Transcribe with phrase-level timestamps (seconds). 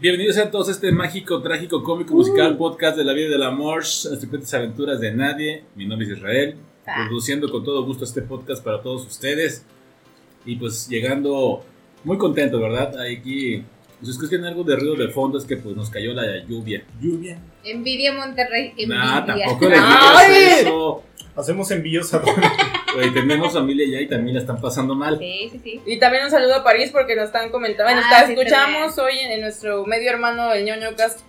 [0.00, 3.78] Bienvenidos a todos a este mágico, trágico, cómico, musical podcast de la vida del amor,
[3.78, 5.64] las frecuentes aventuras de nadie.
[5.74, 7.06] Mi nombre es Israel, Ah.
[7.08, 9.64] produciendo con todo gusto este podcast para todos ustedes.
[10.46, 11.64] Y pues llegando
[12.04, 12.94] muy contento, ¿verdad?
[13.00, 13.64] Aquí,
[14.02, 16.84] si escuchan algo de ruido de fondo, es que pues nos cayó la lluvia.
[17.00, 17.38] Lluvia.
[17.64, 18.94] Envidia Monterrey, envidia.
[18.94, 20.34] Nah, tampoco le Ay.
[20.34, 21.02] digas eso.
[21.34, 22.22] Hacemos envíos a
[22.98, 25.18] Oye, tenemos familia ya y también la están pasando mal.
[25.18, 25.80] Sí, sí, sí.
[25.86, 27.92] Y también un saludo a París porque nos están comentando.
[27.92, 31.20] Bueno, Ah, sí, escuchamos hoy en, en nuestro medio hermano, el ñoño cast,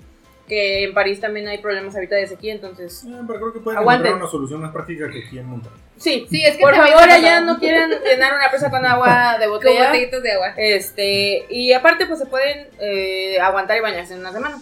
[0.47, 3.03] que en París también hay problemas ahorita de sequía, entonces.
[3.03, 4.07] Eh, Pero creo que pueden Aguanten.
[4.07, 5.77] encontrar una solución más práctica que aquí en Monterrey.
[5.97, 9.45] Sí, Sí, es que por favor, allá no quieran llenar una presa con agua de
[9.45, 9.87] Con botella.
[9.87, 10.53] botellitos de agua.
[10.57, 14.61] Este, y aparte, pues se pueden eh, aguantar y bañarse en una semana.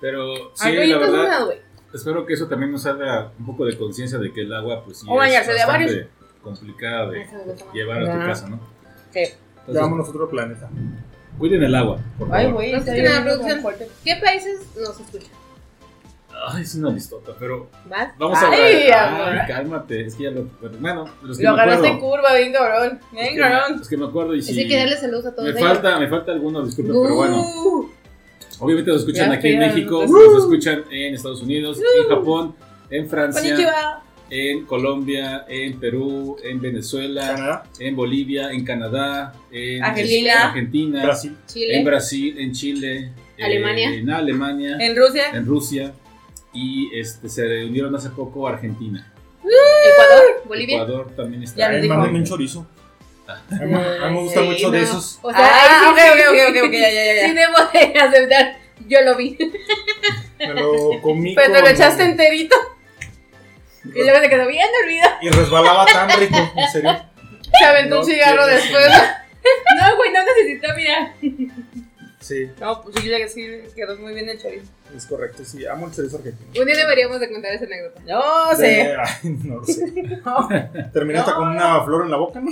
[0.00, 1.58] Pero sí, Ay, la verdad, güey.
[1.96, 4.98] Espero que eso también nos haga un poco de conciencia de que el agua pues
[4.98, 6.06] sí O bañarse de bastante varios.
[6.42, 7.74] complicada de más.
[7.74, 8.60] llevar a tu casa, ¿no?
[9.12, 9.20] Sí.
[9.20, 9.34] Entonces,
[9.74, 10.68] Llevamos a otro planeta.
[11.38, 12.54] cuiden el agua, por Ay, favor.
[12.54, 13.88] güey, como fuerte.
[14.04, 15.28] ¿Qué países nos escuchan?
[16.48, 18.10] Ay, es una listota, pero ¿Vas?
[18.18, 18.92] vamos a Ay, ver.
[18.94, 19.28] amor.
[19.30, 20.44] Ay, cálmate, es que ya lo.
[20.78, 23.00] Bueno, los que Lo agarraste en curva, bien cabrón.
[23.00, 23.78] los Bien que me- cabrón.
[23.78, 24.50] Los que me acuerdo y si.
[24.52, 25.62] Así hay que darle saludos a todos me ellos.
[25.72, 27.90] falta, me falta alguno, disculpe, pero bueno.
[28.58, 29.58] Obviamente nos escuchan Ya aquí en.
[29.58, 32.54] México, nos escuchan en Estados Unidos, en Japón,
[32.90, 40.48] en Francia, en Colombia, en Perú, en Venezuela, Canadá, en Bolivia, en Canadá, en Argentina.
[40.48, 41.36] Argentina, Brasil.
[41.46, 41.78] Chile.
[41.78, 43.94] en Brasil, en Chile, eh, Alemania.
[43.94, 45.30] en Alemania, En Rusia.
[45.32, 45.92] en Rusia
[46.52, 49.12] y este se unieron hace poco Argentina.
[49.44, 50.76] Ecuador, Bolivia.
[50.76, 51.58] Ecuador también está.
[51.58, 52.66] Ya les un chorizo.
[53.28, 55.18] A mí, a mí me gustan Sí, mucho de esos.
[55.22, 57.14] O sea, Ah, ahí sí, ok, sí, ok, sí, ok, ok, sí, ok, ya, ya,
[57.14, 57.26] ya.
[57.28, 58.56] Sí, debo de aceptar.
[58.88, 59.36] Yo lo vi.
[60.38, 62.54] Me lo comí Pero te con- lo echaste enterito.
[63.84, 65.14] Y luego se quedó bien olvidado.
[65.22, 66.96] Y resbalaba tan rico, en serio.
[67.58, 68.86] Se aventó No un cigarro después.
[69.80, 71.14] No, güey, no necesito, mira.
[72.20, 74.66] Sí, No, pues sí, le- sí quedó muy bien el chorizo.
[74.94, 75.44] Es correcto.
[75.44, 76.50] Sí, amo el chorizo argentino.
[76.60, 78.00] Un día deberíamos de contar esa anécdota.
[78.06, 78.94] No De- sé.
[78.98, 79.84] Ay, no lo sé.
[81.18, 82.50] Hasta con una flor en la boca, ¿no?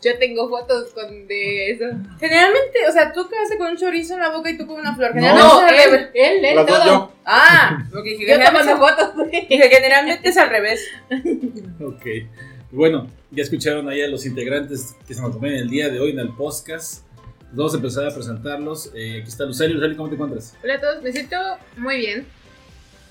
[0.00, 1.86] Yo tengo fotos con de eso.
[2.20, 4.94] Generalmente, o sea, tú quedaste con un chorizo en la boca y tú con una
[4.94, 5.12] flor.
[5.16, 5.20] No.
[5.20, 6.10] Generalmente No, es al revés.
[6.14, 6.86] él, él, él, Las dos todo.
[6.88, 7.12] yo.
[7.24, 8.26] Ah, lo que dije.
[8.28, 9.30] Yo tomando Generalmente, fotos.
[9.48, 10.86] dije, generalmente es al revés.
[11.84, 12.06] Ok.
[12.70, 16.10] Bueno, ya escucharon ahí a los integrantes que se nos acompañan el día de hoy
[16.10, 17.04] en el podcast.
[17.56, 18.90] Vamos a empezar a presentarlos.
[18.94, 19.72] Eh, aquí está Lucely.
[19.74, 20.54] Lucely, ¿cómo te encuentras?
[20.62, 21.36] Hola a todos, me siento
[21.78, 22.26] muy bien.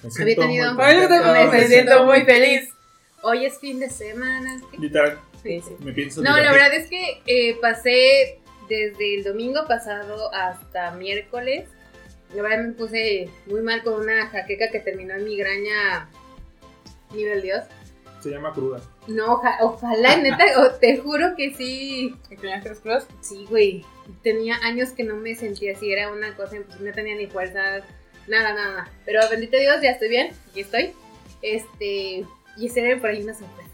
[0.03, 2.69] Me Había siento tenido- muy también me siento muy feliz.
[3.23, 4.61] Hoy es fin de semana.
[4.77, 5.75] Literal, Sí, sí.
[5.79, 6.21] me pienso.
[6.21, 8.39] No, la verdad es que eh, pasé
[8.69, 11.67] desde el domingo pasado hasta miércoles.
[12.35, 16.07] La verdad me puse muy mal con una jaqueca que terminó en migraña
[17.15, 17.63] nivel Dios.
[18.21, 18.79] Se llama cruda.
[19.07, 22.15] No, oja- ojalá, neta, o- te juro que sí.
[22.29, 23.07] ¿Y tenías tres crudas?
[23.21, 23.85] Sí, güey.
[24.23, 27.83] Tenía años que no me sentía así, era una cosa, pues no tenía ni fuerzas,
[28.27, 28.89] nada, nada.
[29.05, 30.91] Pero bendito Dios, ya estoy bien, aquí estoy.
[31.41, 32.25] Este,
[32.57, 33.69] y ese era por ahí una sorpresa.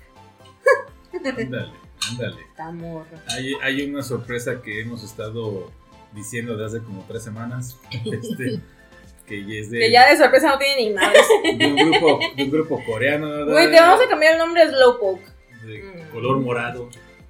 [1.14, 1.72] Ándale,
[2.09, 2.41] ándale.
[2.50, 3.06] Está morro.
[3.28, 5.70] Hay, hay una sorpresa que hemos estado
[6.14, 7.78] diciendo desde hace como tres semanas.
[7.91, 8.59] Este,
[9.46, 11.25] que es de, Que ya de sorpresa no tiene ni madres.
[11.58, 13.52] de un grupo, de un grupo coreano, ¿verdad?
[13.53, 15.22] Güey, te vamos a cambiar el nombre a Slowpoke.
[15.66, 16.12] De Mm.
[16.12, 16.90] color morado.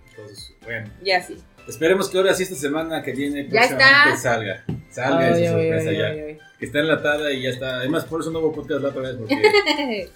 [0.09, 0.89] Entonces, bueno.
[1.03, 1.37] Ya sí.
[1.67, 4.63] Esperemos que ahora sí esta semana que viene próximamente salga.
[4.89, 6.05] Salga esa Ay, sorpresa ay, ya.
[6.07, 6.37] ay, ay.
[6.59, 7.75] Que está enlatada y ya está.
[7.75, 9.35] Además, por eso no hubo podcast la otra vez, porque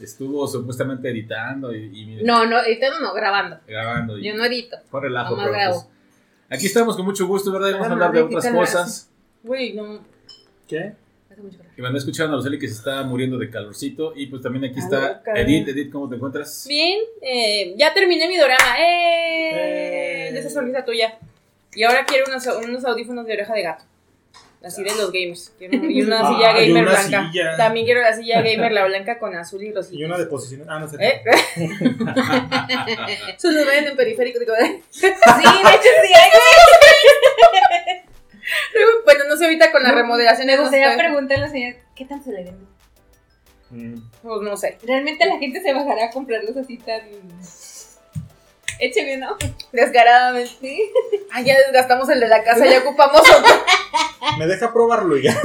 [0.00, 3.58] estuvo supuestamente editando y, No, no, ahorita no, grabando.
[3.66, 4.18] grabando.
[4.18, 4.76] Y Yo no edito.
[4.90, 5.74] fue relajo, pero grabo.
[5.74, 5.86] pues,
[6.58, 7.68] aquí estamos con mucho gusto, ¿verdad?
[7.70, 9.10] Y vamos a hablar de otras cosas.
[9.42, 10.00] Güey, no.
[10.68, 10.92] ¿Qué?
[11.40, 11.72] Hace mucho calor.
[11.76, 14.12] Y van escuchando a Roseli que se está muriendo de calorcito.
[14.14, 15.22] Y pues también aquí está.
[15.34, 15.68] Edith.
[15.68, 16.66] Edith, ¿cómo te encuentras?
[16.68, 18.76] Bien, eh, ya terminé mi drama.
[18.78, 20.28] ¡Eh!
[20.28, 20.32] Eh.
[20.32, 21.18] De esa sonrisa tuya.
[21.74, 23.84] Y ahora quiero unos, unos audífonos de oreja de gato.
[24.62, 25.52] Así de los gamers.
[25.58, 27.30] Quiero- y una Ah, silla y gamer una blanca.
[27.32, 27.56] silla.
[27.56, 29.96] También quiero la silla gamer, la blanca con azul y rosita.
[29.96, 30.66] Y una de posiciones.
[30.68, 30.96] Ah, no sé.
[31.00, 31.22] ¿Eh?
[33.42, 34.38] Lo ven en periférico.
[34.38, 34.82] Digo, ¿eh?
[34.90, 36.30] Sí, de hecho sí hay.
[39.04, 40.46] bueno, no sé ahorita con la remodelación.
[40.46, 42.66] Me gustaría preguntarle a la señora, ¿qué tan se le vende?
[43.70, 44.02] Mm.
[44.22, 44.78] Pues no sé.
[44.82, 47.02] ¿Realmente la gente se bajará a comprarlos así tan...
[48.78, 49.36] Écheme, ¿no?
[49.72, 50.50] Descaradamente.
[50.60, 50.90] Sí.
[51.32, 53.64] Ah, ya desgastamos el de la casa, ya ocupamos otro.
[54.38, 55.38] Me deja probarlo y ya.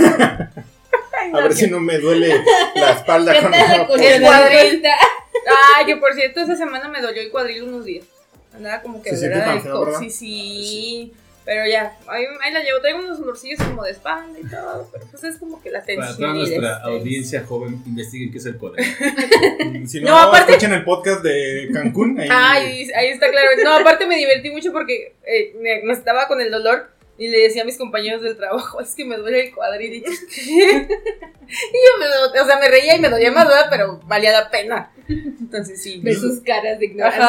[1.19, 2.33] Ay, A ver que- si no me duele
[2.75, 3.53] la espalda ¿Qué con?
[4.01, 4.83] El cuadril.
[5.75, 8.05] Ay, que por cierto, esa semana me dolió el cuadril unos días.
[8.53, 9.99] Andaba como que Se dolor tan de feo, ¿verdad?
[9.99, 11.13] Sí, sí.
[11.45, 12.81] Pero ya, ahí, ahí la llevo.
[12.81, 14.89] Traigo unos dolorcillos como de espalda y todo.
[14.91, 16.07] Pero pues es como que la tensión.
[16.07, 18.83] Para toda nuestra audiencia joven, investiguen qué es el poder.
[19.85, 22.19] Si no, No, aparte- escuchen el podcast de Cancún.
[22.19, 23.49] Ahí, Ay, ahí está claro.
[23.63, 27.37] No, aparte me divertí mucho porque eh, me, me estaba con el dolor Y le
[27.43, 29.93] decía a mis compañeros del trabajo, es que me duele el cuadril.
[29.93, 30.41] Y, yo, ¿qué?
[30.43, 33.67] y yo me, o sea, me reía y me dolía más, ¿verdad?
[33.69, 34.91] Pero valía la pena.
[35.07, 36.01] Entonces sí.
[36.01, 37.27] De sus caras de ignorancia.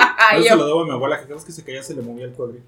[0.00, 1.94] Ajá, Yo se lo debo a mi abuela, que cada vez que se caía se
[1.94, 2.62] le movía el cuadril.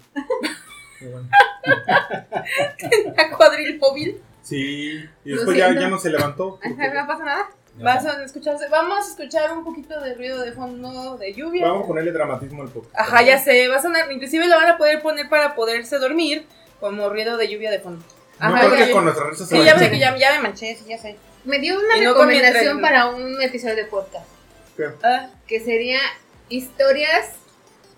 [1.01, 1.29] Muy bueno.
[3.17, 4.21] ¿a cuadril móvil.
[4.41, 6.59] Sí, y después ya, ya no se levantó.
[6.63, 7.49] Ajá, porque- no pasa nada.
[7.79, 11.67] Vas a escucharse, vamos a escuchar un poquito de ruido de fondo de lluvia.
[11.67, 12.97] Vamos a ponerle dramatismo al podcast.
[12.97, 16.47] Ajá, ya sé, va a sonar, inclusive lo van a poder poner para poderse dormir
[16.79, 18.03] como ruido de lluvia de fondo.
[18.39, 20.17] No Ajá, creo ya, que con nuestra risa se Sí, va ya sé que ya,
[20.17, 21.17] ya me manché, sí, ya sé.
[21.43, 24.25] Me dio una Y no con mi recomendación para un episodio de podcast.
[25.03, 25.99] Ah, Que sería
[26.49, 27.33] historias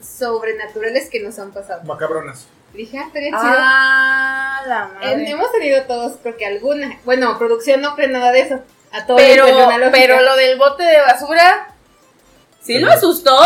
[0.02, 1.84] sobrenaturales que nos han pasado.
[1.86, 2.48] Macabronas.
[2.74, 3.42] Dije, ah, estaría chido.
[3.44, 5.30] ah, la Eh, madre.
[5.32, 6.98] hemos tenido todos, creo que alguna.
[7.04, 8.60] Bueno, producción no cree nada de eso.
[8.92, 9.46] A todo Pero,
[9.92, 11.74] pero lo del bote de basura,
[12.62, 13.38] sí lo asustó.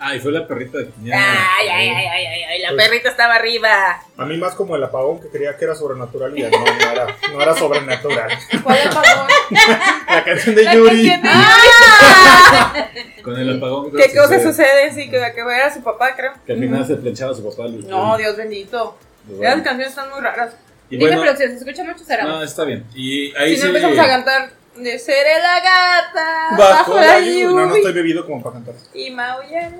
[0.00, 1.16] Ah, y fue la perrita que tenía.
[1.18, 4.00] Ay, ay, ay, ay, ay, ay, la Pues- perrita estaba arriba.
[4.16, 6.90] A mí más como el apagón que creía que era sobrenatural y ya no, no
[6.92, 8.30] era, no era sobrenatural.
[8.62, 9.27] ¿Cuál apagón?
[10.08, 11.08] La canción de La Yuri.
[11.08, 12.88] canción de- ¡Ah!
[13.22, 13.90] Con el apagón.
[13.92, 14.90] ¿Qué cosa sucede?
[14.94, 16.32] Sí, que, que era su papá, creo.
[16.46, 17.68] Que al final se planchaba a su papá.
[17.68, 17.84] Luis.
[17.86, 18.96] No, Dios bendito.
[19.26, 19.64] Pues Las bueno.
[19.64, 20.54] canciones están muy raras.
[20.90, 22.24] Y Dime, bueno, producción, ¿se escucha mucho será?
[22.24, 22.84] no, está bien.
[22.94, 23.62] Y ahí Si sí.
[23.62, 27.44] no empezamos a cantar de seré la gata Bajo la lluvia.
[27.48, 28.74] No, no estoy bebido como para cantar.
[28.94, 29.72] y maullar.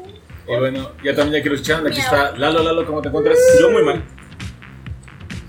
[0.47, 3.39] Y bueno, ya también ya que lo escucharon, aquí está Lalo, Lalo, ¿cómo te encuentras?
[3.61, 4.05] Yo muy mal.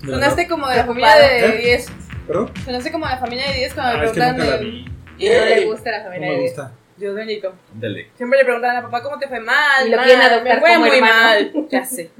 [0.04, 1.84] Sonaste como de la familia de ¿Eh?
[2.30, 2.36] 10.
[2.46, 2.64] ¿Perdón?
[2.64, 4.60] Sonaste como de la familia de 10 cuando Ah, me es que nunca la preguntan.
[4.70, 5.24] vi.
[5.24, 6.72] Y no le gusta la No familia me de gusta.
[6.96, 7.54] Dios bendito.
[7.74, 8.08] Dale.
[8.16, 9.86] Siempre le preguntaban a papá cómo te fue mal.
[9.86, 11.14] Y lo mal, quieren adoptar me fue como muy hermano.
[11.14, 11.52] mal.
[11.70, 12.10] Ya sé.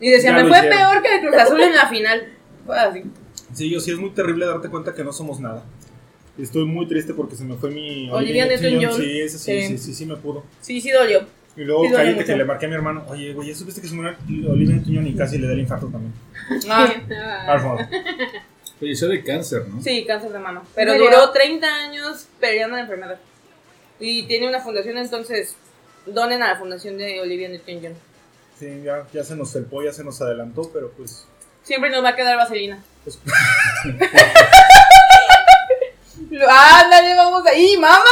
[0.00, 0.78] Y decía, Ya me fue hicieron.
[0.78, 2.28] peor que el Cruz Azul en la final.
[2.66, 3.02] Fue así.
[3.54, 5.62] Sí, yo sí es muy terrible darte cuenta que no somos nada.
[6.38, 8.92] Estoy muy triste porque se me fue mi Olivia Newton-John.
[9.00, 9.68] Sí, ese sí, Sí.
[9.68, 10.44] sí, sí, sí me pudo.
[10.60, 11.20] Sí, sí dolió.
[11.56, 13.04] Y luego Sí, cállate que le marqué a mi hermano.
[13.08, 14.14] Oye, güey, ¿ya supiste que se murió
[14.50, 16.12] Olivia Newton-John y casi le da el infarto también?
[16.68, 17.46] Ah, Ah.
[17.52, 17.86] Por favor.
[18.78, 19.80] Falleció de cáncer, ¿no?
[19.82, 20.62] sí, cáncer de mano.
[20.74, 23.18] Pero duró 30 años peleando la enfermedad.
[23.98, 25.56] Y tiene una fundación, entonces
[26.04, 27.94] donen a la fundación de Olivia Newton-John.
[28.58, 31.26] Sí, ya, ya se nos felpó, ya se nos adelantó, pero pues...
[31.62, 32.82] Siempre nos va a quedar vaselina.
[33.04, 33.18] pues
[36.30, 38.04] Lo- Ándale, vamos ahí, mamá.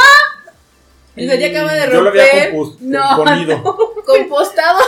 [1.15, 2.51] Y ya acaba de yo lo había romper.
[2.53, 3.63] compus- No, componido.
[4.05, 4.79] Compostado.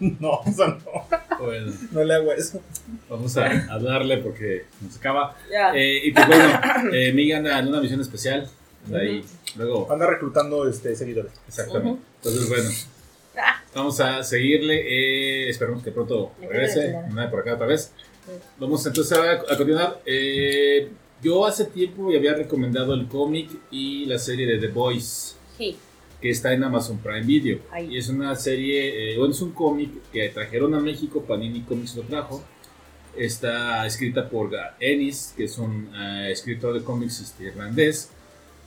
[0.20, 1.06] No, eso no.
[1.38, 2.60] Bueno, No le hago eso.
[3.08, 5.36] vamos a, a darle porque nos acaba.
[5.50, 5.72] Ya.
[5.74, 6.60] Eh, y pues bueno,
[6.92, 8.48] eh, Miga anda en una misión especial.
[8.86, 9.24] anda ahí.
[9.56, 11.32] Luego, Anda reclutando este, seguidores.
[11.48, 12.00] exactamente.
[12.16, 12.70] Entonces, bueno,
[13.74, 14.76] vamos a seguirle.
[15.46, 16.92] Eh, esperemos que pronto regrese.
[17.12, 17.92] Nada por acá otra vez.
[18.58, 20.00] Vamos entonces a, a continuar.
[20.06, 20.88] Eh,
[21.22, 25.36] yo hace tiempo ya había recomendado el cómic y la serie de The Boys.
[25.58, 25.76] Sí.
[26.20, 27.58] Que está en Amazon Prime Video.
[27.70, 27.94] Ahí.
[27.94, 31.96] Y es una serie, eh, bueno, es un cómic que trajeron a México, Panini Comics
[31.96, 32.42] lo trajo.
[33.16, 38.10] Está escrita por Ennis, que es un eh, escritor de cómics este, irlandés,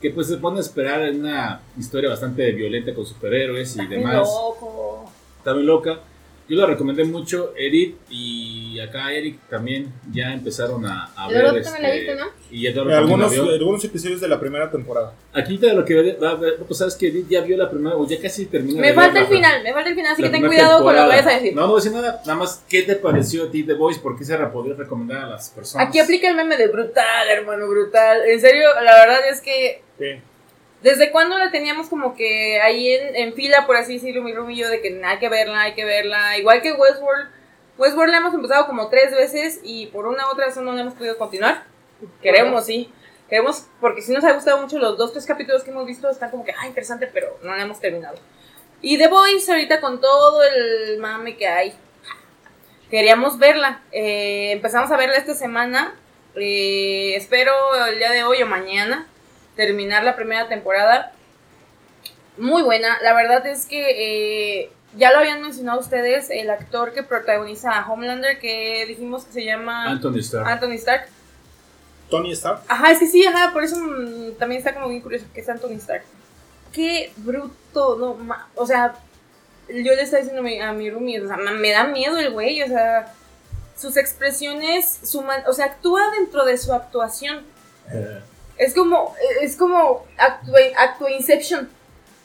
[0.00, 3.96] que pues se pone a esperar en una historia bastante violenta con superhéroes y Qué
[3.96, 4.16] demás.
[4.28, 5.10] loco.
[5.38, 6.00] Está muy loca.
[6.46, 11.58] Yo la recomendé mucho, Edith y acá Eric también ya empezaron a, a también la
[11.58, 12.26] este, viste, ¿no?
[12.50, 13.54] Y Eduardo también la Algunos, vio.
[13.54, 15.14] algunos episodios de la primera temporada.
[15.32, 17.96] Aquí de lo que va a ver, pues sabes que Edith ya vio la primera,
[17.96, 18.78] o ya casi terminó.
[18.80, 21.02] Me falta el final, me falta el final, así la que ten cuidado con lo
[21.02, 21.54] que vayas a decir.
[21.54, 24.00] No, no voy a decir nada, nada más, ¿qué te pareció a ti The Voice?
[24.00, 25.88] ¿Por qué se la podrías recomendar a las personas?
[25.88, 28.20] Aquí aplica el meme de brutal, hermano, brutal.
[28.26, 30.20] En serio, la verdad es que Sí.
[30.84, 34.68] Desde cuando la teníamos como que ahí en, en fila, por así decirlo, mi yo,
[34.68, 36.36] de que hay que verla, hay que verla.
[36.36, 37.30] Igual que Westworld.
[37.78, 40.82] Westworld la hemos empezado como tres veces y por una u otra razón no la
[40.82, 41.64] hemos podido continuar.
[42.20, 42.92] Queremos, sí.
[43.30, 46.30] Queremos, porque sí nos ha gustado mucho los dos, tres capítulos que hemos visto, están
[46.30, 48.18] como que, ah, interesante, pero no la hemos terminado.
[48.82, 51.72] Y The Voice, ahorita con todo el mame que hay,
[52.90, 53.80] queríamos verla.
[53.90, 55.94] Eh, empezamos a verla esta semana.
[56.36, 57.54] Eh, espero
[57.86, 59.08] el día de hoy o mañana
[59.56, 61.12] terminar la primera temporada.
[62.36, 62.98] Muy buena.
[63.02, 67.90] La verdad es que eh, ya lo habían mencionado ustedes, el actor que protagoniza a
[67.90, 70.46] Homelander, que dijimos que se llama Anthony Starr.
[70.48, 71.08] Anthony Stark.
[72.10, 72.60] Tony Stark.
[72.68, 75.48] Ajá, es que sí, ajá, por eso mm, también está como bien curioso que es
[75.48, 76.04] Anthony Stark.
[76.72, 78.94] Qué bruto, no, ma- o sea,
[79.68, 82.18] yo le estaba diciendo a mi, a mi roomie, o sea, ma- me da miedo
[82.18, 83.12] el güey, o sea,
[83.76, 87.42] sus expresiones, su man- o sea, actúa dentro de su actuación.
[87.90, 88.20] Eh,
[88.58, 91.68] Es como, es como actua, actua Inception.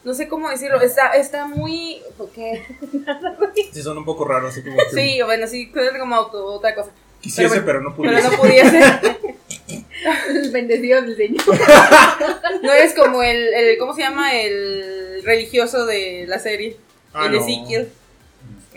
[0.02, 2.00] No sé cómo decirlo, está, está muy,
[2.34, 2.64] ¿qué?
[3.72, 4.52] sí, son un poco raros.
[4.52, 6.90] Así como que Sí, bueno, sí, como auto- otra cosa.
[7.20, 8.80] Quisiese, pero pero, no Pero pudiese.
[8.80, 10.50] no pudiese.
[10.52, 11.42] Bendecido del Señor.
[12.62, 14.34] No es como el, el, ¿cómo se llama?
[14.34, 16.76] El religioso de la serie.
[17.12, 17.40] Ah, el no.
[17.40, 17.90] Ezekiel.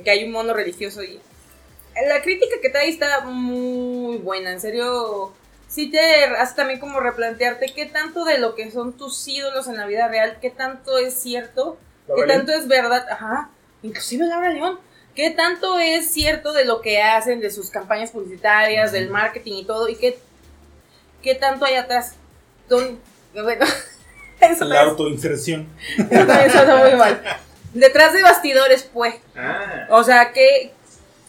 [0.03, 1.19] Que hay un mono religioso y...
[2.07, 5.33] la crítica que trae está muy buena, en serio.
[5.73, 9.75] Sí te hace también como replantearte qué tanto de lo que son tus ídolos en
[9.75, 11.79] la vida real, qué tanto es cierto,
[12.15, 13.49] qué tanto es verdad, ajá,
[13.81, 14.79] inclusive Laura León,
[15.15, 19.65] qué tanto es cierto de lo que hacen, de sus campañas publicitarias, del marketing y
[19.65, 20.19] todo, y qué,
[21.23, 22.17] qué tanto hay atrás.
[22.69, 22.99] Don-
[23.33, 23.65] bueno,
[24.41, 25.67] eso La autoinserción.
[25.97, 27.19] también suena muy mal.
[27.73, 29.15] Detrás de bastidores, pues.
[29.35, 29.87] Ah.
[29.89, 30.71] O sea, que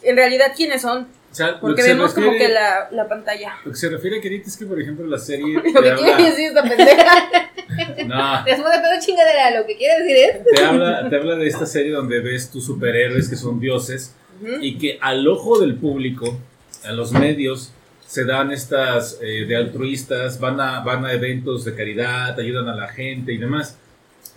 [0.03, 1.07] en realidad quiénes son.
[1.35, 3.57] O sea, Porque vemos como refiere- que la, la pantalla.
[3.65, 5.89] Lo que se refiere a Kirito es que, por ejemplo, la serie Lo que quiere
[5.91, 7.29] habla, decir esta pendeja.
[8.07, 10.55] no, Después de pedo chingadera, lo que quiere decir es.
[10.55, 14.61] te habla, te habla de esta serie donde ves tus superhéroes que son dioses Ujú.
[14.61, 16.39] y que al ojo del público,
[16.85, 17.73] a los medios,
[18.07, 22.75] se dan estas eh, de altruistas, van a, van a eventos de caridad, ayudan a
[22.75, 23.77] la gente y demás.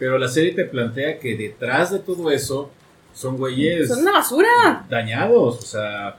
[0.01, 2.73] Pero la serie te plantea que detrás de todo eso
[3.15, 4.85] son güeyes Son una basura.
[4.89, 6.17] dañados, o sea,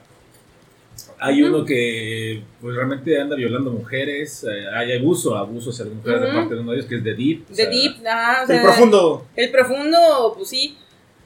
[1.22, 6.22] hay uno que pues, realmente anda violando mujeres, eh, hay abuso, abuso hacia las mujeres
[6.22, 7.44] de parte de uno de ellos que es de Deep.
[7.52, 9.26] sea, Deep, ajá, o El profundo.
[9.36, 10.78] El profundo, pues sí.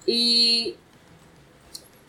[0.04, 0.74] Y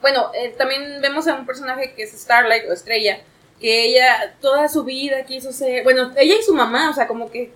[0.01, 3.19] bueno, eh, también vemos a un personaje que es Starlight o Estrella,
[3.61, 7.29] que ella toda su vida quiso ser, bueno, ella y su mamá, o sea, como
[7.29, 7.51] que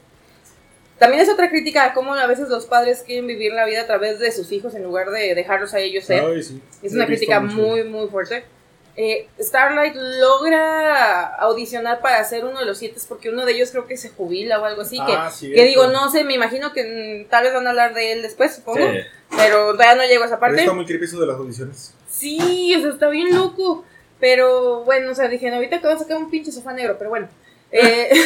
[0.99, 3.87] también es otra crítica a cómo a veces los padres quieren vivir la vida a
[3.87, 6.23] través de sus hijos en lugar de dejarlos a ellos ser.
[6.23, 6.61] Ay, sí.
[6.83, 7.55] Es He una crítica mucho.
[7.55, 8.43] muy, muy fuerte.
[9.01, 13.87] Eh, Starlight logra audicionar para ser uno de los siete porque uno de ellos creo
[13.87, 14.97] que se jubila o algo así.
[15.05, 15.55] que, Ah, cierto.
[15.55, 18.21] que digo, no sé, me imagino que mm, tal vez van a hablar de él
[18.21, 18.79] después, supongo.
[18.79, 18.97] sí.
[19.37, 20.59] Pero todavía no llego a esa Pero parte.
[20.63, 21.93] está muy creepy eso de las audiciones.
[22.09, 23.85] Sí, eso está bien loco.
[24.19, 27.09] Pero bueno, o sea, dije, no, ahorita acabo de sacar un pinche sofá negro, pero
[27.09, 27.29] bueno.
[27.71, 28.09] Eh,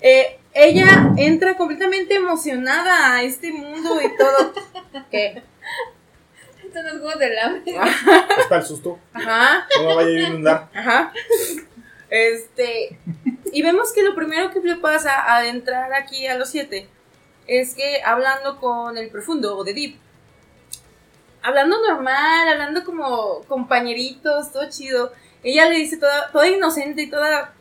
[0.00, 4.52] eh, ella entra completamente emocionada a este mundo y todo.
[5.12, 5.44] ¿Qué?
[6.72, 7.62] Esto no es juegos del hambre.
[8.38, 8.98] Es para el susto.
[9.12, 9.66] Ajá.
[9.76, 10.68] No me vaya a inundar.
[10.74, 11.12] Ajá.
[12.08, 12.98] Este.
[13.52, 16.88] Y vemos que lo primero que le pasa al entrar aquí a los siete
[17.46, 19.96] es que hablando con el profundo o de Deep,
[21.42, 25.12] hablando normal, hablando como compañeritos, todo chido,
[25.42, 27.52] ella le dice toda, toda inocente y toda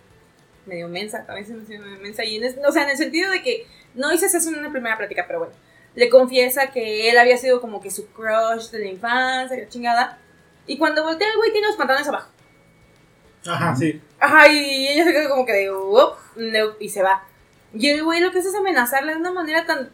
[0.66, 3.42] medio mensa, también se menciona mensa, y en es- o sea, en el sentido de
[3.42, 3.66] que
[3.96, 5.54] no hice eso en una primera plática, pero bueno,
[5.96, 10.20] le confiesa que él había sido como que su crush de la infancia, la chingada,
[10.68, 12.30] y cuando voltea el güey tiene los pantalones abajo.
[13.46, 14.02] Ajá, sí.
[14.20, 17.24] Ajá, y ella se queda como que de y se va.
[17.74, 19.90] Y el güey lo que hace es amenazarla de una manera tan.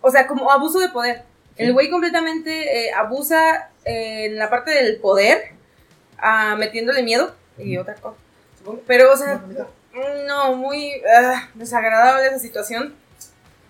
[0.00, 1.24] O sea, como abuso de poder.
[1.56, 5.52] El güey completamente eh, abusa eh, en la parte del poder,
[6.16, 8.16] ah, metiéndole miedo y otra cosa.
[8.56, 8.82] supongo.
[8.86, 9.42] Pero, o sea,
[10.26, 12.94] no, muy ah, desagradable esa situación.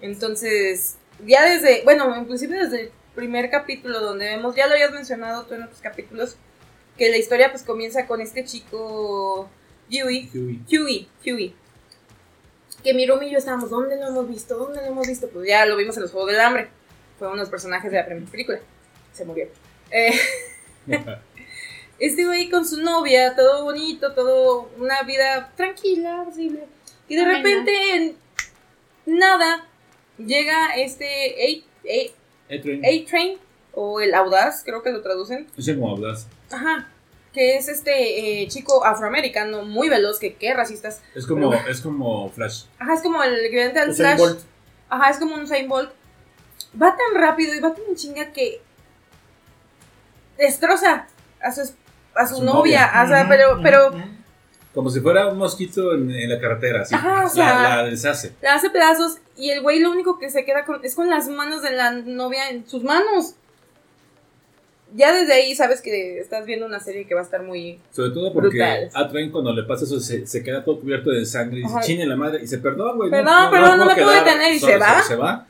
[0.00, 1.83] Entonces, ya desde.
[1.85, 5.81] Bueno, inclusive desde el primer capítulo donde vemos, ya lo habías mencionado tú en otros
[5.81, 6.37] capítulos,
[6.97, 9.49] que la historia pues comienza con este chico
[9.90, 10.61] Huey, Huey.
[10.71, 11.55] Huey, Huey.
[12.83, 14.57] Que mi Rumi y yo estábamos, ¿dónde lo hemos visto?
[14.57, 15.28] ¿Dónde lo hemos visto?
[15.28, 16.69] Pues ya lo vimos en los Juegos del Hambre.
[17.19, 18.61] Fue uno de los personajes de la primera película.
[19.12, 19.49] Se murió.
[19.90, 20.12] Eh,
[21.99, 26.67] este güey con su novia, todo bonito, todo una vida tranquila, posible.
[27.09, 28.17] Y de repente, en
[29.07, 29.68] nada,
[30.19, 32.85] llega este A- Edwin.
[32.85, 33.39] A- A-Train,
[33.73, 35.47] o el Audaz, creo que lo traducen.
[35.57, 36.27] Es como hablas.
[36.51, 36.89] Ajá.
[37.33, 41.03] Que es este eh, chico afroamericano muy veloz, que qué racistas.
[41.15, 42.65] Es como, es como Flash.
[42.79, 44.19] Ajá, es como el equivalente al Flash.
[44.19, 44.41] Bolt.
[44.89, 45.91] Ajá, es como un Usain Bolt.
[46.81, 48.61] Va tan rápido y va tan chinga que
[50.37, 51.07] destroza
[51.41, 51.63] a su,
[52.15, 52.87] a su, Su novia.
[52.87, 53.03] novia.
[53.05, 53.91] O sea, pero, pero
[54.78, 56.94] Como si fuera un mosquito en, en la carretera, así.
[56.94, 58.32] Ajá, o La- sea- la, deshace.
[58.40, 61.26] la hace pedazos y el güey lo único que se queda con es con las
[61.26, 63.35] manos de la novia en sus manos.
[64.94, 67.80] Ya desde ahí sabes que estás viendo una serie que va a estar muy...
[67.90, 68.90] Sobre todo porque Brutal.
[68.94, 71.80] a Train cuando le pasa eso se, se queda todo cubierto de sangre y Ajá.
[71.80, 72.38] chine la madre.
[72.38, 73.11] Y dice, perdón, güey.
[73.11, 75.02] Perdón, perdón, no puedo me puedo detener", y solo", se va.
[75.02, 75.47] Se va.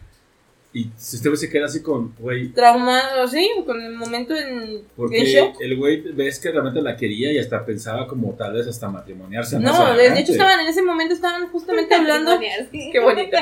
[0.73, 2.49] Y si este güey se queda así con, güey.
[2.49, 5.61] traumado, sí, con el momento en, Porque en shock.
[5.61, 9.59] el güey ves que realmente la quería y hasta pensaba como tal vez hasta matrimoniarse.
[9.59, 12.39] No, de, hecho estaban en ese momento estaban justamente hablando.
[12.71, 13.37] Qué bonito.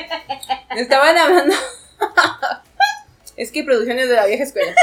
[0.77, 1.55] Estaban hablando.
[3.37, 4.75] es que producciones de la vieja escuela.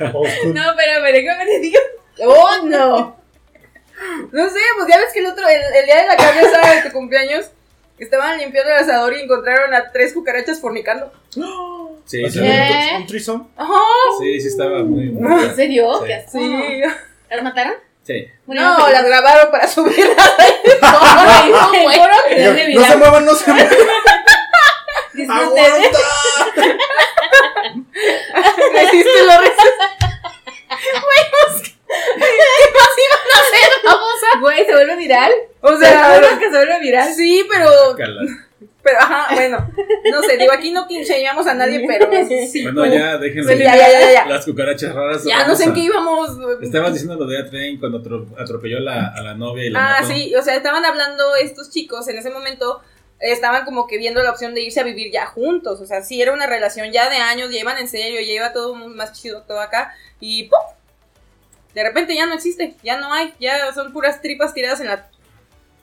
[0.00, 1.78] No, pero, pero déjame te digo.
[2.26, 3.16] ¡Oh, no!
[4.32, 6.74] No sé, pues ya ves que el otro, el, el día de la carne asada
[6.74, 7.50] de tu cumpleaños,
[7.98, 11.12] estaban limpiando el asador y encontraron a tres cucarachas fornicando.
[12.04, 12.40] Sí, sí.
[12.96, 13.48] Un trison.
[13.56, 13.72] ¡Ajá!
[14.20, 15.10] sí, sí estaba muy...
[15.10, 15.98] muy ¿En serio?
[16.00, 16.06] Sí.
[16.06, 16.38] ¿Qué asco.
[16.38, 16.82] Sí.
[17.30, 17.74] ¿Las mataron?
[18.02, 18.28] sí.
[18.46, 20.16] No, las grabaron para subirlas.
[20.82, 20.90] No,
[21.48, 21.72] no.
[22.42, 23.72] No, no se muevan, no se muevan.
[25.30, 25.98] ¡Aguanta!
[28.72, 29.74] Resiste lo resiste.
[34.40, 35.32] Güey, es que se vuelve viral.
[35.60, 37.12] O ¿Te sea, que se vuelve viral?
[37.14, 38.20] sí, pero, Cala.
[38.82, 39.70] pero, ajá, bueno,
[40.10, 42.62] no sé, digo, aquí no quinceañamos a nadie, pero sí.
[42.64, 43.52] Bueno, ya, déjenme.
[43.56, 44.26] Sí, ya, ya, ya, ya.
[44.26, 45.24] Las cucarachas raras.
[45.24, 46.30] Ya no sé en qué a- íbamos.
[46.62, 49.96] Estabas diciendo lo de A-Train cuando atro- atropelló a la, a la novia y la
[49.96, 50.12] Ah, mató.
[50.12, 52.82] sí, o sea, estaban hablando estos chicos en ese momento,
[53.20, 56.20] estaban como que viendo la opción de irse a vivir ya juntos, o sea, sí
[56.20, 59.42] era una relación ya de años, ya iban en serio, ya iba todo más chido
[59.42, 60.58] todo acá, y ¡pum!
[61.74, 65.08] De repente ya no existe, ya no hay, ya son puras tripas tiradas en la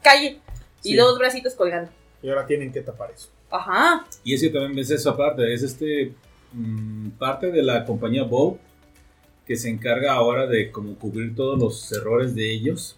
[0.01, 0.39] calle
[0.83, 0.95] y Sí.
[0.95, 1.91] dos bracitos colgando.
[2.23, 3.29] Y ahora tienen que tapar eso.
[3.49, 4.05] Ajá.
[4.23, 6.13] Y es que también ves eso aparte, es este
[6.53, 8.57] mm, parte de la compañía Bow
[9.45, 12.95] que se encarga ahora de como cubrir todos los errores de ellos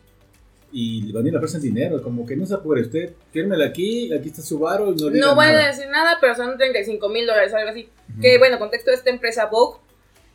[0.71, 3.65] y le van a ir a ofrecer dinero, como que no se apure usted, fírmela
[3.67, 5.65] aquí, aquí está su varo y no diga No voy nada.
[5.65, 7.89] a decir nada, pero son 35 mil dólares, algo así.
[8.21, 9.79] Que bueno, contexto de esta empresa Vogue,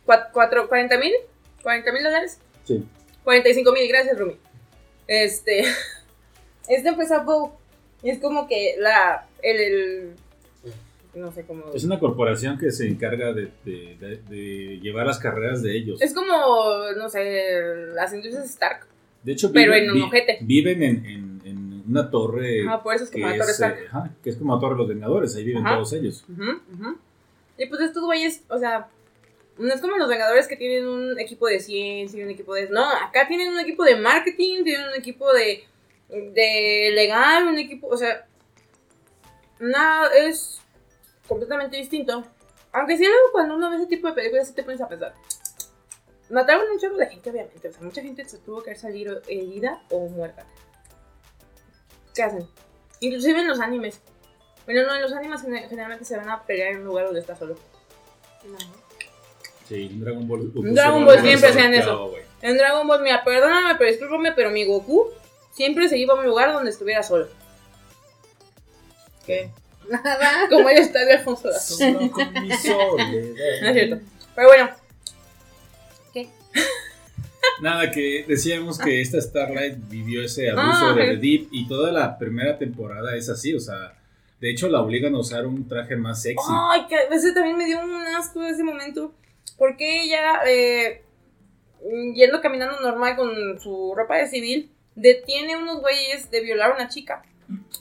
[0.07, 1.13] cua- cuatro- 40 mil,
[1.63, 2.39] 40 mil dólares.
[2.69, 2.85] Sí.
[3.25, 4.37] 45 mil, gracias Rumi.
[5.07, 5.65] Este,
[6.69, 7.53] esta empresa Vogue
[8.03, 10.11] es como que la, el, el-
[11.15, 11.65] no sé cómo.
[11.75, 16.01] Es una corporación que se encarga de, de- de- de llevar las carreras de ellos.
[16.01, 16.29] Es como,
[16.97, 18.87] no sé, las industrias Stark.
[19.25, 20.39] de hecho, pero viven, en un vi- ojete.
[20.43, 23.55] viven en, en- en una torre Ah, por eso es que, como la Torre es,
[23.55, 23.79] Stark.
[23.81, 25.77] eh, ajá, que es como la Torre de los Vengadores, ahí viven Ajá.
[25.77, 26.25] todos ellos.
[27.57, 28.89] Y pues estos güeyes, o sea,
[29.59, 32.69] no es como los Vengadores que tienen un equipo de ciencia y un equipo de...
[32.69, 35.65] No, acá tienen un equipo de marketing, tienen un equipo de,
[36.09, 38.27] de legal, un equipo, o sea,
[39.59, 40.61] nada, es
[41.27, 42.25] completamente distinto.
[42.73, 45.15] Aunque sí luego cuando uno ve ese tipo de películas sí te pones a pensar.
[46.31, 47.69] Mataron un chorro de gente, obviamente.
[47.69, 50.47] O sea, mucha gente se tuvo que salir herida o muerta.
[52.15, 52.47] ¿Qué hacen?
[53.01, 54.01] Inclusive en los animes.
[54.67, 57.21] Bueno, no, en los animes gene- generalmente se van a pelear en un lugar donde
[57.21, 57.57] está solo.
[59.69, 60.53] Sí, en Dragon Ball.
[60.57, 62.13] En Dragon Ball siempre hacían eso.
[62.41, 65.09] En Dragon Ball, mira, perdóname, pero discúlpame, pero mi Goku
[65.53, 67.29] siempre se iba a un lugar donde estuviera solo.
[69.27, 69.51] ¿Qué?
[69.91, 70.47] Nada.
[70.51, 71.51] Como ella está de Alfonso.
[71.53, 73.09] Solo con mi soledad.
[73.63, 74.05] No es cierto.
[74.35, 74.71] Pero bueno,
[77.61, 81.09] Nada, que decíamos que esta Starlight vivió ese abuso Ah, de ok.
[81.09, 83.95] The Deep y toda la primera temporada es así, o sea,
[84.41, 86.47] de hecho la obligan a usar un traje más sexy.
[86.49, 89.13] ay, que a veces también me dio un asco ese momento.
[89.59, 91.03] Porque ella, eh,
[92.15, 96.89] yendo caminando normal con su ropa de civil, detiene unos güeyes de violar a una
[96.89, 97.23] chica.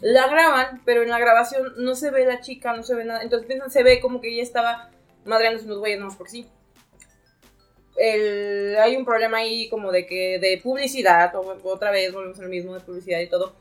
[0.01, 3.21] La graban, pero en la grabación no se ve la chica, no se ve nada.
[3.21, 4.89] Entonces piensan, se ve como que ella estaba
[5.25, 6.47] madreándose unos güeyes, no por sí.
[7.97, 12.49] El- hay un problema ahí como de que de publicidad, otra vez volvemos a lo
[12.49, 13.55] mismo de publicidad y todo.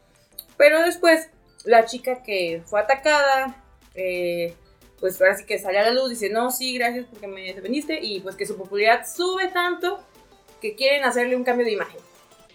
[0.57, 1.31] Pero después,
[1.65, 4.55] la chica que fue atacada, eh,
[5.01, 7.99] pues ahora sí que sale a la luz, dice, no, sí, gracias porque me defendiste,
[8.03, 10.01] y pues que su popularidad sube tanto
[10.61, 12.01] que quieren hacerle un cambio de imagen.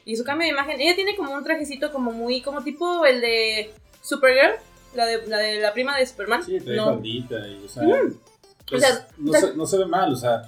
[0.06, 3.22] Y su cambio de imagen, ella tiene como un trajecito como muy, como tipo el
[3.22, 4.56] de Supergirl,
[4.96, 6.44] la de la, de la prima de Superman.
[6.44, 7.84] Sí, trae no, faldita y, o sea,
[8.68, 10.42] pues, O sea, no, se, no se ve mal, o sea,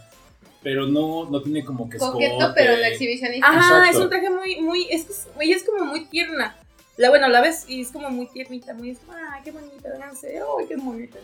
[0.64, 2.54] pero no, no tiene como que Coqueto, escote.
[2.56, 3.48] pero de exhibicionista.
[3.48, 3.90] Ajá, Exacto.
[3.90, 6.56] es un traje muy, muy, es, que ella es como muy tierna.
[6.98, 8.98] La, bueno, la ves y es como muy tiernita, muy,
[9.32, 11.20] ay, qué bonita, véanse, ay, qué bonita.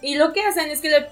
[0.00, 1.10] Y lo que hacen es que le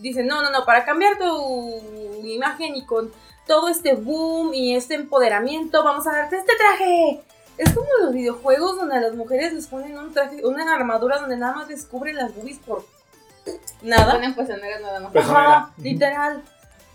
[0.00, 1.80] dicen, no, no, no, para cambiar tu
[2.24, 3.12] imagen y con
[3.46, 7.20] todo este boom y este empoderamiento, vamos a darte este traje.
[7.58, 11.36] Es como los videojuegos donde a las mujeres les ponen un traje, una armadura donde
[11.36, 12.84] nada más descubren las boobies por
[13.82, 14.14] nada.
[14.14, 15.12] Ponen pezoneras nada más.
[15.12, 16.42] Pues- Ajá, literal.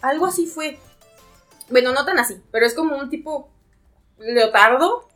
[0.01, 0.77] Algo así fue.
[1.69, 3.49] Bueno, no tan así, pero es como un tipo
[4.17, 5.07] leotardo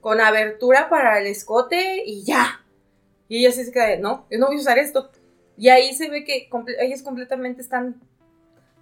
[0.00, 2.64] con abertura para el escote y ya.
[3.28, 5.10] Y ella sí se queda no, yo no voy a usar esto.
[5.58, 7.96] Y ahí se ve que comple- ellas completamente están...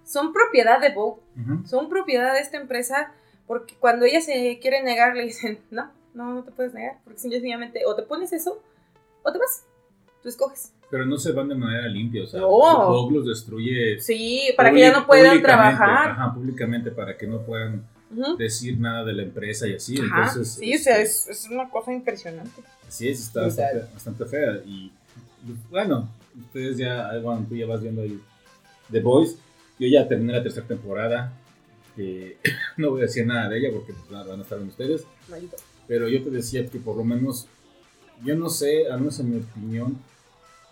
[0.05, 1.67] Son propiedad de Vogue, Ujú.
[1.67, 3.11] son propiedad de esta empresa,
[3.45, 7.19] porque cuando ella se quiere negar, le dicen, no, no, no te puedes negar, porque
[7.19, 8.61] sencillamente o te pones eso
[9.23, 9.63] o te vas.
[10.23, 10.71] Tú escoges.
[10.89, 12.47] Pero no se van de manera limpia, o sea, No.
[12.47, 13.99] Vogue los destruye.
[13.99, 16.11] Sí, para que ya no puedan trabajar.
[16.11, 17.85] Ajá, públicamente, para que no puedan
[18.15, 18.37] Ujú.
[18.37, 19.97] decir nada de la empresa y así.
[19.99, 22.61] Ajá, Entonces, sí, o sea, este, es, es una cosa impresionante.
[22.87, 24.53] Es, está bastante, bastante fea.
[24.65, 24.89] Y
[25.69, 26.07] bueno,
[26.39, 28.19] ustedes ya, bueno, tú ya vas viendo ahí
[28.91, 29.37] The Boys.
[29.79, 31.33] Yo ya terminé la tercera temporada.
[32.77, 35.05] no voy a decir nada de ella porque pues, van a estar en ustedes.
[35.29, 35.57] Maldito.
[35.87, 37.47] Pero yo te decía que por lo menos,
[38.23, 39.97] yo no sé, al menos en mi opinión,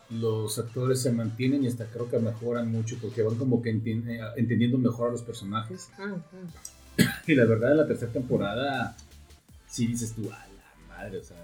[0.09, 4.07] los actores se mantienen y hasta creo que mejoran mucho porque van como que enti-
[4.07, 5.89] eh, entendiendo mejor a los personajes.
[7.27, 8.95] Y la verdad, en la tercera temporada,
[9.67, 11.35] sí dices tú, a la madre, o sea,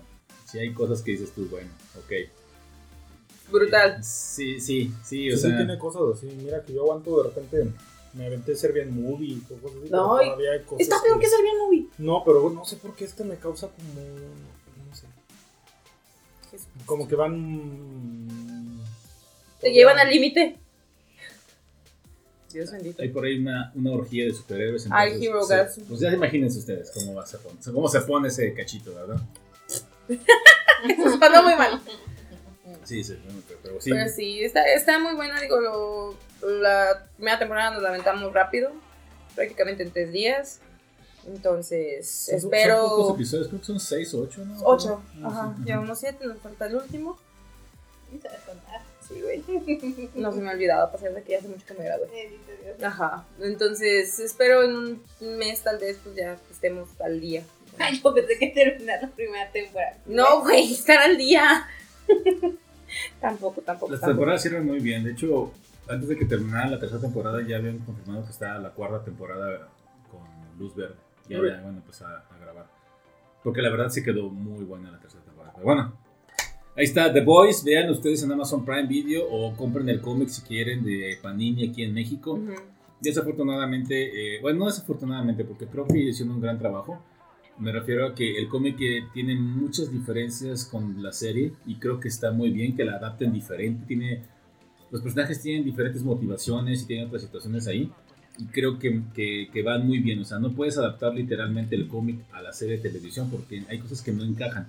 [0.45, 2.11] sí hay cosas que dices tú, bueno, ok.
[3.51, 4.03] Brutal.
[4.03, 6.27] Sí, sí, sí, o Sí, sí sea, tiene cosas así.
[6.41, 7.67] Mira que yo aguanto de repente
[8.13, 9.89] Me aventé Serbian Movie y cosas así.
[9.89, 11.87] No, y- todavía hay cosas Está peor que Serbian Movie.
[11.97, 13.93] No, pero no sé por qué este me causa como.
[14.89, 15.05] No sé.
[16.85, 18.81] Como que van.
[19.59, 20.57] Te llevan al límite.
[22.51, 23.01] Dios bendito.
[23.01, 24.85] Hay por ahí una, una orgía de superhéroes.
[24.91, 25.81] Ay, entonces, Hero sí, Gasm.
[25.87, 27.39] Pues ya imagínense ustedes cómo, va a ser,
[27.73, 29.21] cómo se pone ese cachito, ¿verdad?
[30.09, 31.79] Eso sonó muy mal.
[32.83, 33.89] Sí, sí, bueno, pero, pero sí.
[33.91, 35.39] Pero sí, está, está muy buena.
[35.41, 36.15] Digo, lo-
[36.61, 38.71] la primera temporada nos la aventamos rápido.
[39.35, 40.59] Prácticamente en tres días.
[41.27, 42.81] Entonces, Son- Son espero.
[42.89, 44.57] pocos episodios, creo que son seis o ocho, ¿no?
[44.63, 45.03] Ocho.
[45.15, 45.53] No, Ajá.
[45.57, 45.63] sí.
[45.65, 47.17] Llevamos siete, nos falta el último.
[48.09, 48.81] ¿Quién sabe contar?
[49.07, 50.09] Sí, güey.
[50.15, 52.39] No se me ha olvidado, a pesar de que ya hace mucho que me gradué.
[52.83, 53.25] Ajá.
[53.39, 57.43] Entonces, espero en un mes, tal vez, pues ya estemos al día.
[57.77, 59.97] Ay, yo pensé que terminar la primera temporada.
[60.05, 61.67] No, güey, estar al día.
[63.21, 63.91] tampoco, tampoco.
[63.91, 64.11] Las tampoco.
[64.17, 65.03] temporadas cierran muy bien.
[65.03, 65.51] De hecho,
[65.87, 69.69] antes de que terminara la tercera temporada, ya habían confirmado que está la cuarta temporada
[70.09, 70.21] con
[70.59, 70.95] luz verde.
[71.29, 71.49] Ya Uy.
[71.49, 72.67] van a empezar a grabar.
[73.43, 75.53] Porque la verdad sí quedó muy buena la tercera temporada.
[75.55, 75.93] Pero bueno,
[76.75, 77.63] ahí está The Boys.
[77.63, 81.83] Vean ustedes en Amazon Prime Video o compren el cómic si quieren de Panini aquí
[81.83, 82.33] en México.
[82.33, 82.53] Ujú.
[82.99, 87.01] Desafortunadamente, eh, bueno, no desafortunadamente, porque creo que hicieron un gran trabajo.
[87.61, 88.77] Me refiero a que el cómic
[89.13, 93.31] tiene muchas diferencias con la serie y creo que está muy bien que la adapten
[93.31, 93.85] diferente.
[93.85, 94.23] Tiene,
[94.89, 97.91] los personajes tienen diferentes motivaciones y tienen otras situaciones ahí
[98.39, 100.19] y creo que, que, que van muy bien.
[100.21, 103.77] O sea, no puedes adaptar literalmente el cómic a la serie de televisión porque hay
[103.77, 104.67] cosas que no encajan.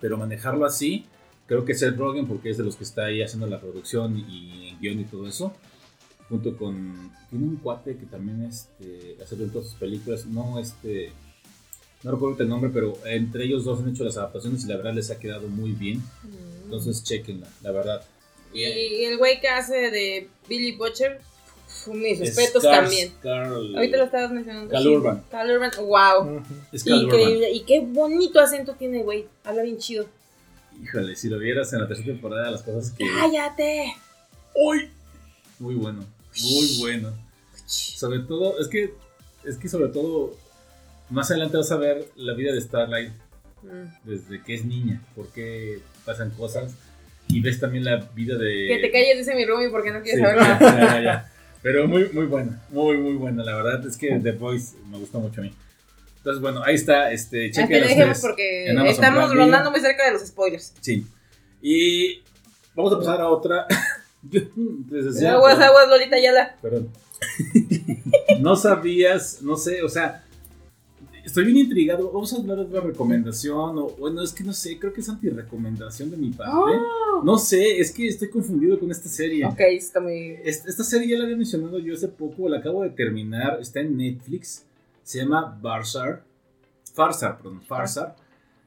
[0.00, 1.04] Pero manejarlo así,
[1.46, 4.70] creo que Seth Rogen, porque es de los que está ahí haciendo la producción y
[4.70, 5.52] en guion y todo eso,
[6.30, 11.12] junto con tiene un cuate que también este hace todas sus películas no este
[12.06, 14.94] no recuerdo el nombre pero entre ellos dos han hecho las adaptaciones y la verdad
[14.94, 16.00] les ha quedado muy bien
[16.64, 18.04] entonces chequenla la verdad
[18.52, 18.62] Y
[19.04, 21.20] el güey que hace de Billy Butcher,
[21.92, 23.12] mis respetos también.
[23.22, 24.70] Ahorita lo estabas mencionando.
[24.70, 25.24] Cal Urban.
[25.30, 26.42] Cal Urban, wow.
[26.72, 27.20] Es Cal Urban.
[27.20, 27.50] Increíble.
[27.50, 29.26] Y qué bonito acento tiene, güey.
[29.44, 30.06] Habla bien chido.
[30.82, 33.94] híjole si lo vieras en la tercera temporada las cosas que ¡Cállate!
[34.54, 34.88] ¡Uy!
[35.58, 36.04] muy bueno
[36.42, 37.12] muy bueno
[37.66, 38.94] sobre todo es que
[39.44, 40.34] es que sobre todo
[41.10, 43.12] más adelante vas a ver la vida de Starlight
[43.62, 43.88] Mm.
[44.08, 46.74] desde que es niña, por qué pasan cosas.
[47.26, 48.66] Y ves también la vida de.
[48.68, 50.94] Que te calles, dice mi Rumi, porque no quieres Sí, saber ya, nada.
[50.98, 51.32] ya, ya.
[51.62, 53.42] Pero muy, muy buena, muy, muy buena.
[53.42, 55.52] La verdad es que The Voice me gustó mucho a mí.
[56.18, 57.10] Entonces, bueno, ahí está.
[57.10, 58.20] Este, Hasta chequen dejemos ustedes.
[58.20, 60.72] porque estamos rondando muy cerca de los spoilers.
[60.80, 61.04] Sí.
[61.60, 62.22] Y
[62.74, 63.66] vamos a pasar a otra.
[65.28, 66.56] Aguas, aguas, Lolita Yala.
[66.62, 66.90] Perdón.
[68.40, 70.24] no sabías, no sé, o sea,
[71.26, 72.10] estoy bien intrigado.
[72.10, 73.78] Vamos a hablar de otra recomendación.
[73.78, 76.78] O, bueno, es que no sé, creo que es anti-recomendación de mi parte.
[77.24, 79.44] No sé, es que estoy confundido con esta serie.
[79.44, 80.38] Ok, está muy.
[80.44, 83.80] Esta, esta serie ya la había mencionado yo hace poco, la acabo de terminar, está
[83.80, 84.64] en Netflix,
[85.02, 86.22] se llama Barzar,
[86.94, 88.16] Farsar, perdón, Farsar.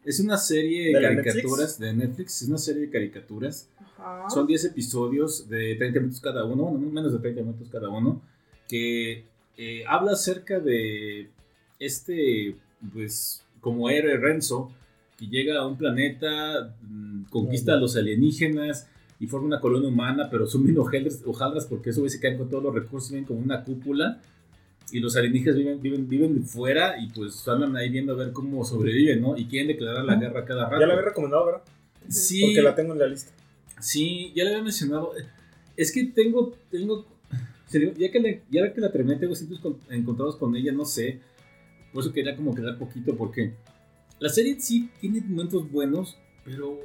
[0.04, 3.70] Es una serie de ¿De la caricaturas de Netflix, es una serie de caricaturas.
[3.98, 4.30] Ajá.
[4.30, 8.22] Son 10 episodios de 30 minutos cada uno, bueno, menos de 30 minutos cada uno,
[8.68, 9.26] que
[9.58, 11.30] eh, habla acerca de
[11.80, 12.56] este,
[12.94, 14.72] pues, como héroe Renzo,
[15.18, 18.88] que llega a un planeta, mm, conquista a los alienígenas
[19.20, 22.64] y forma una colonia humana, pero son bien hojaldras, porque eso se caen con todos
[22.64, 24.22] los recursos, viven como una cúpula.
[24.92, 28.64] Y los alienígenas viven, viven, viven fuera y pues andan ahí viendo a ver cómo
[28.66, 29.38] sobreviven, ¿no?
[29.38, 30.80] Y quieren declarar la guerra cada rato.
[30.80, 31.62] Ya la había recomendado, ¿verdad?
[32.08, 33.32] Sí, Porque la tengo en la lista.
[33.80, 35.12] Sí, ya le había mencionado.
[35.78, 37.06] Es que tengo, tengo,
[37.72, 41.20] ya que, le- ya que la terminé, tengo sitios con- encontrados con ella, no sé.
[41.94, 43.54] Por eso quería como quedar poquito, porque
[44.20, 46.80] la serie sí tiene momentos buenos, pero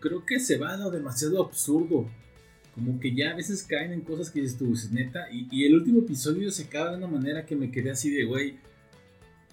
[0.00, 2.08] creo que se va a lo demasiado absurdo.
[2.74, 5.26] Como que ya a veces caen en cosas que dices tú, neta.
[5.32, 8.24] Y, y el último episodio se acaba de una manera que me quedé así de,
[8.24, 8.54] güey,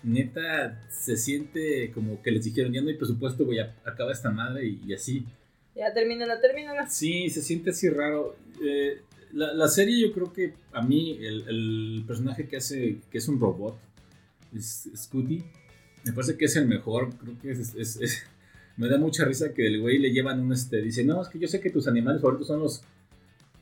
[0.04, 4.30] neta, se siente como que les dijeron, ya no hay presupuesto, güey, a- acaba esta
[4.30, 5.26] madre y- y así.
[5.76, 6.88] Ya termínala, termínala.
[6.90, 8.36] Sí, se siente así raro.
[8.64, 9.02] Eh,
[9.34, 13.28] la, la serie yo creo que a mí el, el personaje que hace, que es
[13.28, 13.78] un robot,
[14.56, 15.44] es Scooty,
[16.04, 17.10] me parece que es el mejor.
[17.18, 18.24] Creo que es, es- es-
[18.78, 21.40] me da mucha risa que el güey le llevan un este, dice, no, es que
[21.40, 22.82] yo sé que tus animales favoritos son los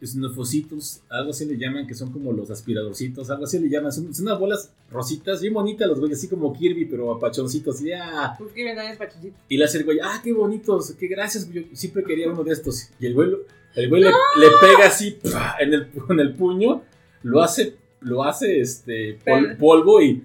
[0.04, 4.14] snufositos, algo así le llaman, que son como los aspiradorcitos, algo así le llaman, son,
[4.14, 8.36] son unas bolas rositas, bien bonitas los güeyes, así como Kirby, pero apachoncitos, y ah,
[8.38, 9.36] Pues años pachoncito.
[9.48, 12.52] y le hace el güey, ah, qué bonitos, qué gracias, yo siempre quería uno de
[12.52, 12.90] estos.
[13.00, 13.30] Y el güey,
[13.76, 15.56] el güey le, le pega así ¡pua!
[15.60, 16.84] en el, con el puño,
[17.24, 20.24] lo hace, lo hace este pol- polvo y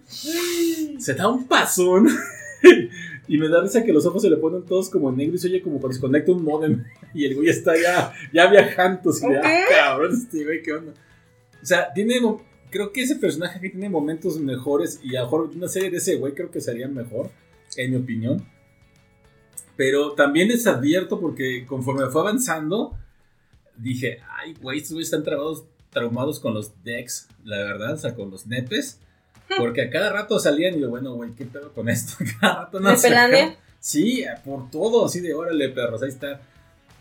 [0.98, 2.08] se da un pasón.
[3.28, 5.48] y me da risa que los ojos se le ponen todos como negros y se
[5.48, 6.84] oye como cuando se conecta un modem.
[7.14, 9.10] Y el güey está ya, ya viajando.
[9.10, 9.44] Así de, Ok.
[9.44, 10.92] ah, cabrón, este güey, qué onda.
[11.62, 12.20] O sea, tiene,
[12.70, 15.96] creo que ese personaje aquí tiene momentos mejores y a lo mejor una serie de
[15.96, 17.30] ese güey creo que sería mejor,
[17.76, 18.44] en mi opinión.
[19.76, 22.94] Pero también les advierto porque conforme fue avanzando,
[23.76, 25.64] dije, ay, güey, estos güeyes están traumados,
[25.98, 29.00] traumados con los decks, la verdad, o sea, con los nepes.
[29.56, 32.12] Porque a cada rato salían y yo, bueno, güey, ¿qué pedo con esto?
[32.22, 32.90] A cada rato no
[33.48, 33.56] ¿De?
[33.80, 36.40] Sí, por todo, así de órale, perros, ahí está.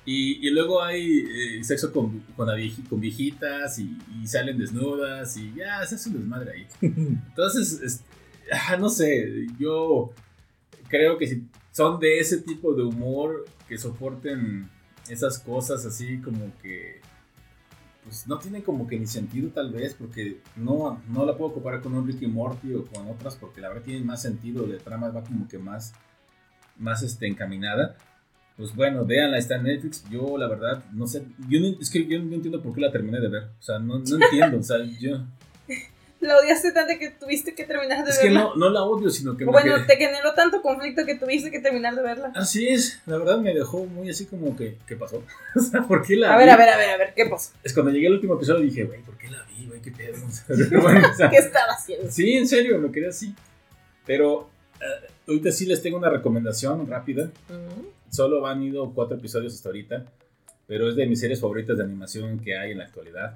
[0.05, 2.47] Y, y luego hay eh, sexo con, con,
[2.89, 6.67] con viejitas y, y salen desnudas y ya, se hace un desmadre ahí.
[6.81, 8.01] Entonces, es-
[8.69, 10.13] ah, no sé, yo
[10.87, 14.69] creo que si son de ese tipo de humor que soporten
[15.09, 17.01] esas cosas así como que
[18.07, 21.81] pues no tienen como que ni sentido tal vez porque no, no la puedo comparar
[21.81, 25.09] con un Ricky Morty o con otras porque la verdad tienen más sentido de trama
[25.09, 25.93] va como que más
[26.77, 27.97] más este encaminada.
[28.55, 30.03] Pues bueno véanla está en Netflix.
[30.09, 32.91] Yo la verdad no sé yo no, es que yo no entiendo por qué la
[32.91, 33.43] terminé de ver.
[33.59, 35.25] O sea no, no entiendo o sea yo
[36.27, 38.41] La odiaste tanto que tuviste que terminar de es que verla.
[38.41, 41.49] no, no la odio sino que me bueno, quedé- te generó tanto conflicto que tuviste
[41.51, 42.31] que terminar de verla.
[42.35, 45.23] Así es, la verdad me dejó muy así como que, ¿qué pasó?
[45.55, 46.43] o sea, ¿por qué la A vi?
[46.45, 47.51] ver, a ver, a ver, a ver, ¿qué pasó?
[47.63, 49.81] Es cuando llegué al último episodio dije, güey, ¿por qué la vi, güey?
[49.81, 50.17] ¿Qué pedo?
[50.81, 52.11] Bueno, o sea, ¿Qué estaba haciendo?
[52.11, 53.33] sí, en serio, me quedé así.
[54.05, 54.49] Pero
[54.81, 57.29] eh, ahorita sí les tengo una recomendación rápida.
[58.09, 60.05] Solo han ido cuatro episodios hasta ahorita,
[60.65, 63.35] pero es de mis series favoritas de animación que hay en la actualidad.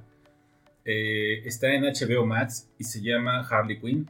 [0.86, 4.08] Eh, está en HBO Max y se llama Harley Quinn.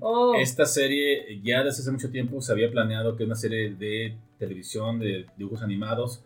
[0.00, 4.14] Oh, Esta serie ya desde hace mucho tiempo se había planeado que una serie de
[4.38, 6.22] televisión de dibujos animados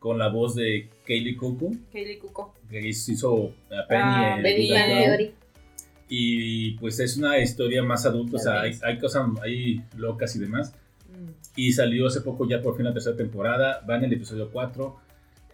[0.00, 2.54] con la voz de Kaylee Cuoco, Kaylee Cuoco.
[2.68, 4.68] que hizo a Penny Ah, en Penny.
[4.68, 5.34] Teory.
[6.08, 10.40] y pues es una historia más adulta, o sea, hay, hay cosas ahí locas y
[10.40, 10.74] demás.
[11.56, 14.96] Y salió hace poco ya por fin la tercera temporada, va en el episodio 4.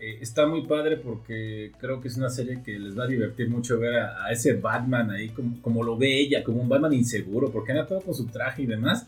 [0.05, 3.49] Eh, está muy padre porque creo que es una serie que les va a divertir
[3.49, 6.93] mucho ver a, a ese Batman ahí como, como lo ve ella, como un Batman
[6.93, 9.07] inseguro, porque anda todo con su traje y demás,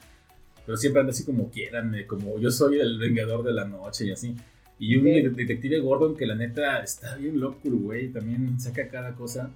[0.65, 4.07] pero siempre anda así como quieran, eh, como yo soy el vengador de la noche
[4.07, 4.37] y así.
[4.79, 5.13] Y un Ok.
[5.15, 9.51] de- detective Gordon que la neta está bien loco, güey, también saca cada cosa.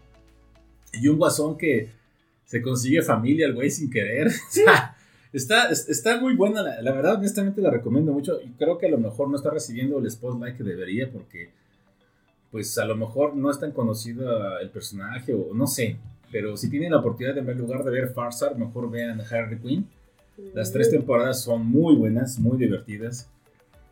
[0.93, 1.89] Y un guasón que
[2.47, 4.27] se consigue familia, el güey, sin querer.
[4.49, 4.97] O sea,
[5.33, 8.87] Está, es- está muy buena, la, la verdad, honestamente la recomiendo mucho y creo que
[8.87, 11.51] a lo mejor no está recibiendo el spotlight que debería porque
[12.51, 15.99] pues a lo mejor no es tan conocido el personaje o no sé,
[16.33, 19.87] pero si tienen la oportunidad de en lugar de ver Farsar, mejor vean Harley Quinn.
[20.55, 23.29] Las tres temporadas son muy buenas, muy divertidas,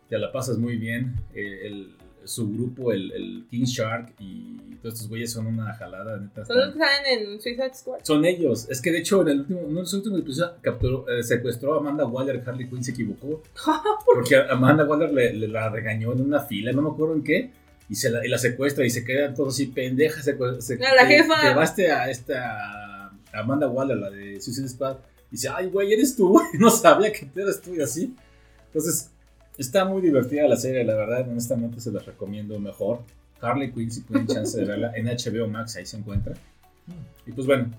[0.08, 1.94] te la pasas muy bien, eh, el,
[2.26, 6.44] su grupo, el, el King Shark y todos estos güeyes son una jalada, neta.
[6.44, 7.98] Son los que salen en Suicide Squad.
[8.02, 8.66] son ellos.
[8.70, 11.74] Es que de hecho en el último, uno de los últimos episodios capturó, eh, secuestró
[11.74, 12.42] a Amanda Waller.
[12.46, 13.42] Harley Quinn se equivocó.
[14.14, 17.50] porque Amanda Waller le, le la regañó en una fila, no me acuerdo en qué.
[17.88, 20.20] Y, se la, y la secuestra y se quedan todos así, pendeja.
[20.20, 21.48] Se, se, No, la te- jefa.
[21.48, 24.96] Llevaste a esta Amanda Waller, la de Suicide Squad.
[25.30, 26.40] Y dice, ay, güey, eres tú.
[26.58, 28.14] No sabía que eras tú y así.
[28.66, 29.10] Entonces,
[29.58, 31.28] está muy divertida la serie, la verdad.
[31.28, 33.00] Honestamente, se las recomiendo mejor.
[33.40, 36.34] Harley Quinn, si tienen chance de verla, en HBO Max, ahí se encuentra.
[37.26, 37.70] Y pues bueno.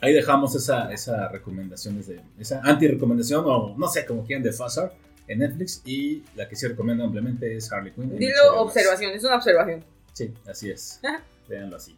[0.00, 4.94] Ahí dejamos esa, esa recomendación, desde, esa anti-recomendación, o no sé, como quieran, de Fassar
[5.26, 5.82] en Netflix.
[5.84, 8.16] Y la que sí recomiendo ampliamente es Harley Quinn.
[8.16, 8.58] Dilo Max.
[8.58, 9.84] observación, es una observación.
[10.12, 11.00] Sí, así es.
[11.02, 11.24] Ajá.
[11.48, 11.96] Véanlo así.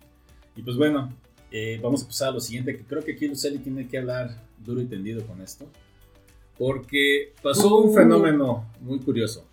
[0.56, 1.12] Y pues bueno,
[1.50, 4.30] eh, vamos a pasar a lo siguiente, que creo que aquí Luceli tiene que hablar
[4.64, 5.66] duro y tendido con esto.
[6.58, 7.94] Porque pasó un Uh.
[7.94, 9.46] fenómeno muy curioso.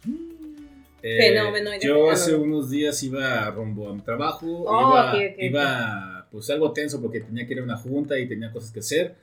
[1.05, 5.43] Eh, Fenómeno, yo hace unos días iba rumbo a mi trabajo, Oh, iba, ok, ok,
[5.43, 8.79] iba pues algo tenso porque tenía que ir a una junta y tenía cosas que
[8.79, 9.15] hacer.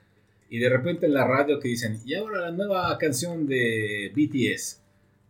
[0.50, 4.78] Y de repente en la radio que dicen, y ahora la nueva canción de BTS.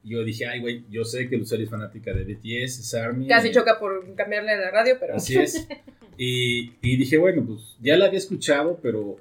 [0.03, 3.29] Yo dije, ay, güey, yo sé que Luceli es fanática de BTS, es ARMY.
[3.29, 5.15] Casi eh, choca por cambiarle la radio, pero.
[5.17, 5.67] Así es.
[6.23, 9.17] Y, y dije, bueno, pues ya la había escuchado, pero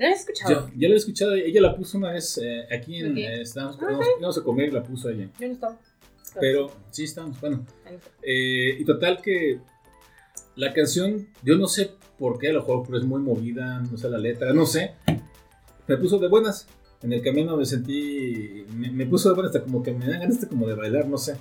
[0.00, 0.50] ¿La has escuchado?
[0.50, 1.34] ya, ya la había escuchado.
[1.34, 3.12] Ella la puso una vez eh, aquí en.
[3.12, 3.18] Ok.
[3.18, 5.28] eh, estábamos, Ah, íbamos- íbamos a comer y la puso ella.
[5.38, 5.78] Yo no estaba.
[6.40, 7.64] Pero sí, estamos, bueno.
[8.22, 9.60] Eh, y total que
[10.56, 13.96] la canción, yo no sé por qué, a lo mejor pero es muy movida, no
[13.96, 14.92] sé la letra, no sé.
[15.86, 16.66] Me puso de buenas.
[17.02, 20.20] En el camino me sentí, me, me puso de buenas, hasta como que me dan
[20.20, 21.34] ganas de, como de bailar, no sé.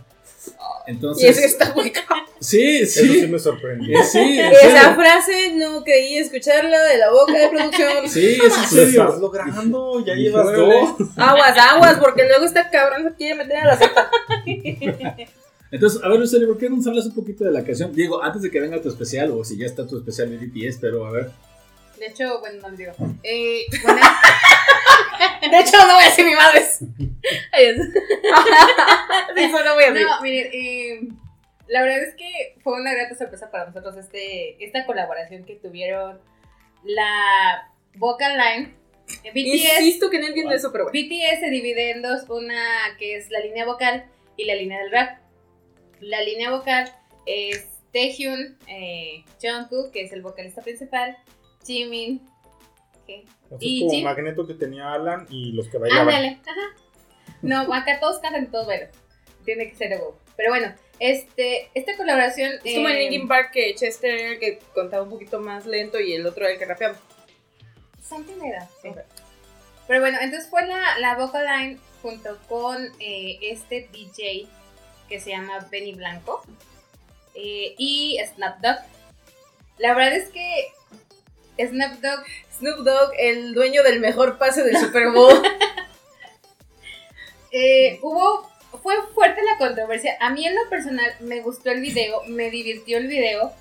[0.88, 2.24] Entonces, Y eso está muy cabrón.
[2.39, 3.99] Sí, Eso sí sí, me sorprendió.
[3.99, 8.10] eh, sí, Esa frase no creí escucharla de la boca de producción.
[8.10, 9.04] Sí, es en Lo serio.
[9.04, 10.95] estás logrando, ya llevas dos.
[11.17, 14.10] Aguas, aguas, porque luego esta cabrón se quiere meter a la secta.
[15.71, 17.93] Entonces, a ver, Lucely, ¿por qué no nos hablas un poquito de la canción?
[17.93, 20.80] Digo, antes de que venga tu especial, o si ya está tu especial de BTS,
[20.82, 21.30] pero a ver.
[21.99, 22.91] De hecho, bueno, no les digo.
[23.23, 23.99] Eh, bueno,
[25.52, 26.65] De hecho, no voy a decir mi madre.
[27.52, 27.88] adiós.
[29.36, 30.08] Sí, solo voy a decir.
[30.08, 31.08] No, miren, eh,
[31.70, 36.20] La verdad es que fue una grata sorpresa para nosotros este, esta colaboración que tuvieron
[36.84, 38.76] la vocal line.
[39.24, 41.00] eh, BTS, Insisto que no entiendo eso, pero bueno.
[41.00, 42.64] BTS se divide en dos, una
[42.98, 44.06] que es la línea vocal
[44.38, 45.20] y la línea del rap.
[46.00, 46.92] La línea vocal
[47.26, 51.18] es Taehyun, eh, Jungkook, que es el vocalista principal,
[51.66, 52.22] Jimin,
[53.06, 53.26] ¿qué?
[53.46, 56.08] Eso Y es como Jim- Magneto que tenía Alan y los que bailaban.
[56.08, 57.36] Ándale, ajá.
[57.42, 58.90] No, acá todos cantan todos bailan.
[59.46, 60.20] Tiene que ser de huevo.
[60.38, 62.54] Pero bueno, este, esta colaboración.
[62.64, 65.66] Es como en eh, Linkin Park que Chester era el que contaba un poquito más
[65.66, 66.98] lento y el otro era el que rapeaba.
[68.08, 68.90] Something like that, sí.
[69.88, 74.48] Pero bueno, entonces fue la, la vocal line junto con eh, este DJ
[75.08, 76.44] que se llama Benny Blanco
[77.34, 78.78] eh, y Snapdog.
[79.78, 80.68] La verdad es que
[81.58, 82.24] Snapdog
[82.60, 85.34] Snoop Dogg, el dueño del mejor pase del Super Bowl.
[87.52, 88.50] eh, hubo
[88.82, 90.18] fue fuerte la controversia.
[90.20, 93.52] A mí en lo personal me gustó el video, me divirtió el video.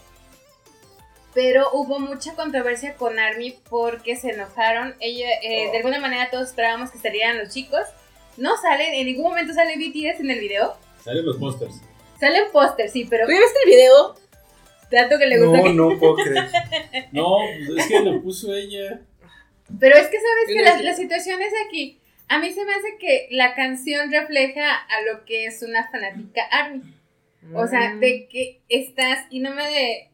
[1.35, 4.95] Pero hubo mucha controversia con Army porque se enojaron.
[4.99, 7.83] Ella, eh, de alguna manera todos esperábamos que salieran los chicos.
[8.37, 10.75] No salen, en ningún momento sale BTS en el video.
[11.05, 11.75] Salen los pósters.
[12.19, 14.15] Salen pósters, sí, pero ¿Tú ya viste el video?
[14.91, 16.49] tanto que le gusta No, que- no puedo creer.
[17.13, 17.37] No,
[17.77, 19.01] es que lo puso ella.
[19.79, 22.01] Pero es que sabes que la situación es aquí.
[22.29, 26.43] A mí se me hace que la canción refleja a lo que es una fanática
[26.51, 26.83] Army.
[27.55, 28.01] O sea, Mm.
[28.01, 30.11] de que estás, y no me de...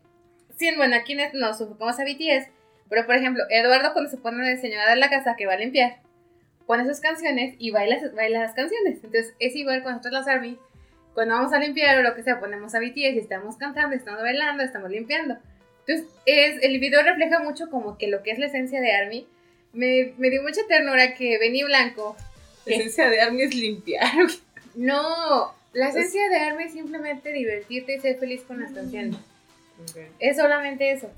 [0.57, 2.49] Sí, bueno, aquí no nos enfocamos a BTS,
[2.89, 5.59] pero por ejemplo, Eduardo cuando se pone de señora de la casa que va a
[5.59, 5.97] limpiar,
[6.67, 9.03] pone sus canciones y baila, baila las canciones.
[9.03, 10.59] Entonces es igual con nosotros las Army.
[11.13, 14.23] Cuando vamos a limpiar o lo que sea, ponemos a BTS y estamos cantando, estamos
[14.23, 15.37] bailando, estamos limpiando.
[15.87, 19.27] Entonces es, el video refleja mucho como que lo que es la esencia de Army.
[19.75, 22.17] Me, me dio mucha ternura que Benny Blanco
[22.65, 24.15] La esencia de Army es limpiar.
[24.75, 29.17] no, la esencia de Army es simplemente divertirte y ser feliz con las canciones.
[30.19, 31.11] Es solamente eso.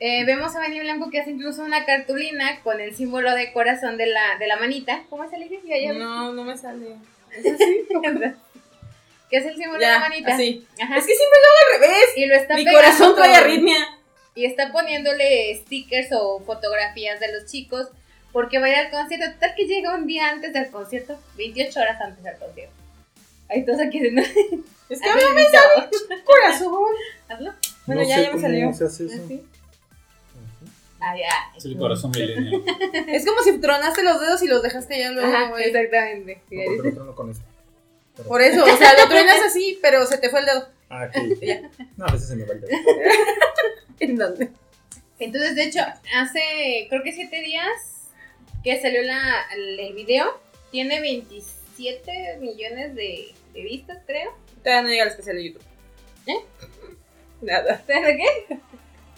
[0.00, 3.96] Eh, vemos a Benny Blanco que hace incluso una cartulina con el símbolo de corazón
[3.96, 5.04] de la, de la manita.
[5.08, 5.60] ¿Cómo se le dice?
[5.64, 5.92] Ya.
[5.92, 6.96] No, no me sale.
[9.30, 10.34] que es el símbolo de la manita.
[10.34, 10.66] así.
[10.80, 10.96] Ajá.
[10.96, 12.06] Es que siempre lo hago al revés.
[12.16, 13.76] y lo está Mi corazón trae arritmia.
[14.34, 17.88] Y está poniéndole stickers o fotografías de los chicos
[18.32, 19.26] porque va a ir al concierto.
[19.38, 22.74] Tal que llega un día antes del concierto, 28 horas antes del concierto.
[23.50, 24.22] Ahí todos aquí diciendo.
[24.88, 25.68] Es que "Hazlo no me invitado".
[26.08, 26.74] sale corazón.
[27.28, 27.52] Hazlo.
[27.86, 28.72] Bueno, no ya, sé ya me cómo salió.
[28.72, 29.22] se hace eso.
[29.24, 29.42] Así.
[31.00, 31.56] Ah, ya.
[31.56, 32.62] Es el corazón milenial.
[33.08, 36.40] Es como si tronaste los dedos y los dejaste ya luego, Ajá, exactamente.
[36.50, 37.44] No, porque lo trono con esto.
[38.16, 40.68] Pero- Por eso, o sea, lo truenas así, pero se te fue el dedo.
[40.92, 41.18] Ah, aquí.
[41.96, 42.52] No, a veces se me va.
[44.00, 44.50] ¿En dónde?
[45.18, 45.80] Entonces, de hecho,
[46.14, 48.10] hace creo que siete días
[48.62, 50.38] que salió la, el, el video.
[50.70, 54.36] Tiene 27 millones de, de vistas, creo.
[54.62, 55.62] Todavía no llega el especial de YouTube.
[56.26, 56.36] ¿Eh?
[57.40, 57.82] Nada.
[57.86, 58.58] ¿Sabes qué?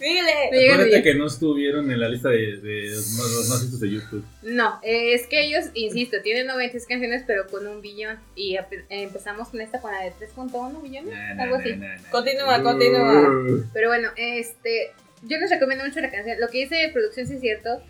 [0.00, 3.80] El Acuérdate que no estuvieron en la lista de, de los más, los más vistos
[3.80, 4.24] de YouTube.
[4.42, 8.18] No, eh, es que ellos, insisto, tienen 96 canciones, pero con un billón.
[8.34, 8.58] Y
[8.90, 11.76] empezamos con esta con la de 3.1 billones, Nah, algo nah, así.
[11.76, 12.10] nah, nah.
[12.10, 13.66] Continúa, continúa.
[13.72, 14.90] Pero bueno, este,
[15.22, 16.40] yo les recomiendo mucho la canción.
[16.40, 17.80] Lo que dice de producción sí es cierto.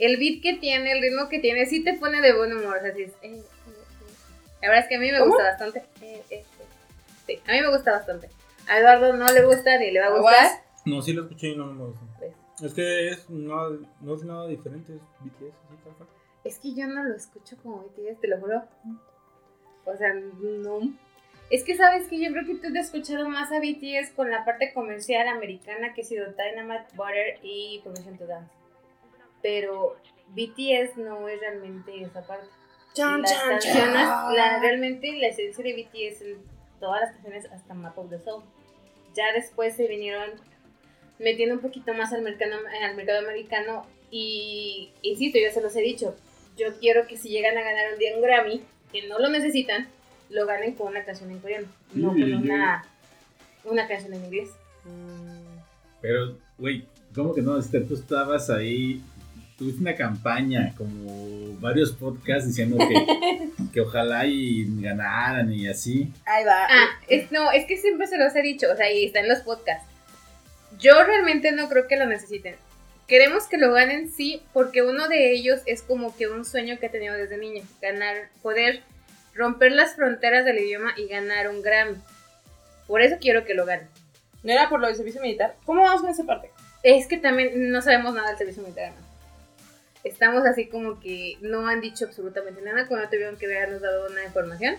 [0.00, 2.78] El beat que tiene, el ritmo que tiene, sí te pone de buen humor.
[2.78, 3.42] O sea, sí es, eh, eh, eh.
[4.60, 5.30] La verdad es que a mí me ¿Cómo?
[5.30, 5.78] gusta bastante.
[6.02, 6.44] Eh, eh, eh.
[7.28, 8.28] Sí, a mí me gusta bastante.
[8.66, 10.50] A Eduardo no le gusta ni le va a gustar.
[10.84, 12.04] No, sí lo escuché y no me gusta.
[12.18, 12.34] Pues.
[12.62, 13.70] Es que es nada,
[14.00, 16.08] no es nada diferente, es BTS, así tal cual.
[16.44, 18.62] Es que yo no lo escucho como BTS, te lo juro.
[19.86, 20.80] O sea, no.
[21.50, 24.30] Es que sabes que yo creo que tú te has escuchado más a BTS con
[24.30, 28.52] la parte comercial americana que ha sido Dynamite Butter y Permission to Dance.
[29.42, 29.96] Pero
[30.28, 32.46] BTS no es realmente esa parte.
[32.94, 34.36] Chan, las chan, canciones, chan.
[34.36, 36.42] la, realmente la esencia de BTS en
[36.78, 38.44] todas las canciones hasta Map of the Soul.
[39.14, 40.30] Ya después se vinieron
[41.18, 42.52] metiendo un poquito más al mercado,
[42.82, 46.14] al mercado americano y insisto, yo se los he dicho,
[46.56, 48.62] yo quiero que si llegan a ganar un día un Grammy,
[48.92, 49.88] que no lo necesitan,
[50.30, 52.32] lo ganen con una canción en coreano, no con Sí, sí.
[52.32, 52.84] una,
[53.64, 54.50] una canción en inglés.
[56.00, 56.84] Pero, güey,
[57.14, 57.58] ¿cómo que no?
[57.58, 59.02] Este, Tú estabas ahí,
[59.58, 66.12] tuviste una campaña, como varios podcasts diciendo que, que ojalá y ganaran y así.
[66.26, 66.66] Ahí va.
[66.68, 69.28] Ah, es, no, es que siempre se los he dicho, o sea, y está en
[69.28, 69.88] los podcasts.
[70.84, 72.56] Yo realmente no creo que lo necesiten.
[73.08, 76.86] Queremos que lo ganen, sí, porque uno de ellos es como que un sueño que
[76.86, 78.82] he tenido desde niño, ganar, poder
[79.34, 81.96] romper las fronteras del idioma y ganar un Grammy.
[82.86, 83.88] Por eso quiero que lo ganen.
[84.42, 85.56] ¿No era por lo del servicio militar?
[85.64, 86.50] ¿Cómo vamos con esa parte?
[86.82, 88.90] Es que también no sabemos nada del servicio militar.
[88.90, 89.06] ¿no?
[90.04, 94.22] Estamos así como que no han dicho absolutamente nada cuando tuvieron que habernos dado una
[94.22, 94.76] información.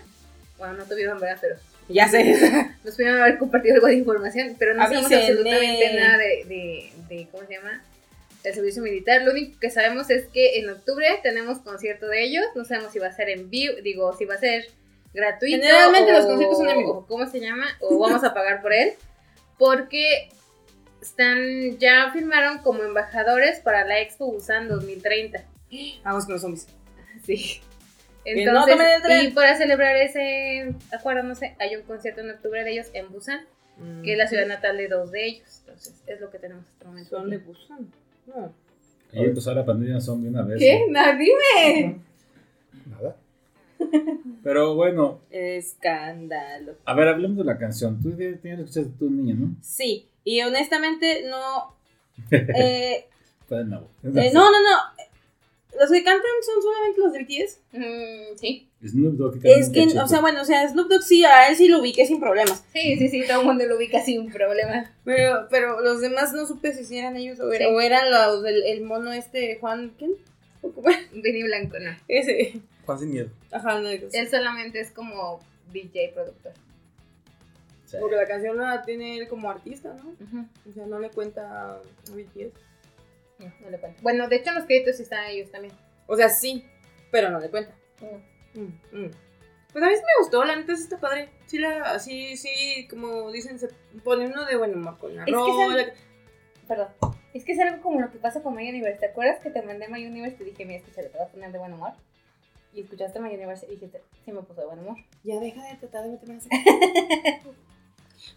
[0.56, 1.38] Bueno, no tuvieron, ¿verdad?
[1.40, 1.56] Pero
[1.88, 2.24] Ya sé.
[2.84, 7.28] nos pudieron haber compartido algo de información, pero no sabemos absolutamente nada de, de, de,
[7.30, 7.82] ¿cómo se llama?
[8.42, 9.22] Del servicio militar.
[9.22, 12.44] Lo único que sabemos es que en octubre tenemos concierto de ellos.
[12.54, 14.66] No sabemos si va a ser en vivo, digo, si va a ser
[15.14, 15.56] gratuito.
[15.56, 17.04] Generalmente o- los conciertos son en vivo.
[17.08, 17.66] ¿Cómo se llama?
[17.80, 18.92] O vamos a pagar por él.
[19.58, 20.28] Porque
[21.00, 25.44] están, ya firmaron como embajadores para la Expo Busan 2030.
[26.04, 26.66] Vamos con los zombies.
[27.24, 27.60] Sí.
[28.34, 29.26] No Entonces, tomen el tren.
[29.26, 33.10] y para celebrar ese acuerdo, no sé, hay un concierto en octubre de ellos en
[33.12, 33.46] Busan,
[34.02, 35.58] que es la ciudad natal de dos de ellos.
[35.60, 37.10] Entonces, es lo que tenemos hasta el momento.
[37.10, 37.92] Son de Busan.
[38.26, 38.52] No.
[39.12, 40.58] Ahí empezó la pandemia zombie una vez.
[40.58, 40.86] ¿Qué?
[40.90, 42.00] No, dime.
[42.86, 43.16] Nada.
[44.42, 46.76] Pero bueno, Escándalo.
[46.84, 48.00] a ver, hablemos de la canción.
[48.02, 49.54] Tú tienes que escuchar tu niña, ¿no?
[49.60, 51.74] Sí, y honestamente no.
[52.30, 53.06] Eh,
[53.42, 53.88] Está de nuevo.
[54.02, 55.06] eh, no, no, no.
[55.78, 57.60] Los que cantan son solamente los de BTS.
[57.72, 58.68] Mm, sí.
[58.86, 61.48] Snoop Dogg que canta Es que, o sea, bueno, o sea, Snoop Dogg sí, a
[61.48, 62.64] él sí lo ubiqué sin problemas.
[62.72, 64.90] Sí, sí, sí, todo el mundo lo ubica sin problema.
[65.04, 67.72] Pero, pero los demás no supe si eran ellos o, era- Sí.
[67.74, 70.12] o eran los del el mono este, Juan, ¿quién?
[71.14, 71.90] Benny Blanco, no.
[72.08, 72.60] Ese.
[72.84, 73.28] Juan sin miedo.
[73.52, 75.40] Ajá, no, Él solamente es como
[75.72, 76.52] DJ productor.
[77.86, 77.96] Sí.
[78.00, 80.10] Porque la canción la tiene él como artista, ¿no?
[80.68, 81.78] O sea, no le cuenta a
[82.12, 82.52] BTS.
[83.38, 84.00] No, no le cuento.
[84.02, 85.74] Bueno, de hecho, en los créditos sí están ellos también.
[86.06, 86.64] O sea, sí,
[87.10, 87.74] pero no le cuenta.
[88.54, 89.10] Mm, mm.
[89.72, 91.28] Pues a mí sí me gustó, la neta sí está padre.
[91.46, 93.68] Sí, la, sí, sí, como dicen, se
[94.02, 95.92] pone uno de buen humor con la que rola.
[96.66, 96.88] Perdón.
[97.34, 98.98] Es que es algo como lo que pasa con My Universe.
[98.98, 101.32] ¿Te acuerdas que te mandé My Universe y te dije, mira, escúchale, te vas a
[101.32, 101.92] poner de buen humor?
[102.72, 104.96] Y escuchaste My Universe y dijiste, sí me puso de buen humor.
[105.22, 107.40] Ya deja de tratar de meterme en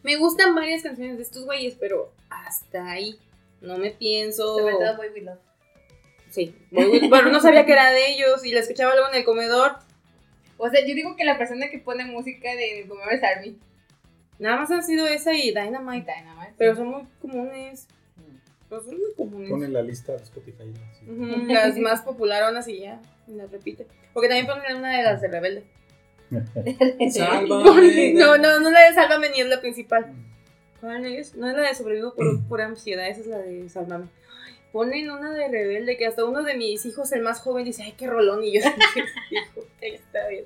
[0.03, 3.17] Me gustan varias canciones de estos güeyes, pero hasta ahí.
[3.61, 4.57] No me pienso.
[4.57, 5.39] Sobre todo Boy With Love.
[6.29, 9.23] Sí, Boy bueno, no sabía que era de ellos y la escuchaba luego en el
[9.23, 9.77] comedor.
[10.57, 13.57] O sea, yo digo que la persona que pone música de Comer es Army.
[14.39, 16.11] Nada más han sido esa y Dynamite.
[16.11, 16.53] Dynamite.
[16.57, 17.87] Pero son muy comunes.
[18.69, 19.49] Pero son muy comunes.
[19.49, 20.63] Pone la lista de Spotify.
[21.07, 23.87] Ujú, Las más popularonas y ya, y las repite.
[24.13, 25.63] Porque también ponen una de las de Rebelde.
[28.13, 30.13] No, no, no la de Sálvame ni es la principal.
[30.79, 31.35] ¿Cuál es?
[31.35, 34.05] No es la de Sobrevivo por pura ansiedad, esa es la de Sálvame.
[34.45, 37.83] Ay, Ponen una de Rebelde que hasta uno de mis hijos, el más joven, dice,
[37.83, 38.61] ay, qué rolón, y yo,
[39.81, 40.45] está bien.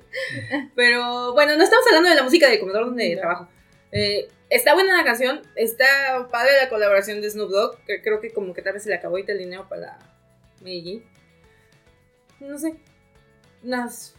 [0.75, 3.47] Pero bueno, no estamos hablando de la música del comedor donde trabajo.
[3.91, 8.31] Eh, está buena la canción, está padre la colaboración de Snoop Dogg, que creo que
[8.31, 9.99] como que tal vez se le acabó ahorita el dinero para la
[10.61, 11.03] Medellín.
[12.39, 12.75] No sé,
[13.61, 14.15] las...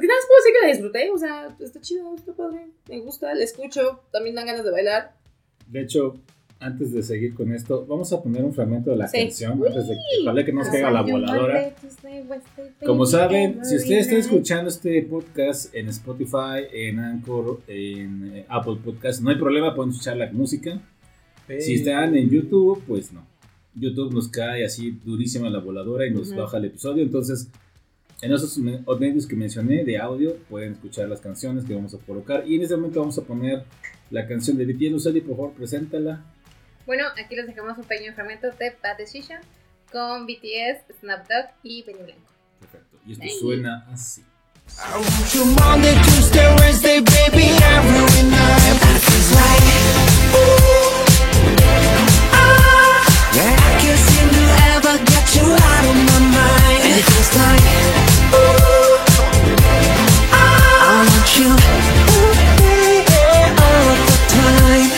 [0.00, 1.10] ¿Qué más puedo decir que la disfruté?
[1.10, 5.12] O sea, está chido, está padre, me gusta, la escucho, también dan ganas de bailar.
[5.68, 6.16] De hecho,
[6.60, 9.18] antes de seguir con esto, vamos a poner un fragmento de la Sí.
[9.18, 11.74] canción antes de que ojalá que nos caiga la voladora.
[12.84, 18.78] Como saben, si ustedes están escuchando este podcast en Spotify, en Anchor, en eh, Apple
[18.84, 20.80] Podcast, no hay problema, pueden escuchar la música.
[21.60, 23.26] Si están en YouTube, pues no.
[23.74, 26.40] YouTube nos cae así durísima la voladora y nos Ujú.
[26.40, 27.02] baja el episodio.
[27.02, 27.48] Entonces,
[28.24, 31.98] en esos me- medios que mencioné de audio, pueden escuchar las canciones que vamos a
[31.98, 32.44] colocar.
[32.46, 33.64] Y en este momento vamos a poner
[34.10, 34.90] la canción de BTS.
[34.92, 36.24] Luceli, por favor, preséntala.
[36.86, 39.38] Bueno, aquí les dejamos un pequeño fragmento de Bad Decision
[39.90, 42.30] con BTS, Snap Dogg y Benny Blanco.
[42.60, 42.98] Perfecto.
[43.06, 44.22] Y esto suena así.
[44.66, 48.80] I want you Monday, Tuesday, Wednesday, baby, every night.
[48.80, 49.62] That feels right.
[50.34, 51.04] Ooh,
[52.32, 53.04] ah,
[53.36, 56.80] I can't seem to ever get you out of my mind.
[56.96, 57.64] It feels like,
[61.38, 61.50] you,
[63.60, 64.90] all the time.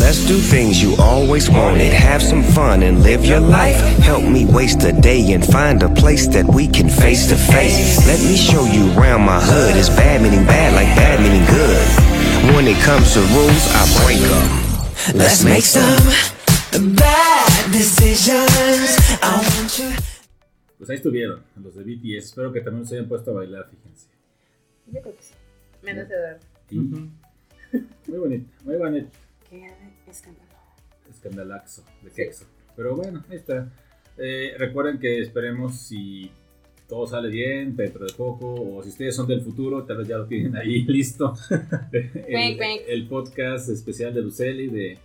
[0.00, 1.92] Let's do things you always wanted.
[1.92, 3.76] Have some fun and live your life.
[3.98, 8.06] Help me waste a day and find a place that we can face to face.
[8.06, 9.76] Let me show you around my hood.
[9.76, 12.54] It's bad meaning bad, like bad meaning good.
[12.54, 15.18] When it comes to rules, I break them.
[15.18, 15.98] Let's make some
[16.94, 18.96] bad decisions.
[19.22, 19.90] I want you.
[20.78, 22.26] Pues ahí estuvieron, los de BTS.
[22.26, 24.06] Espero que también se hayan puesto a bailar, fíjense.
[24.92, 25.32] Yo creo que sí.
[25.84, 26.40] Menos Eduardo.
[26.70, 29.10] Y Muy bonita, muy bonita.
[29.50, 29.70] Qué
[30.08, 30.48] escándalo.
[31.10, 32.46] Escandalaxo, de quexo.
[32.76, 33.70] Pero bueno, ahí está.
[34.16, 36.30] Eh, recuerden que esperemos si
[36.88, 40.18] todo sale bien dentro de poco, o si ustedes son del futuro, tal vez ya
[40.18, 41.34] lo tienen ahí listo.
[41.92, 44.98] el, el podcast especial de Luceli de,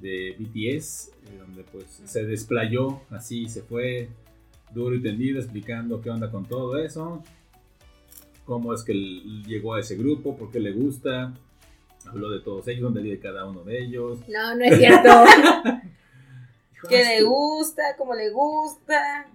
[0.00, 4.08] de BTS, eh, donde pues se desplayó así, se fue
[4.74, 7.22] duro y tendido explicando qué onda con todo eso,
[8.46, 11.34] cómo es que él llegó a ese grupo, por qué le gusta,
[12.06, 14.20] habló de todos ellos, dónde vive cada uno de ellos.
[14.28, 15.10] No, no es cierto.
[16.88, 19.26] Que "Ah, le gusta, como le gusta.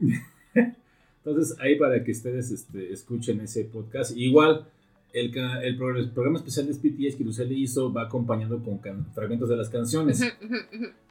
[0.53, 4.15] Entonces, ahí para que ustedes este, escuchen ese podcast.
[4.15, 4.67] Igual,
[5.13, 8.79] el, el, pro- el programa especial de BTS que Lucely hizo va acompañado con
[9.13, 10.21] fragmentos de las canciones.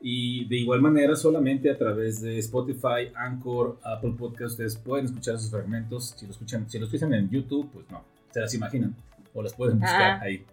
[0.00, 5.34] Y de igual manera, solamente a través de Spotify, Anchor, Apple Podcast, ustedes pueden escuchar
[5.34, 6.14] esos fragmentos.
[6.16, 8.94] Si lo escuchan, si lo escuchan en YouTube, pues no, se las imaginan
[9.34, 10.20] o las pueden buscar Ah.
[10.22, 10.44] ahí.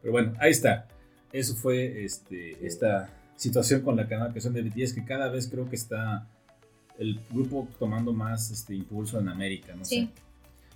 [0.00, 0.88] Pero bueno, ahí está.
[1.32, 5.76] Eso fue este, esta situación con la canción de BTS que cada vez creo que
[5.76, 6.26] está
[6.98, 10.06] el grupo tomando más este impulso en América, no Sí.
[10.14, 10.22] sé.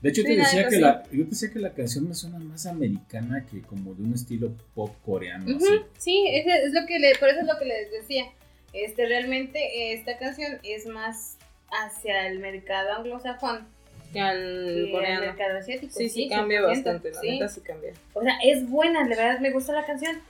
[0.01, 0.81] De hecho, yo Sí, te la decía que sí.
[0.81, 4.15] la, yo te decía que la canción me suena más americana que como de un
[4.15, 5.57] estilo pop coreano.
[5.57, 5.81] Así.
[5.99, 8.27] Sí, es lo que le, por eso es lo que les decía.
[8.73, 11.37] Este, realmente esta canción es más
[11.71, 13.67] hacia el mercado anglosajón
[14.13, 15.21] Que al coreano.
[15.27, 15.93] mercado asiático.
[15.93, 17.11] Sí, sí, cambia 100%, bastante.
[17.11, 17.31] La sí.
[17.31, 17.93] neta sí cambia.
[18.15, 20.21] O sea, es buena, de verdad me gusta la canción.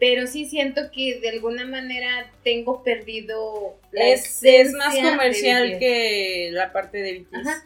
[0.00, 6.48] Pero sí siento que de alguna manera tengo perdido la Es, es más comercial que
[6.52, 7.46] la parte de BTS.
[7.46, 7.64] Ajá.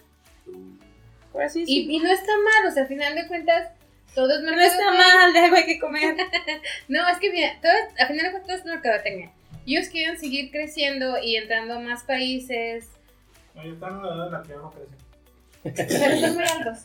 [1.38, 1.92] Por así Y, decirlo.
[1.92, 3.68] y no está mal, o sea, al final de cuentas,
[4.12, 5.14] todo es No está mercadotecnia.
[5.16, 6.16] mal, de algo hay que comer.
[6.88, 9.30] No, es que mira, todo, al final de cuentas todo es mercadotecnia.
[9.64, 12.88] Ellos quieren seguir creciendo y entrando a más países,
[13.54, 15.88] Ahí están en la edad en la que ya no crecen.
[15.96, 16.78] pero son muy altos.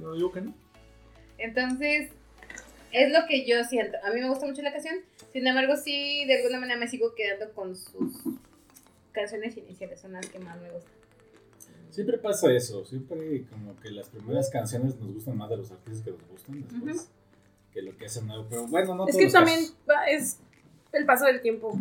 [0.00, 0.54] No digo que no.
[1.38, 2.10] Entonces,
[2.90, 3.98] es lo que yo siento.
[4.04, 4.96] A mí me gusta mucho la canción,
[5.32, 8.16] sin embargo, sí, de alguna manera me sigo quedando con sus
[9.12, 10.92] canciones iniciales, son las que más me gustan.
[11.96, 16.02] Siempre pasa eso, siempre como que las primeras canciones nos gustan más de los artistas
[16.04, 17.08] que nos gustan después
[17.72, 18.46] que lo que hacen nuevo.
[18.48, 20.36] Pero bueno, no Es que también va- es
[20.92, 21.76] el paso del tiempo.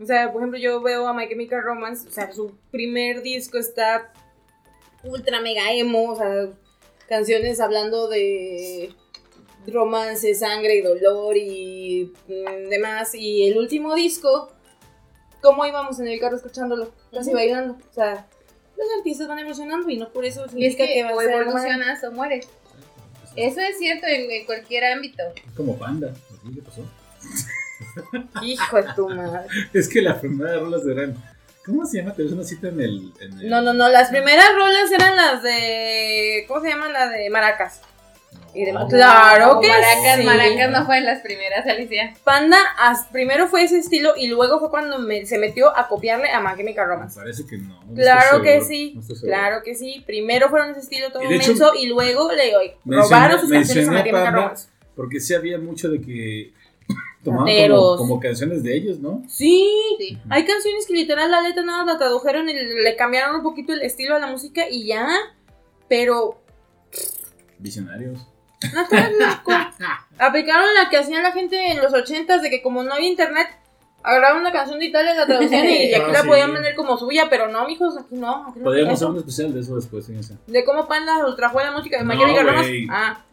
[0.00, 3.58] O sea, por ejemplo, yo veo a My Chemical Romance, o sea, su primer disco
[3.58, 4.12] está
[5.02, 6.48] ultra mega emo, o sea,
[7.08, 8.94] canciones hablando de
[9.66, 13.12] romance, sangre y dolor y mm, demás.
[13.14, 14.52] Y el último disco,
[15.42, 16.92] ¿cómo íbamos en el carro escuchándolo?
[17.12, 17.74] Casi bailando.
[17.90, 18.28] O sea,
[18.78, 21.20] los artistas van evolucionando y no por eso Y es significa que, que, va o
[21.20, 22.48] a evolucionas o mueres.
[23.36, 25.22] Eso es cierto en, en cualquier ámbito.
[25.34, 26.82] Es como panda, ¿así le pasó?
[28.42, 29.46] Hijo de tu madre.
[29.72, 31.16] Es que las primeras rolas eran.
[31.64, 32.14] ¿Cómo se llama?
[32.14, 33.12] Te ves una cita en el.
[33.20, 36.44] En el- No, no, no, las primeras rolas eran las de.
[36.48, 36.88] ¿Cómo se llama?
[36.88, 37.82] La de Maracas.
[38.54, 38.88] Y de- No.
[38.88, 40.24] Claro que Maracas, sí.
[40.24, 42.14] Maracas no fue en las primeras, Alicia.
[42.24, 46.30] Panda as- primero fue ese estilo y luego fue cuando me- se metió a copiarle
[46.30, 47.18] a My Chemical Romance.
[47.20, 47.84] parece que no.
[47.84, 50.02] no Claro que seguro, sí, no claro que sí.
[50.06, 53.88] Primero fueron ese estilo todo de hecho, menso y luego le oye, robaron sus canciones
[53.88, 54.32] a My Chemical.
[54.34, 54.68] Romance.
[54.96, 56.52] Porque sí había mucho de que.
[57.22, 57.68] Tomaban
[57.98, 59.22] como, canciones de ellos, ¿no?
[59.28, 59.68] Sí,
[59.98, 60.18] Sí.
[60.30, 63.82] hay canciones que literal la letra nada la tradujeron y le cambiaron un poquito el
[63.82, 65.06] estilo a la música y ya.
[65.88, 66.40] Pero
[67.58, 68.26] Visionarios.
[68.74, 69.52] No estás loco.
[70.18, 73.48] Aplicaron la que hacían la gente en los ochentas de que como no había internet,
[74.02, 76.28] agarraron una canción de Italia, la traducían y aquí Ah, la sí.
[76.28, 78.48] podían vender como suya, pero no, mijos, aquí no.
[78.48, 80.36] Aquí no Podríamos hacer un especial de eso después, fíjense.
[80.46, 82.68] De cómo Panda ultrajó la música de No, Romance.
[82.68, 82.88] güey.
[82.90, 83.24] Ah,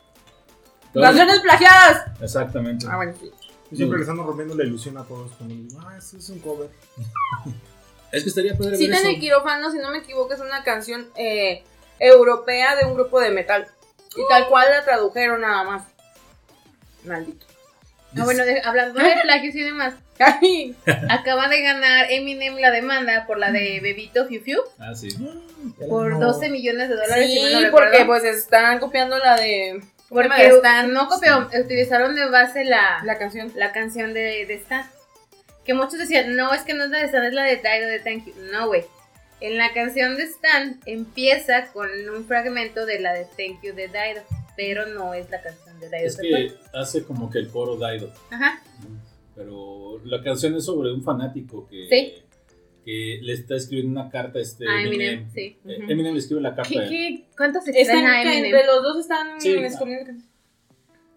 [0.94, 2.06] canciones plagiadas.
[2.22, 2.86] Exactamente.
[2.90, 3.32] Ah, bueno, sí.
[3.72, 5.32] Y siempre les ando rompiendo la ilusión a todos.
[5.34, 6.70] Cuando digo, ah, eso es un cover.
[8.12, 9.20] Es que estaría padre Cita ver en el eso.
[9.20, 11.64] quirófano, si no me equivoco, es una canción eh,
[12.00, 13.68] europea de un grupo de metal.
[14.16, 15.84] Y tal cual la tradujeron nada más.
[17.04, 17.46] Maldito.
[18.18, 19.94] Ah, bueno, de- hablando de plagios y demás,
[21.10, 25.10] acaba de ganar Eminem la demanda por la de Bebito Fiu Fiu Ah, sí.
[25.90, 26.20] por No.
[26.34, 27.28] 12 millones de dólares.
[27.28, 27.90] si sí, no recuerdo.
[27.92, 29.82] porque pues están copiando la de...
[30.08, 30.94] Porque de Stan.
[30.94, 33.52] no copiaron, utilizaron de base la, La canción.
[33.56, 34.90] la canción de, de Stan.
[35.66, 37.90] Que muchos decían, no, es que no es la de Stan, es la de Dido
[37.90, 38.34] de Thank You.
[38.52, 38.86] No, güey.
[39.42, 43.88] En la canción de Stan empieza con un fragmento de la de Thank You de
[43.88, 44.24] Dido,
[44.56, 46.00] pero no es la canción de Dido.
[46.06, 48.12] Es que hace como que el coro Daido.
[48.32, 48.62] Ajá.
[49.36, 52.14] Pero la canción es sobre un fanático que, Sí.
[52.86, 55.02] que le está escribiendo una carta a este Ah, Eminem.
[55.26, 55.58] Eminem, sí.
[55.68, 55.80] Eh.
[55.90, 58.46] Eminem le escribe la carta ¿Qué, qué, ¿Cuánto se Están, extraña Eminem?
[58.46, 59.56] entre los dos están Sí.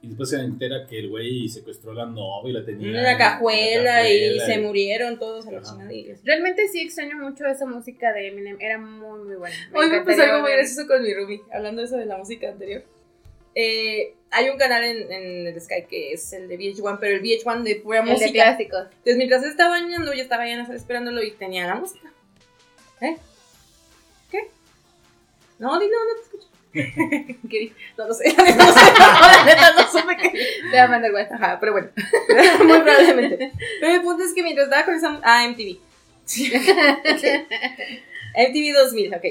[0.01, 2.89] Y después se entera que el güey secuestró a la novia y la tenía.
[2.89, 6.15] En la cajuela y la se murieron todos a y así.
[6.23, 8.57] Realmente sí extraño mucho esa música de Eminem.
[8.61, 9.57] Era muy, muy buena.
[9.75, 12.49] Hoy me pasó algo muy gracioso con mi Ruby, hablando de eso de la música
[12.51, 12.85] anterior.
[13.57, 17.23] Eh, hay un canal en, en el Sky que es el de VH1, pero el
[17.23, 18.31] VH1 de pura El de música.
[18.33, 18.83] clásicos.
[18.85, 22.13] Entonces, mientras estaba bañando, yo estaba ya esperándolo y tenía la música.
[23.01, 23.17] ¿Eh?
[24.31, 24.49] ¿Qué?
[25.59, 26.58] No, dilo, no te escucho.
[27.97, 30.31] No lo sé, no sé, la neta no supe qué.
[30.31, 31.43] Te voy a mandar WhatsApp.
[31.43, 31.89] Ajá, pero bueno,
[32.65, 33.53] muy probablemente.
[33.81, 35.21] Pero el punto es que mientras estaba con esa...
[35.23, 35.79] Ah, MTV.
[36.25, 36.53] Sí.
[36.55, 37.25] Ok.
[38.37, 39.25] MTV 2000, ok.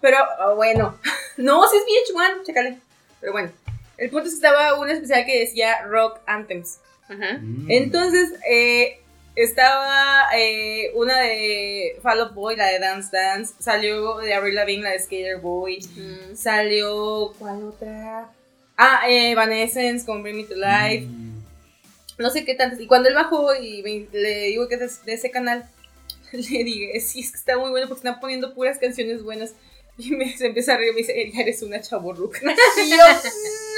[0.00, 0.98] Pero, oh, bueno.
[1.38, 2.78] No, si es VH1, chécale.
[3.20, 3.50] Pero bueno.
[3.96, 6.80] El punto es que estaba un especial que decía Rock Anthems.
[7.08, 7.38] Ajá.
[7.40, 7.70] Mm.
[7.70, 9.00] Entonces, eh,
[9.36, 13.54] estaba eh, una de Fall Out Boy, la de Dance Dance.
[13.58, 15.78] Salió de Avril Lavigne, la de Skater Boy.
[15.96, 17.32] Mm, Salió.
[17.38, 18.28] ¿Cuál otra?
[18.76, 21.06] Ah, eh, Evanescence con Bring Me to Life.
[21.06, 21.42] Mm,
[22.18, 22.80] No sé qué tantas.
[22.80, 25.68] Y cuando él bajó y me- le digo que es de, de ese canal,
[26.32, 29.52] le dije, sí, es que está muy bueno porque están poniendo puras canciones buenas.
[29.96, 32.40] Y me, se empieza a reír y me dice, ya eres una chaborruca.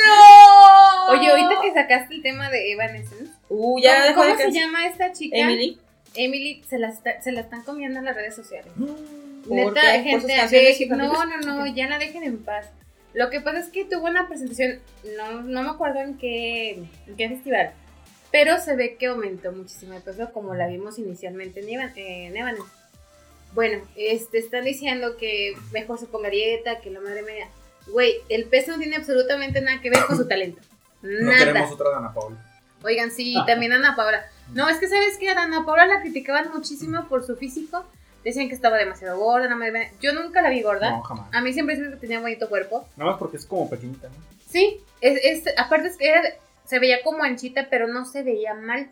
[0.07, 1.09] ¡No!
[1.09, 5.37] Oye, ahorita que sacaste el tema de Evanescence, Uh, ya ¿cómo, se llama esta chica?
[5.37, 5.79] Emily.
[6.15, 8.71] Emily se la, está- se la están comiendo en las redes sociales.
[8.77, 12.67] ¿Por Neta, gente, de- no, no, no, ya la dejen en paz.
[13.15, 14.81] Lo que pasa es que tuvo una presentación,
[15.17, 16.73] no, no me acuerdo en qué,
[17.07, 17.71] en qué festival,
[18.33, 22.27] pero se ve que aumentó muchísimo de peso como la vimos inicialmente en, Evan- eh,
[22.27, 22.57] en.
[23.55, 27.49] Bueno, este, están diciendo que mejor se ponga dieta, que la madre media.
[27.87, 30.61] Güey, el peso no tiene absolutamente nada que ver con su talento.
[31.03, 32.37] No queremos otra Dana Paula.
[32.87, 34.25] Oigan, sí, también Ana Paula.
[34.55, 37.85] No, es que sabes que a Ana Paula la criticaban muchísimo por su físico.
[38.25, 40.91] Decían que estaba demasiado gorda, no me Yo nunca la vi gorda.
[40.91, 41.29] No, jamás.
[41.33, 42.87] A mí siempre se que tenía bonito cuerpo.
[42.97, 44.15] Nada más porque es como pequeñita, ¿no?
[44.49, 46.23] Sí, es, es- aparte es que era-
[46.65, 48.89] se veía como anchita, pero no se veía mal.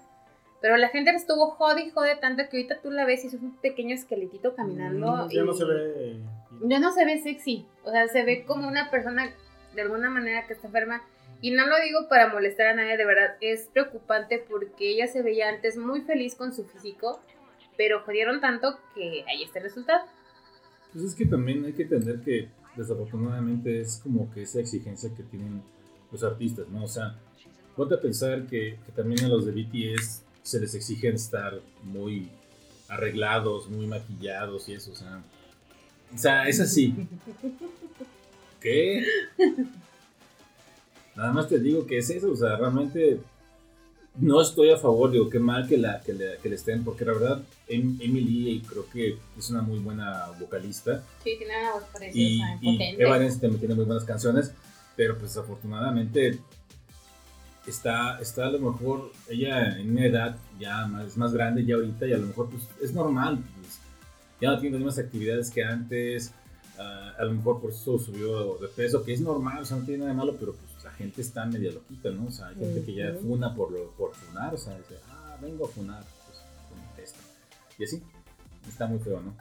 [0.60, 3.34] Pero la gente estuvo jode y jode tanto que ahorita tú la ves y es
[3.34, 5.26] un pequeño esqueletito caminando.
[5.26, 6.16] Mm, Ya y- no se ve.
[6.62, 7.66] Ya no se ve sexy.
[7.84, 9.30] O sea, se ve como una persona
[9.74, 11.02] de alguna manera que está enferma.
[11.40, 13.36] Y no lo digo para molestar a nadie, de verdad.
[13.40, 17.20] Es preocupante porque ella se veía antes muy feliz con su físico.
[17.76, 20.04] Pero jodieron tanto que ahí está el resultado.
[20.92, 25.24] Pues es que también hay que entender que desafortunadamente es como que esa exigencia que
[25.24, 25.62] tienen
[26.10, 26.84] los artistas, ¿no?
[26.84, 27.18] O sea,
[27.76, 32.28] ponte a pensar que, que también a los de BTS se les exigen estar muy
[32.88, 35.22] arreglados, muy maquillados y eso, o sea.
[36.14, 36.94] O sea, es así.
[38.60, 39.04] ¿Qué?
[41.16, 43.20] Nada más te digo que es eso, o sea, realmente
[44.16, 47.04] no estoy a favor, digo, qué mal que, la, que, le, que le estén, porque
[47.04, 51.82] la verdad, Em- Emily creo que es una muy buena vocalista Sí, tiene una voz
[51.92, 53.02] y, preciosa, y potente.
[53.02, 54.52] Evanescence también tiene muy buenas canciones,
[54.96, 56.38] pero pues afortunadamente
[57.66, 62.06] está, está a lo mejor ella en una edad ya más, más grande ya ahorita
[62.06, 63.78] y a lo mejor pues es normal, pues,
[64.40, 66.32] ya no tiene las mismas actividades que antes,
[66.78, 69.84] ah, a lo mejor por eso subió de peso, que es normal, o sea, no
[69.84, 72.26] tiene nada de malo, pero pues la gente está media loquita, ¿no?
[72.26, 75.36] O sea, hay gente que ya funa por, lo- por funar, o sea, dice, ah,
[75.40, 77.18] vengo a funar, pues con esto.
[77.78, 78.02] Y así,
[78.68, 79.34] está muy feo, ¿no?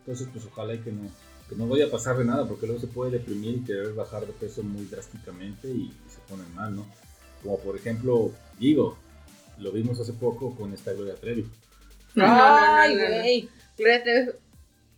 [0.00, 1.08] Entonces, pues ojalá y que no,
[1.48, 4.26] que no vaya a pasar de nada, porque luego se puede deprimir y querer bajar
[4.26, 6.86] de peso muy drásticamente y, y se ponen mal, ¿no?
[7.42, 8.98] Como por ejemplo, digo,
[9.58, 11.48] lo vimos hace poco con esta Gloria Trevi.
[12.14, 12.94] No, no, no, Ay,
[13.44, 13.48] no.
[13.76, 14.30] Gloria Trevi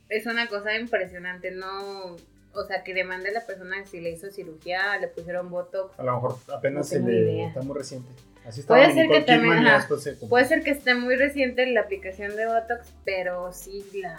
[0.09, 2.17] es una cosa impresionante, no...
[2.53, 5.99] O sea, que demande a la persona si le hizo cirugía, le pusieron botox.
[5.99, 7.21] A lo mejor apenas No se le.
[7.21, 7.49] idea.
[7.49, 8.09] Está muy reciente.
[8.45, 9.65] Así Puede estaba ser que también,
[10.01, 14.19] se- Puede ser que esté muy reciente la aplicación de botox, pero sí la...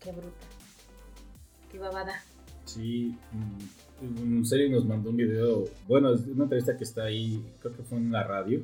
[0.00, 0.46] Qué bruta.
[1.70, 2.22] Qué babada.
[2.64, 7.44] Sí, mm, en serio nos mandó un video, bueno, es una entrevista que está ahí,
[7.60, 8.62] creo que fue en la radio,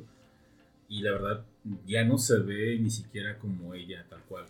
[0.89, 1.45] y la verdad
[1.85, 4.45] ya no se ve ni siquiera como ella, tal cual.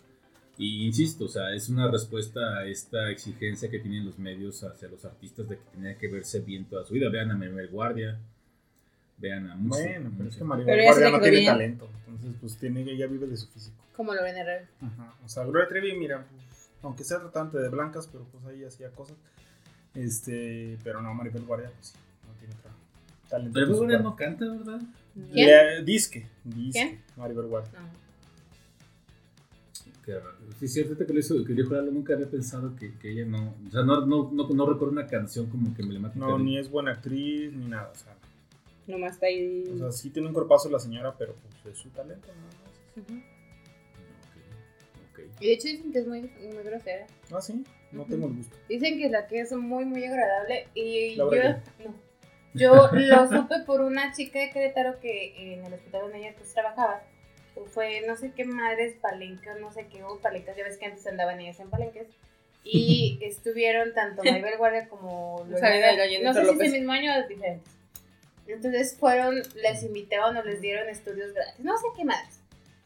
[0.60, 4.88] Y insisto, o sea, es una respuesta a esta exigencia que tienen los medios hacia
[4.88, 7.08] los artistas de que tenía que verse bien toda su vida.
[7.10, 8.18] Vean a Maribel Guardia,
[9.18, 9.80] vean a muchos.
[9.84, 11.52] Bueno, pero es que María Pero Guardia no tiene bien.
[11.52, 11.88] talento.
[12.08, 13.76] Entonces, pues tiene ella vive de su físico.
[13.96, 14.68] Como lo ven Herrera.
[14.80, 15.14] Ajá.
[15.24, 18.90] O sea, Gloria Trevi, mira, pues, aunque sea tratante de blancas, pero pues ahí hacía
[18.90, 19.16] cosas.
[19.94, 22.54] Este, pero no, Maribel Guardia, pues sí, no tiene
[23.28, 23.52] talento.
[23.54, 24.10] Pero Guardia cuerpo.
[24.10, 24.80] no canta, ¿verdad?
[25.32, 25.46] ¿Quién?
[25.48, 26.72] Le- disque, disque.
[26.80, 27.02] ¿Quién?
[27.16, 27.72] Maribel Guardia.
[27.80, 28.07] No.
[30.14, 30.36] Raro.
[30.58, 33.24] Sí, es cierto que lo hizo, que dijo Lalo, nunca había pensado que, que ella
[33.26, 36.18] no, o sea, no, no, no, no recuerdo una canción como que emblemática.
[36.24, 37.90] No, de- ni es buena actriz, ni nada.
[37.92, 38.14] O sea,
[38.86, 39.64] Nomás está ahí.
[39.74, 43.04] o sea, sí tiene un cuerpazo la señora, pero pues es su talento, nada más.
[43.04, 43.18] Ujú.
[44.24, 45.40] Ok, ok.
[45.42, 47.06] Y de hecho dicen que es muy, muy grosera.
[47.30, 48.56] Ah, sí, no tengo el gusto.
[48.68, 50.68] Dicen que la que es muy, muy agradable.
[50.74, 52.00] Y yo, no.
[52.54, 56.52] yo lo supe por una chica de Querétaro que en el hospital donde ella pues,
[56.54, 57.02] trabajaba.
[57.66, 61.06] Fue no sé qué madres, palenques, no sé qué, o palenques, ya ves que antes
[61.06, 62.06] andaban ellas en palenques.
[62.64, 67.72] Y estuvieron tanto Maribel Guardia como Gallina no sé si ese mismo año o diferentes.
[68.46, 72.40] Entonces fueron, les invitaron o les dieron estudios gratis, no sé qué madres.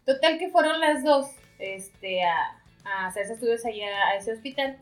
[0.05, 1.27] Total que fueron las dos
[1.61, 4.79] este, a, a hacerse estudios allá a ese hospital.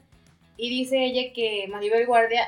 [0.56, 2.46] Y dice ella que Maribel Guardia,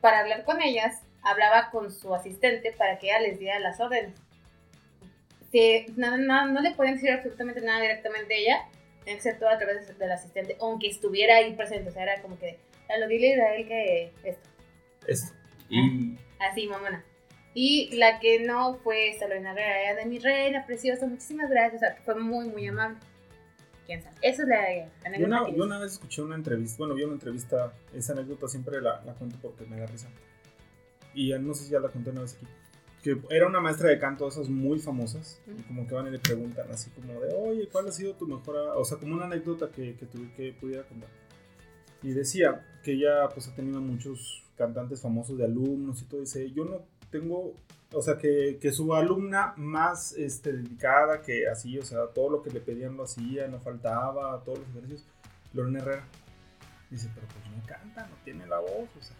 [0.00, 4.14] para hablar con ellas, hablaba con su asistente para que ella les diera las órdenes.
[5.54, 8.56] Que no, no, no le podían decir absolutamente nada directamente a ella,
[9.04, 11.90] tenía que ser todo a través del asistente, aunque estuviera ahí presente.
[11.90, 12.58] O sea, era como que,
[12.98, 14.48] lo dile a Israel que esto.
[15.06, 15.32] Esto.
[15.70, 17.04] Y Así, mamona.
[17.54, 21.76] Y la que no fue esta Lorena Herrera, era de mi reina preciosa, muchísimas gracias.
[21.76, 22.98] O sea, fue muy, muy amable.
[23.86, 24.16] quién sabe.
[24.22, 27.04] Esa es la Yo anécdota una, que- yo una vez escuché una entrevista, bueno, vi
[27.04, 30.08] una entrevista, esa anécdota siempre la, la cuento porque me da risa.
[31.14, 32.46] Y ya no sé si ya la conté una vez aquí.
[33.04, 36.18] Que era una maestra de canto, esas muy famosas, y como que van y le
[36.18, 39.26] preguntan así como de, oye, ¿cuál ha sido tu mejor, a-?" o sea, como una
[39.26, 41.10] anécdota que, que, tuve- que pudiera contar.
[42.02, 46.50] Y decía que ella pues ha tenido muchos cantantes famosos de alumnos y todo, dice,
[46.52, 47.52] yo no tengo,
[47.92, 52.42] o sea, que, que su alumna más este, dedicada, que así, o sea, todo lo
[52.42, 55.04] que le pedían lo hacía, no faltaba, todos los ejercicios,
[55.52, 56.08] Lorena Herrera.
[56.90, 59.16] Dice, pero pues no canta, no tiene la voz, o sea,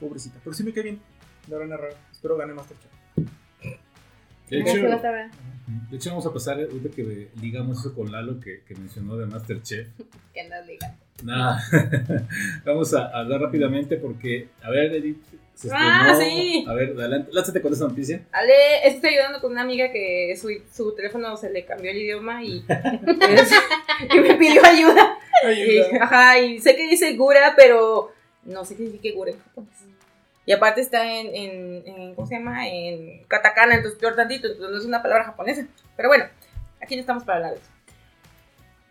[0.00, 0.38] pobrecita.
[0.44, 1.00] Pero sí me cae bien,
[1.48, 1.96] Lorena Herrera.
[2.24, 2.90] Espero gane Masterchef.
[4.48, 4.78] De Ah, hecho,
[5.90, 9.26] de hecho, vamos a pasar, ahorita que ligamos eso con Lalo, que, que mencionó de
[9.26, 9.88] Masterchef.
[10.32, 10.96] que nos digan.
[11.22, 11.62] Nada,
[12.64, 15.22] vamos a hablar rápidamente porque, a ver, Edith,
[15.54, 16.64] se Ah, estrenó- sí.
[16.66, 18.22] A ver, adelante, lánzate con esa noticia.
[18.32, 22.42] Ale, estoy ayudando con una amiga que su, su teléfono se le cambió el idioma
[22.42, 22.64] y,
[23.28, 23.52] es-
[24.14, 25.18] y me pidió ayuda.
[25.54, 28.12] Y, ajá, y sé que dice Gura, pero
[28.44, 29.70] no sé qué significa Gura en japonés.
[30.46, 32.68] Y aparte está en, en, en- ¿cómo se llama?
[32.68, 35.66] En katakana, entonces peor tantito, entonces no es una palabra japonesa.
[35.96, 36.26] Pero bueno,
[36.82, 37.70] aquí no estamos para hablar de eso.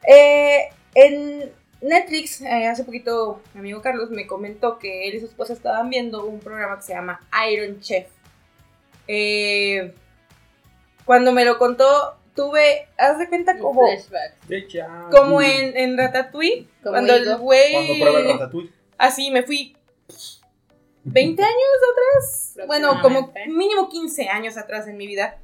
[0.08, 1.52] Eh, en
[1.82, 5.90] Netflix, eh, hace poquito mi amigo Carlos me comentó que él y su esposa estaban
[5.90, 7.20] viendo un programa que se llama
[7.52, 8.08] Iron Chef.
[9.08, 9.94] Eh,
[11.06, 14.36] cuando me lo contó, tuve, haz de cuenta como, Flashback.
[15.12, 17.72] como en, en Ratatouille, Como cuando el güey...
[17.74, 18.72] Cuando prueba el ratatouille.
[18.98, 19.76] Así me fui
[21.04, 21.56] 20 años
[21.92, 22.58] atrás.
[22.68, 25.38] Bueno, como mínimo 15 años atrás en mi vida.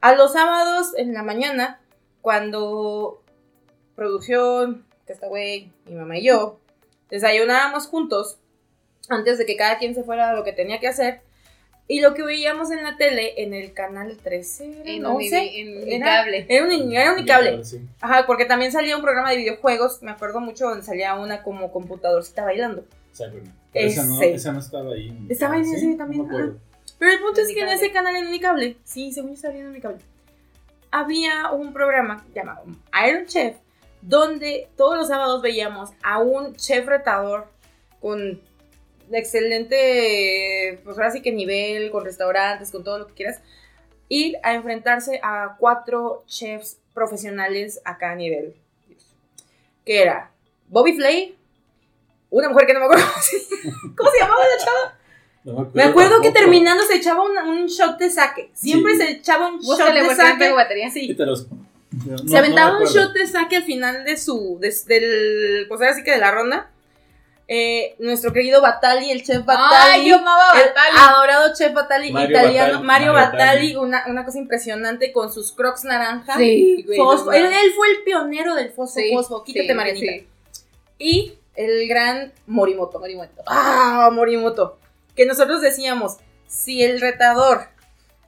[0.00, 1.80] A los sábados en la mañana,
[2.22, 3.22] cuando
[3.96, 6.60] producción, que está güey, mi mamá y yo,
[7.10, 8.38] desayunábamos juntos
[9.08, 11.20] antes de que cada quien se fuera a lo que tenía que hacer.
[11.90, 15.88] Y lo que veíamos en la tele, en el canal 13, En no sé, en
[15.88, 16.46] era, Unicable.
[16.46, 17.64] era un, era unicable.
[17.64, 17.80] Sí.
[18.02, 21.72] Ajá, porque también salía un programa de videojuegos, me acuerdo mucho, donde salía una como
[21.72, 22.84] computadorcita bailando.
[23.14, 23.57] Cyberman.
[23.74, 24.34] Esa no, Ese.
[24.34, 25.26] esa no estaba ahí.
[25.28, 25.76] Estaba en ¿sí?
[25.76, 26.58] ese también, No.
[26.98, 29.70] Pero el punto es que en ese canal en Unicable, sí, según yo estaba viendo
[29.70, 29.98] Unicable,
[30.90, 32.64] había un programa llamado
[33.06, 33.56] Iron Chef,
[34.02, 37.48] donde todos los sábados veíamos a un chef retador
[38.00, 38.40] con
[39.12, 43.40] excelente, pues ahora sí que nivel, con restaurantes, con todo lo que quieras,
[44.08, 48.54] ir a enfrentarse a cuatro chefs profesionales a cada nivel.
[49.84, 50.30] Que era
[50.68, 51.37] Bobby Flay,
[52.30, 53.36] una mujer que no me acuerdo cómo se,
[53.96, 54.94] ¿cómo se llamaba la chava.
[55.44, 56.40] No Me acuerdo que tampoco.
[56.40, 58.50] terminando se echaba un, un shot de saque.
[58.54, 58.98] Siempre Sí.
[58.98, 60.52] se echaba un shot de saque.
[60.52, 60.90] batería.
[60.90, 61.16] Sí.
[62.06, 63.06] No- se aventaba no un me acuerdo.
[63.06, 64.58] shot de saque al final de su.
[64.60, 65.66] de- del.
[65.68, 66.70] Pues ahora sí que de la ronda.
[67.50, 70.02] Eh, nuestro querido Batali, el chef Batali.
[70.02, 70.98] Ay, yo amaba el Batali.
[70.98, 72.72] adorado chef Batali Mario italiano.
[72.74, 76.36] Batali, Mario Mario Batali, una, una cosa impresionante con sus crocs naranja.
[76.36, 76.98] Sí, güey.
[76.98, 77.32] Fosfo.
[77.32, 79.44] Él, él fue el pionero del fosfo, Sí, fosfo.
[79.44, 80.12] Quítate, sí, Marianita.
[80.12, 80.26] sí.
[80.98, 83.00] Y el gran Morimoto.
[83.00, 83.42] Morimoto.
[83.46, 84.78] Ah, Morimoto.
[85.16, 87.66] Que nosotros decíamos, si el retador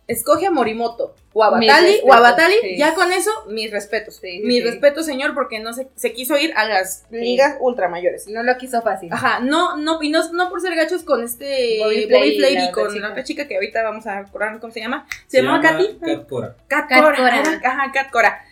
[0.09, 2.77] escoge a Morimoto o a Batali, o a Batali, sí.
[2.77, 4.17] ya con eso, mis respetos.
[4.17, 4.69] Sí, sí, mis sí.
[4.69, 8.27] respetos, señor, porque no se, se quiso ir a las ligas ultramayores.
[8.27, 9.13] No lo quiso fácil.
[9.13, 12.73] Ajá, no, no, y no, no por ser gachos con este Bobby Bobby Flay y
[12.73, 15.07] con la otra chica que ahorita vamos a acordar cómo se llama.
[15.29, 15.99] ¿Se, llamaba Katy?
[16.05, 16.57] Kat Cora.
[16.67, 17.43] Cat Cat Cora.
[17.63, 18.45] Ajá, Cat Cora.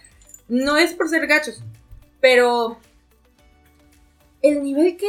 [0.47, 1.65] No es por ser gachos,
[2.21, 2.79] pero
[4.43, 5.07] el nivel que.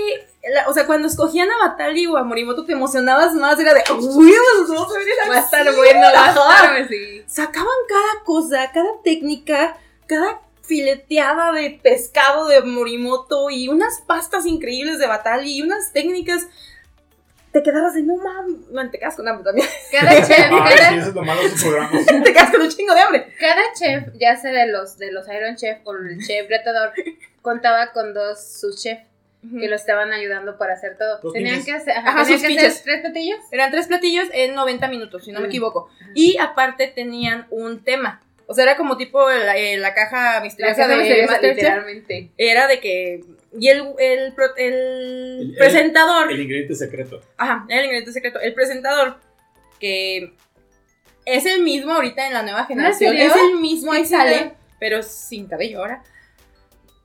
[0.54, 3.84] la- o sea, cuando escogían a Batali o a Morimoto te emocionabas más, era de.
[3.92, 6.64] ¡Uy, los dos se ven Va a estar bueno, va a ajá".
[6.80, 7.24] estar, sí.
[7.28, 9.78] Sacaban cada cosa, cada técnica,
[10.08, 16.48] cada fileteada de pescado de Morimoto y unas pastas increíbles de Batali y unas técnicas.
[17.52, 18.92] Te quedabas de no mames.
[18.92, 19.68] Te quedas con hambre también.
[19.92, 22.06] Cada chef, Ay, sí, cada, eso es lo malo de sus programas.
[22.24, 23.34] te quedas con un chingo de hambre.
[23.40, 26.94] cada chef, ya sea de los, de los Iron Chef o el chef retador,
[27.42, 29.02] contaba con dos sus chefs
[29.42, 31.20] que lo estaban ayudando para hacer todo.
[31.22, 31.66] Dos Tenían pinches.
[31.66, 33.40] que hacer, ajá, Ajá, tenían que hacer tres platillos.
[33.52, 35.90] Eran tres platillos en 90 minutos, si no me equivoco.
[36.14, 38.22] Y aparte tenían un tema.
[38.48, 41.56] O sea, era como tipo la, eh, la caja La misteriosa casa de misteriosa, Masterchef.
[41.64, 42.32] literalmente.
[42.38, 43.24] Era de que.
[43.60, 46.32] Y el, el, el El- presentador.
[46.32, 47.22] El ingrediente secreto.
[47.38, 48.40] Ajá, era el ingrediente secreto.
[48.40, 49.18] El presentador,
[49.80, 50.34] que
[51.26, 53.12] es el mismo ahorita en la nueva generación.
[53.16, 53.28] serio?
[53.34, 56.04] Es el mismo, ahí sale, pero sin cabello ahora.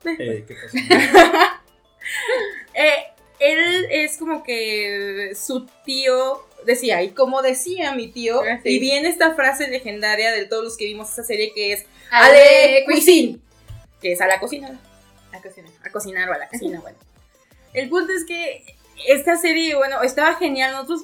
[0.05, 1.61] Eh, ¿qué pasa?
[2.77, 3.05] Eh,
[3.39, 8.69] él es como que su tío decía, y como decía mi tío, Ah, sí.
[8.69, 12.83] y viene esta frase legendaria de todos los que vimos esa serie que es Ale
[12.85, 13.39] Cuisine,
[14.01, 14.79] que es a la cocina,
[15.31, 15.71] A cocinar.
[15.85, 16.97] a cocinar o a la cocina, bueno.
[17.73, 18.63] El punto es que
[19.07, 21.03] esta serie, bueno, estaba genial, nosotros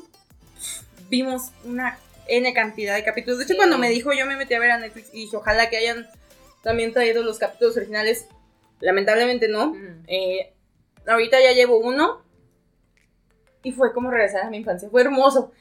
[1.10, 1.98] vimos una
[2.28, 3.58] N cantidad de capítulos, de hecho Sí.
[3.58, 6.10] cuando me dijo yo me metí a ver a Netflix y dije, ojalá que hayan
[6.64, 8.26] también traído los capítulos originales,
[8.80, 9.76] Lamentablemente no.
[10.08, 10.54] Eh,
[11.08, 12.22] ahorita ya llevo uno.
[13.64, 14.90] Y fue como regresar a mi infancia.
[14.90, 15.52] Fue hermoso.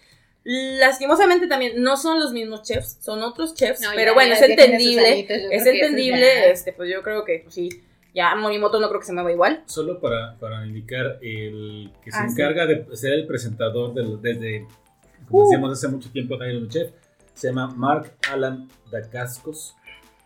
[0.42, 3.82] Lastimosamente también no son los mismos chefs, son otros chefs.
[3.82, 5.26] No, pero ya- bueno, ya es entendible.
[5.54, 6.50] Es entendible.
[6.50, 7.68] Este, pues yo creo que pues, sí.
[8.14, 9.62] Ya Morimoto no creo que se mueva igual.
[9.66, 12.32] Solo para, para indicar, el que se Ah, sí.
[12.32, 15.28] encarga de ser el presentador del- desde, Uh.
[15.30, 16.90] como decíamos, hace mucho tiempo en Iron Chef,
[17.34, 19.76] se llama Mark Alan Dacascos.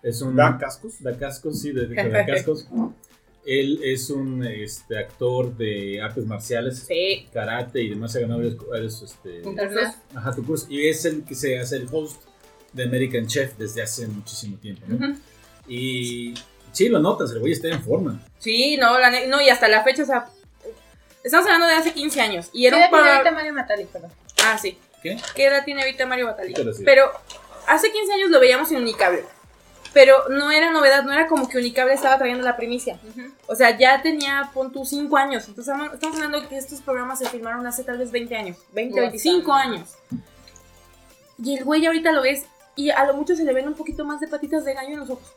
[0.03, 0.35] Es un...
[0.37, 1.03] ¿Da cascos?
[1.03, 2.69] Dacascos, sí, de, de Dacascos.
[3.47, 7.29] Él es un este, actor de artes marciales, Sí.
[7.33, 9.43] karate y demás, ha ganado varios, varios, este,
[10.15, 12.23] ajá, concursos, y es el que se hace el host
[12.73, 14.85] de American Chef desde hace muchísimo tiempo.
[15.69, 16.35] Y
[16.73, 18.21] sí, lo notas, el güey está en forma.
[18.39, 20.27] Sí, no, la no, y hasta la fecha, o sea.
[21.23, 22.51] Estamos hablando de hace 15 años.
[22.53, 24.11] Y ¿Qué era edad un tiene ahorita Mario perdón?
[24.45, 24.77] Ah, sí.
[25.03, 25.17] ¿Qué?
[25.35, 26.53] ¿Qué edad tiene ahorita Mario Batali?
[26.55, 26.83] Pero sí.
[26.85, 27.11] Pero
[27.67, 29.25] hace 15 años lo veíamos en Unicable.
[29.95, 32.99] Pero no era novedad, no era como que Unicable estaba trayendo la primicia.
[33.47, 35.49] O sea, ya tenía, pon tú, 5 años.
[35.49, 38.57] Entonces estamos hablando de que estos programas se filmaron hace tal vez 20 años.
[38.73, 39.11] 20, Bastante.
[39.23, 39.91] 25 años.
[41.43, 42.45] Y el güey ahorita lo ves
[42.77, 44.99] y a lo mucho se le ven un poquito más de patitas de gallo en
[45.01, 45.33] los ojos.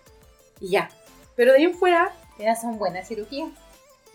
[0.60, 0.90] Y ya.
[1.36, 3.50] Pero de ahí en fuera Ya son buenas cirugías.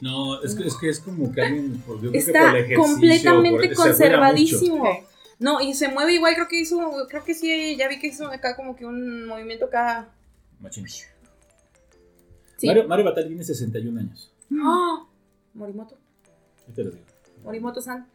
[0.00, 2.50] No, es que es, que es como que alguien, por, yo creo que por está
[2.50, 4.88] el ejercicio, completamente por- conservadísimo.
[5.38, 8.26] No, y se mueve igual, creo que hizo, creo que sí, ya vi que hizo
[8.26, 10.08] acá como que un movimiento acá.
[10.62, 10.86] Machín.
[10.86, 12.66] Sí.
[12.66, 14.32] Mario, Mario Batalla tiene 61 años.
[14.60, 15.06] ¡Ah!
[15.54, 15.98] Morimoto,
[16.74, 17.04] te lo digo.
[17.44, 18.08] Morimoto-san.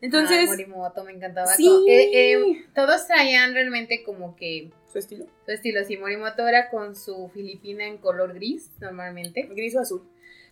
[0.00, 1.46] Entonces, Morimoto me encantaba.
[1.54, 5.84] sí, eh, eh, todos traían realmente como que su estilo, su estilo.
[5.84, 9.42] Sí, Morimoto era con su filipina en color gris, normalmente.
[9.54, 10.02] gris o azul,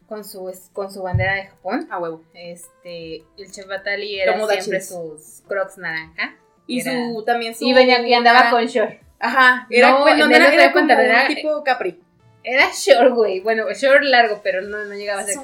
[0.06, 1.88] Con su, con su bandera de Japón.
[1.90, 2.22] a huevo.
[2.32, 4.62] Este, el chef Batali era Tomodachi.
[4.62, 6.36] siempre sus crocs naranja.
[6.68, 7.64] Y Era- su, también su...
[7.64, 8.92] Y, venía, y andaba con short.
[9.20, 12.00] Ajá, era, No, bueno, en no era, otro era como pantalón era- un tipo Capri.
[12.42, 13.40] Era short, güey.
[13.40, 15.36] Bueno, short largo, pero no, no llegaba a ser.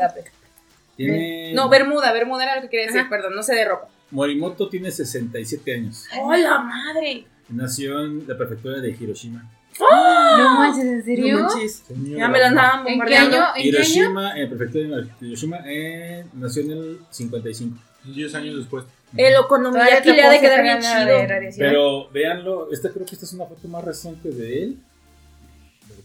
[0.97, 3.11] Tiene, No, Bermuda, Bermuda era lo que quería decir, Ajá.
[3.11, 3.89] perdón, no sé de ropa.
[4.11, 6.07] Morimoto tiene 67 años.
[6.23, 7.27] ¡Hola, madre!
[7.51, 9.45] Nació en la prefectura de Hiroshima.
[9.79, 11.37] No manches, ¿en serio?
[11.37, 11.83] No manches.
[11.87, 12.19] Señora.
[12.19, 13.37] Ya me la andaban ¿En qué bombardeando.
[13.37, 13.47] año?
[13.49, 13.69] ¿En qué año?
[13.77, 17.77] Hiroshima, en la prefectura de Hiroshima, eh, nació en el 55.
[18.15, 18.85] 10 años después.
[19.17, 21.53] El okonomiyaki te le ha de quedar bien chido.
[21.59, 24.79] Pero véanlo, esta creo que esta es una foto más reciente de él.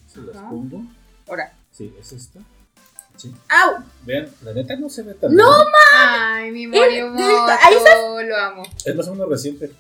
[0.08, 0.50] A Se las Ajá.
[0.50, 0.84] pongo.
[1.28, 1.54] Ahora.
[1.72, 2.40] Sí, es esta.
[3.18, 3.34] Sí.
[3.50, 3.84] ¡Au!
[4.06, 5.66] Vean, la neta no se ve tan ¡No, mal.
[5.96, 7.24] Ay, mi Morimoto.
[7.24, 7.76] ahí
[8.28, 8.64] Lo amo.
[8.86, 9.72] Es más o menos reciente.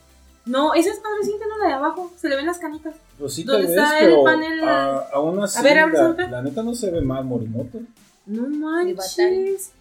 [0.45, 2.11] No, esa es más reciente, no la de abajo.
[2.19, 2.95] Se le ven las canitas.
[3.17, 4.63] Pues sí, ¿Dónde tal vez, está el panel?
[4.63, 7.79] a- aún así, A ver, abre, la, la neta no se ve mal Morimoto.
[8.25, 9.71] No manches.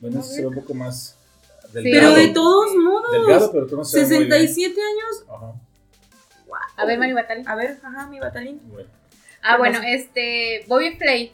[0.00, 0.30] Bueno, A ver.
[0.30, 1.15] se ve un poco más
[1.72, 2.14] delgado.
[2.14, 3.12] Pero de todos modos.
[3.12, 4.30] Delgado, pero tú no se ve muy bien.
[4.30, 5.24] 67 años.
[5.28, 5.52] Ajá.
[6.76, 7.42] A ver, Mario Batali.
[7.46, 8.60] A ver, ajá, mi batalín.
[8.64, 8.88] Bueno.
[9.42, 10.64] Ah, ¿Qué bueno, este.
[10.66, 11.32] Bobby Flay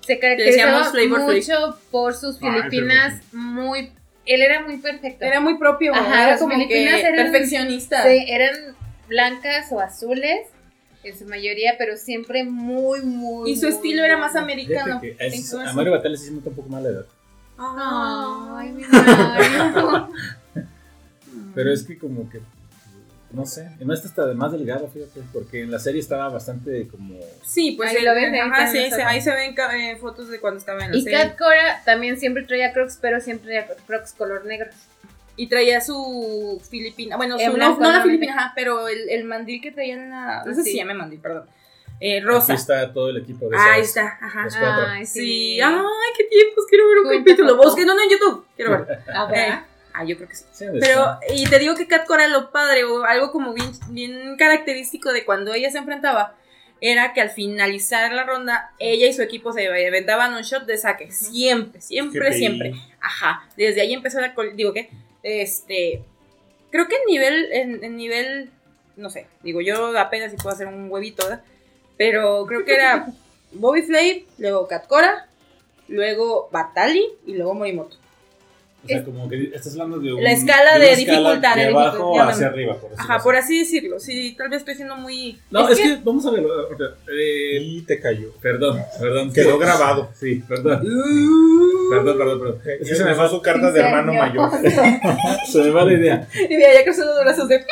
[0.00, 3.92] se caracterizaba mucho por sus Ay, filipinas muy.
[4.24, 5.24] Él era muy perfecto.
[5.24, 5.94] Era muy propio.
[5.94, 8.02] Ajá, era las como que Filipinas eran- perfeccionista.
[8.02, 8.76] Sí, eran
[9.08, 10.48] blancas o azules
[11.04, 13.50] en su mayoría, pero siempre muy, muy.
[13.52, 15.00] Y su muy, estilo era más americano.
[15.18, 15.72] Es- a.
[15.72, 17.06] Mario Batalla sí se nota un poco más la edad.
[17.58, 20.08] Ay, Ay, mi Mario.
[21.54, 22.40] Pero es que como que,
[23.32, 27.18] no sé, en esta está más delgado, fíjate, porque en la serie estaba bastante como...
[27.44, 29.08] Sí, pues Ahí él- lo ves, ahí ajá, está, sí, ahí ahí se, está.
[29.08, 31.18] ahí se ven eh, fotos de cuando estaba en la Y serie.
[31.18, 34.70] Kat Cora también siempre traía crocs, pero siempre traía crocs color negro.
[35.38, 39.08] Y traía su filipina, bueno, En su, blanco, no, no la filipina, ajá, pero el,
[39.10, 40.42] el mandil que traía en la...
[40.46, 40.70] No sé Sí.
[40.72, 41.44] si llama mandil, perdón.
[42.00, 42.54] Eh, Aquí rosa.
[42.54, 44.48] está todo el equipo de Ahí esas- está, ajá.
[44.92, 45.20] Ay, Sí.
[45.20, 45.60] sí.
[45.60, 45.74] ay,
[46.16, 47.56] qué tiempos, quiero ver un Cuenta capítulo.
[47.56, 48.98] Busquen uno en YouTube, quiero ver.
[49.08, 49.64] Ah, Eh, ¿verdad?
[49.94, 50.44] ah, yo creo que sí.
[50.52, 53.70] Sí, ¿dónde Pero, y te digo que Kat Cora lo padre, o algo como bien,
[53.88, 56.34] bien característico de cuando ella se enfrentaba,
[56.82, 60.76] era que al finalizar la ronda, ella y su equipo se aventaban un shot de
[60.76, 61.10] saque.
[61.10, 62.38] Siempre, siempre, GPI.
[62.38, 62.74] siempre.
[63.00, 63.48] Ajá.
[63.56, 64.34] Desde ahí empezó la.
[64.54, 64.90] Digo, ¿qué?
[65.22, 66.02] Este.
[66.70, 67.48] Creo que en nivel.
[67.52, 68.50] En, en nivel.
[68.96, 69.26] No sé.
[69.42, 71.42] Digo, yo apenas si puedo hacer un huevito, ¿verdad?
[71.96, 73.06] Pero creo que era
[73.52, 75.28] Bobby Flay, luego Kat Cora,
[75.88, 77.96] luego Batali y luego Morimoto.
[78.84, 81.68] O sea, como que estás hablando de un- La escala de escala dificultad, De de
[81.70, 83.24] abajo dificultad, hacia arriba, por decirlo Ajá, así.
[83.24, 83.98] por así decirlo.
[83.98, 85.40] Sí, tal vez estoy siendo muy.
[85.50, 86.68] No, Es es, que, vamos a verlo.
[87.10, 88.30] eh, Y te cayó.
[88.40, 89.32] perdón, perdón.
[89.32, 90.10] Quedó grabado.
[90.14, 90.82] Sí, perdón.
[91.90, 92.60] Perdón, perdón, perdón.
[92.80, 94.50] Es que se me, fue su carta de hermano mayor.
[95.50, 96.28] se me va la idea.
[96.48, 97.64] Y mira, ya cruzando los brazos de.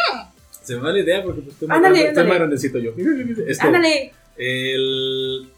[0.65, 2.29] Se me va la idea porque pues, estoy, más Ándale, estoy ándale.
[2.29, 2.93] más grandecito yo.
[3.47, 4.13] Este, Ándale.
[4.37, 5.51] El.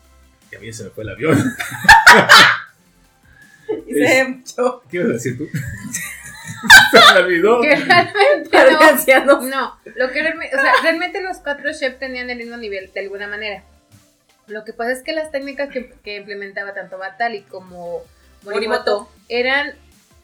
[0.50, 1.38] Ya bien se me fue el avión.
[3.86, 4.82] Y se mucho.
[4.88, 5.48] ¿Qué ibas a decir tú?
[6.92, 7.60] se me olvidó.
[7.60, 9.42] Que realmente no.
[9.42, 13.00] No, lo que realmente, o sea, realmente los cuatro chefs tenían el mismo nivel de
[13.00, 13.64] alguna manera.
[14.46, 18.02] Lo que pasa es que las técnicas que, que implementaba tanto Batali como
[18.44, 18.44] Morimoto.
[18.44, 19.74] Morimoto eran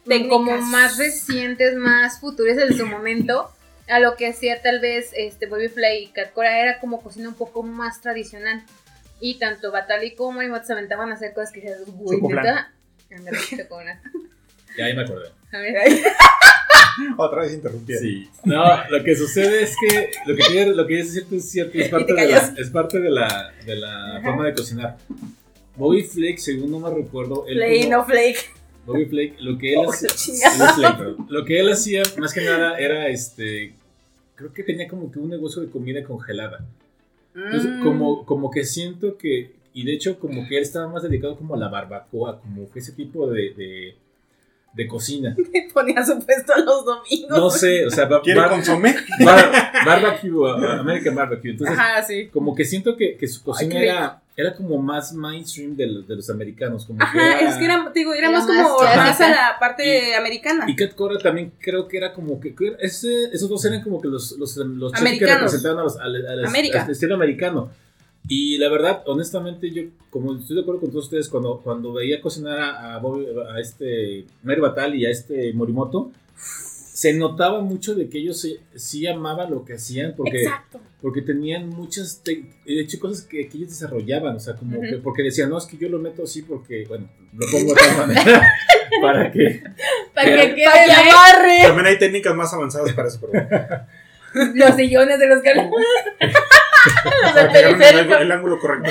[0.07, 0.31] Técnicas.
[0.31, 3.51] como más recientes, más futuras en su momento.
[3.89, 7.35] A lo que hacía tal vez este Bobby Flay y Katkora era como cocina un
[7.35, 8.63] poco más tradicional.
[9.21, 12.73] Y tanto Batali como Morimoto se aventaban a hacer cosas que decías, güey, neta.
[14.77, 15.29] Ya ahí me acordé.
[15.53, 15.77] A ver.
[17.17, 17.95] Otra vez interrumpí.
[17.95, 18.31] Sí.
[18.45, 21.89] No, lo que sucede es que lo que, lo que es cierto es cierto, es
[21.91, 24.97] parte, te de la, es parte de la, de la forma de cocinar.
[25.77, 28.51] Bobby Flake, según no me recuerdo, él Flake, no flake.
[28.87, 32.79] Bobby Flake, lo que él Oh, hacía, Flake, lo que él hacía más que nada
[32.79, 33.75] era este,
[34.35, 36.65] creo que tenía como que un negocio de comida congelada.
[37.35, 37.83] Entonces, Mm.
[37.83, 41.55] como, como que siento que, y de hecho como que él estaba más dedicado como
[41.55, 43.95] a la barbacoa, como que ese tipo de, de,
[44.75, 45.35] de cocina.
[45.75, 47.31] Ponía su puesto los domingos.
[47.39, 48.51] No sé, o sea, bar- ¿Quiere bar-
[49.87, 51.51] barbecue, American barbecue.
[51.53, 52.29] Entonces, Ajá, sí.
[52.29, 56.17] como que siento que, que su cocina era, era como más mainstream de los, de
[56.17, 56.87] los americanos.
[56.87, 59.57] Como que Ajá, es que era, digo, era Era más más como más a la
[59.61, 60.65] parte americana.
[60.69, 62.55] Y Cat Cora también creo que era como que.
[62.55, 65.97] que ese- esos dos eran como que los, los, los chefs que representaban a los-
[65.99, 66.85] al, al- América.
[66.85, 67.71] al estilo americano.
[68.29, 72.21] Y la verdad, honestamente, yo, como estoy de acuerdo con todos ustedes, cuando, cuando veía
[72.21, 76.13] cocinar a, a, Bobby- a este Mary Batal y a este Morimoto,
[77.03, 80.81] se notaba mucho de que ellos sí, sí amaban lo que hacían, porque, Exacto.
[81.01, 84.99] porque tenían muchas, te- de hecho, cosas que, que ellos desarrollaban, o sea, como que,
[85.03, 87.97] porque decían, no, es que yo lo meto así porque, bueno, lo pongo de tal
[88.07, 88.43] manera
[89.03, 89.63] para que
[90.15, 91.59] Para que quede Para que amarre.
[91.63, 93.87] También hay técnicas más avanzadas para eso, pero bueno.
[94.55, 95.51] los sillones de los que
[97.25, 98.91] Para que agarren el, ángulo- el ángulo correcto.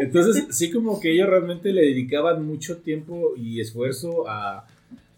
[0.00, 4.66] Entonces, sí como que ellos realmente le dedicaban mucho tiempo y esfuerzo a,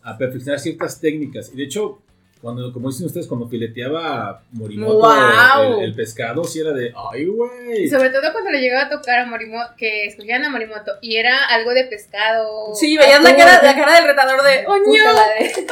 [0.06, 1.50] a perfeccionar ciertas técnicas.
[1.52, 2.00] Y de hecho,
[2.40, 5.78] cuando, como dicen ustedes, cuando fileteaba Morimoto ¡Guau!
[5.80, 7.84] el, el pescado, sí era de, ay, güey.
[7.84, 11.16] Y sobre todo cuando le llegaba a tocar a Morimoto, que escogían a Morimoto y
[11.16, 12.74] era algo de pescado.
[12.74, 15.02] Sí, veías la cara, la cara del retador de ¡Oño!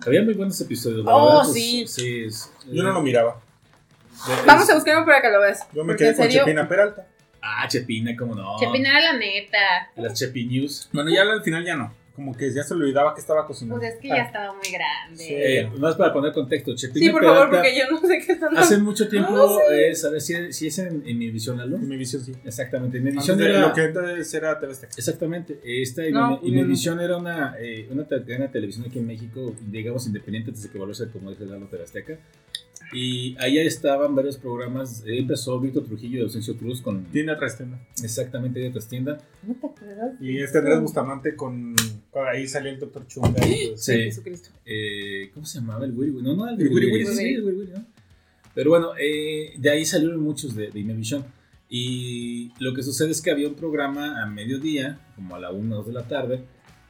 [0.00, 0.06] Sí.
[0.06, 1.86] Había muy buenos episodios, la Oh, verdad, pues, sí.
[1.86, 3.40] sí es- Yo no lo miraba.
[4.12, 5.66] es- Vamos a buscarlo para que lo veas.
[5.74, 7.06] Yo me quedé con serio, Chepina Peralta.
[7.42, 8.56] Ah, Chepina, cómo no.
[8.58, 9.58] Chepina era la neta.
[9.96, 10.88] Las Chepi News.
[10.92, 11.94] Bueno, ya al final ya no.
[12.20, 13.80] Como que ya se le olvidaba que estaba cocinando.
[13.80, 15.24] Pues es que ya estaba muy grande.
[15.24, 15.34] Sí.
[15.34, 18.58] Eh, más para poner contexto, Chepina Sí, por favor, porque yo no sé qué están
[18.58, 21.76] hace mucho tiempo, No eh, ¿sabes si, si es en, en mi visión, Lalo?
[21.76, 22.32] En mi visión sí.
[22.44, 23.60] Exactamente, en mi visión de era...
[23.68, 24.92] Lo que entonces era TV Azteca.
[24.98, 29.54] Exactamente, esta No, Imevisión era una, eh, una te- cadena de televisión aquí en México,
[29.62, 32.18] digamos independiente antes de que volviese como dice Lalo de Azteca.
[32.92, 35.04] Y allá estaban varios programas.
[35.06, 37.78] empezó Víctor Trujillo de Ausencio Cruz con Tiene otra escena.
[38.02, 39.18] exactamente de otra tienda.
[39.46, 40.14] ¿No te acuerdas?
[40.20, 41.74] Y este Andrés Bustamante con.
[42.32, 43.06] ahí salía el Dr.
[43.06, 43.30] Chunga.
[43.46, 43.92] y pues- Sí.
[43.92, 44.50] Jesucristo.
[44.64, 45.84] Eh, ¿Cómo se llamaba?
[45.84, 46.12] El Wiri.
[46.22, 47.06] No, no, el Wiri.
[47.06, 47.84] Sí, el Wiri, ¿no?
[48.54, 51.24] Pero bueno, eh, de ahí salieron muchos de, de Imevisión.
[51.68, 55.72] Y lo que sucede es que había un programa a mediodía, como a la 1
[55.74, 56.42] o 2 de la tarde,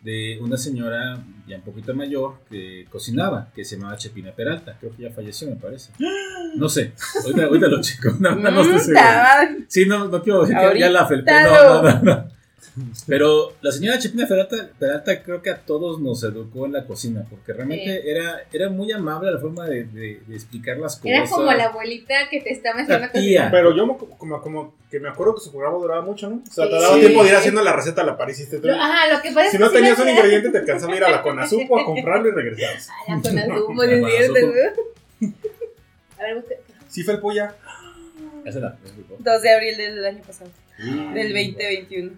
[0.02, 4.76] de una señora ya un poquito mayor que cocinaba, que se llamaba Chepina Peralta.
[4.78, 5.92] Creo que ya falleció, me parece.
[6.56, 6.92] No sé,
[7.22, 9.64] ahorita, ahorita lo checo, no, no, no estoy seguro.
[9.68, 12.29] Sí, no, no quiero decir que ya la no, no, no, no.
[13.06, 17.24] Pero la señora Chepina Peralta, Peralta creo que a todos nos educó en la cocina,
[17.28, 21.10] porque realmente era, era muy amable la forma de, de- de explicar las cosas.
[21.10, 23.48] Era como la abuelita que te estaba enseñando La tía.
[23.50, 26.42] Pero yo me- como, como que me acuerdo que su programa duraba mucho, ¿no?
[26.48, 27.00] O sea, te daba Sí.
[27.00, 28.66] tiempo de ir haciendo la receta a la par hiciste tú.
[28.68, 30.96] Lo- Ajá, lo que pasa es Si que no tenías un ingrediente, te alcanzaba a
[30.96, 32.88] ir a la Conazupo a comprarlo y regresabas.
[33.08, 34.38] Ah, la Conazupo, No, es cierto.
[36.18, 36.44] A ver.
[36.88, 37.54] Sí, fue el polla.
[38.44, 40.50] Esa la- esa la- 2 de abril del año pasado.
[40.78, 41.14] Mm.
[41.14, 42.10] Del 2021.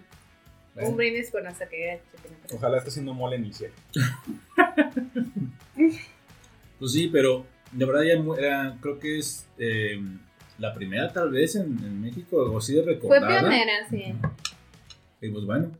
[0.75, 0.89] Bueno.
[0.89, 1.99] Un brindis con asa que.
[2.53, 3.73] Ojalá esté haciendo mole en el cielo.
[6.79, 9.99] Pues sí, pero de verdad ya mu- era, creo que es eh,
[10.57, 13.39] la primera tal vez en, en México, o así de Fue recordada.
[13.39, 14.13] pionera, sí.
[15.21, 15.71] Y pues bueno,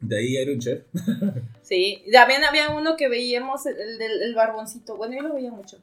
[0.00, 0.82] de ahí Iron Chef.
[1.62, 4.96] Sí, también había uno que veíamos, el, el del el barboncito.
[4.96, 5.78] Bueno, yo lo veía mucho.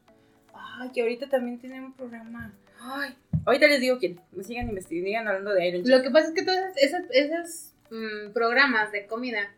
[0.54, 2.54] Ay, que ahorita también tiene un programa.
[2.80, 3.16] Ay,
[3.46, 4.20] ahorita les digo quién.
[4.32, 6.04] Me sigan investigando, sigan hablando de Iron Lo Chef.
[6.04, 9.52] que pasa es que todos esos, esos mm, programas de comida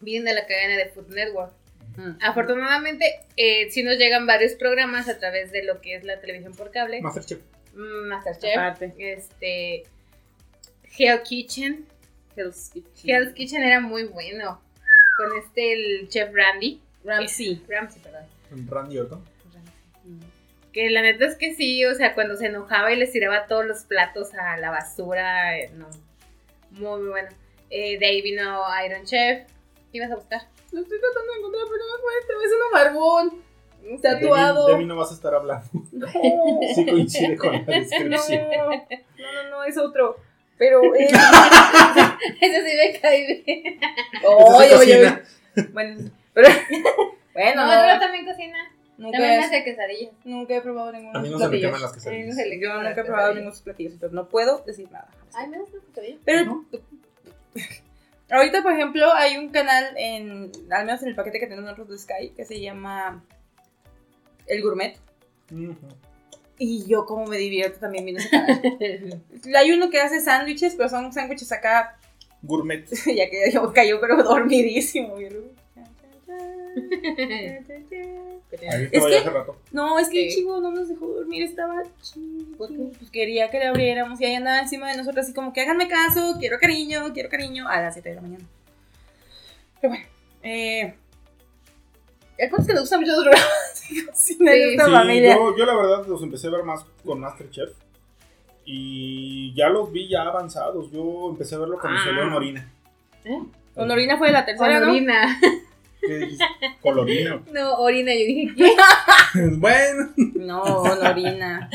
[0.00, 1.52] vienen de la cadena de Food Network.
[1.96, 2.18] Mm.
[2.22, 6.54] Afortunadamente, eh, sí nos llegan varios programas a través de lo que es la televisión
[6.54, 7.00] por cable.
[7.00, 7.40] Masterchef.
[7.74, 8.56] Mm, Masterchef.
[8.56, 8.94] Aparte.
[8.98, 9.84] Este.
[10.96, 11.86] Hell Kitchen.
[12.36, 13.10] Hell's Kitchen.
[13.10, 14.60] Hell's Kitchen era muy bueno.
[15.16, 16.80] Con este, el chef Randy.
[17.04, 17.62] Ramsey.
[17.68, 18.26] Ramsey, perdón.
[18.68, 19.24] Randy Orton.
[20.72, 23.66] Que la neta es que sí, o sea, cuando se enojaba y les tiraba todos
[23.66, 25.88] los platos a la basura, eh, no.
[26.70, 27.28] Muy, muy bueno.
[27.70, 29.46] Eh, de ahí vino Iron Chef.
[29.90, 30.42] ¿Qué ibas a buscar?
[30.72, 32.42] Lo estoy tratando de encontrar, pero no me encuentro.
[32.42, 33.42] Es uno barbón.
[34.02, 34.66] tatuado.
[34.66, 35.68] De mí, de mí no vas a estar hablando.
[35.92, 36.06] No.
[36.74, 38.48] Sí coincide con la No, descripción.
[38.50, 40.16] no, no, no, es otro.
[40.58, 41.08] Pero eh,
[42.40, 43.80] Ese sí me cae bien.
[44.26, 45.18] Oye, oye.
[45.72, 46.48] Bueno, pero
[47.32, 48.58] bueno, No, no, pero también cocina.
[48.98, 50.12] Nunca, También hace quesadillas.
[50.24, 51.68] nunca he probado ninguno A de mí sus no se me platillos.
[51.78, 52.48] queman las A mí no quesadillas.
[52.48, 53.34] le Yo nunca he probado quesadillas.
[53.34, 55.08] ninguno de sus platillos, entonces no puedo decir nada.
[55.34, 56.20] Ay, me gusta las quesadillas.
[56.24, 56.64] Pero
[58.30, 61.88] ahorita, por ejemplo, hay un canal en, al menos en el paquete que tenemos nosotros
[61.88, 63.24] de Sky, que se llama
[64.46, 64.98] El Gourmet.
[66.58, 69.22] Y yo como me divierto también viendo ese canal.
[69.56, 71.96] Hay uno que hace sándwiches, pero son sándwiches acá,
[72.42, 72.84] Gourmet.
[73.06, 75.16] ya que cayó pero dormidísimo.
[75.16, 75.47] ¿vieron?
[78.70, 79.56] Ahí Es estaba que- ya hace rato.
[79.72, 80.36] No, es que el Sí.
[80.38, 82.56] chivo no nos dejó dormir, estaba chivo.
[82.98, 85.88] Pues quería que le abriéramos y ahí andaba encima de nosotros así como que háganme
[85.88, 88.44] caso, quiero cariño, quiero cariño, a las 7 de la mañana.
[89.80, 90.06] Pero bueno,
[90.42, 90.94] eh...
[92.36, 94.58] El punto es que le gusta mucho los programas de cocina Sí.
[94.58, 95.34] de esta Sí, familia.
[95.34, 97.70] yo, yo la verdad los empecé a ver más con Masterchef.
[98.64, 100.90] Y ya los vi ya avanzados.
[100.92, 102.04] Yo empecé a verlo cuando Ah.
[102.04, 102.72] salió en Orina.
[103.74, 104.86] Con Orina fue la tercera, ¿no?
[106.00, 106.44] ¿Qué dijiste?
[106.80, 107.42] Colorina.
[107.52, 108.12] No, orina.
[108.14, 108.74] Yo dije, ¿qué?
[109.56, 110.10] bueno.
[110.16, 111.68] No, Orina.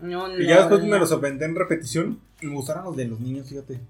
[0.00, 0.38] No, no.
[0.38, 2.20] Y ya después me los aventé en repetición.
[2.40, 3.80] Y me gustaron los de los niños, fíjate.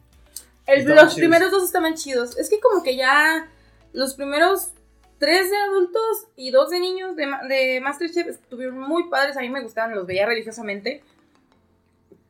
[0.67, 1.15] El- los chidos.
[1.15, 2.37] primeros dos estaban chidos.
[2.39, 3.49] Es que como que ya
[3.93, 4.71] los primeros
[5.19, 9.37] tres de adultos y dos de niños de, de Masterchef estuvieron muy padres.
[9.37, 11.03] A mí me gustaban, los veía religiosamente.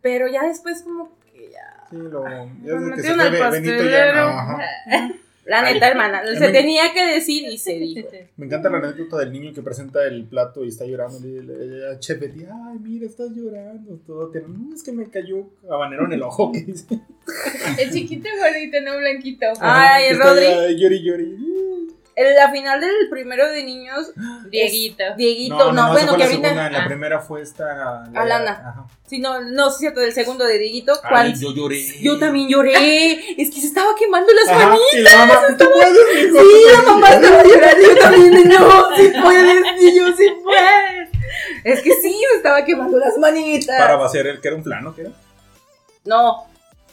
[0.03, 1.85] Pero ya después como que ya...
[1.91, 2.25] Sí, lo.
[2.25, 3.91] Ya desde que se metieron al fue Be- Benito ya.
[3.91, 4.15] pastelero.
[4.25, 4.61] no, ajá.
[5.51, 8.09] La neta, hermana, se me- tenía que decir y se dijo.
[8.37, 11.19] Me encanta la anécdota del niño que presenta el plato y está llorando.
[11.27, 13.99] Y le- le- Betty, ay, mira, estás llorando.
[14.07, 16.53] Todo No, es que me cayó habanero en el ojo.
[16.53, 16.87] que dice.
[17.79, 19.47] El chiquito gordito, no blanquito.
[19.61, 20.77] Ay, Rodri.
[20.79, 21.37] Llori, llori.
[22.23, 24.13] En la final del primero de niños,
[24.51, 25.05] Dieguito.
[25.17, 26.49] Dieguito, no, esa bueno, fue que la ahorita...
[26.49, 26.71] segunda.
[26.71, 26.87] La Ah.
[26.87, 27.65] primera fue esta.
[28.13, 28.51] la- Alana.
[28.53, 28.87] Ajá.
[29.07, 30.93] Sí, no, no, sí, cierto, del segundo de Dieguito.
[31.05, 31.83] Ay, yo lloré.
[32.01, 33.15] Yo también lloré.
[33.41, 34.93] Es que se estaba quemando las Ajá, manitas.
[34.93, 36.87] y la mamá, tú puedes, mijo, Sí, tú la puedes".
[36.87, 37.83] mamá estaba llorando.
[37.89, 41.09] Yo también, no, si puedes, y yo sí puedes.
[41.65, 43.79] Es que sí, se estaba quemando las manitas.
[43.79, 45.11] Para vaciar el que era un plano, ¿qué era?
[46.05, 46.47] No,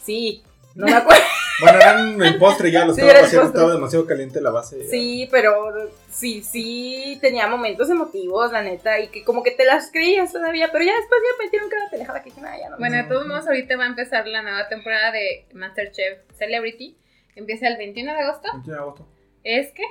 [0.04, 0.42] sí,
[0.78, 1.22] no me acuerdo.
[1.60, 4.88] Bueno, eran el postre ya, lo Sí, estaba vaciando, estaba demasiado caliente la base.
[4.88, 5.72] Sí, pero
[6.08, 10.70] sí, sí, tenía momentos emotivos, la neta, y que como que te las creías todavía,
[10.70, 12.78] pero ya después ya metieron cada pendejada que dije, nada, ya no.
[12.78, 16.96] Bueno, de todos modos, ahorita va a empezar la nueva temporada de Masterchef Celebrity.
[17.34, 18.48] Empieza el 21 de agosto.
[18.52, 19.08] 21 de agosto.
[19.42, 19.82] ¿Es que?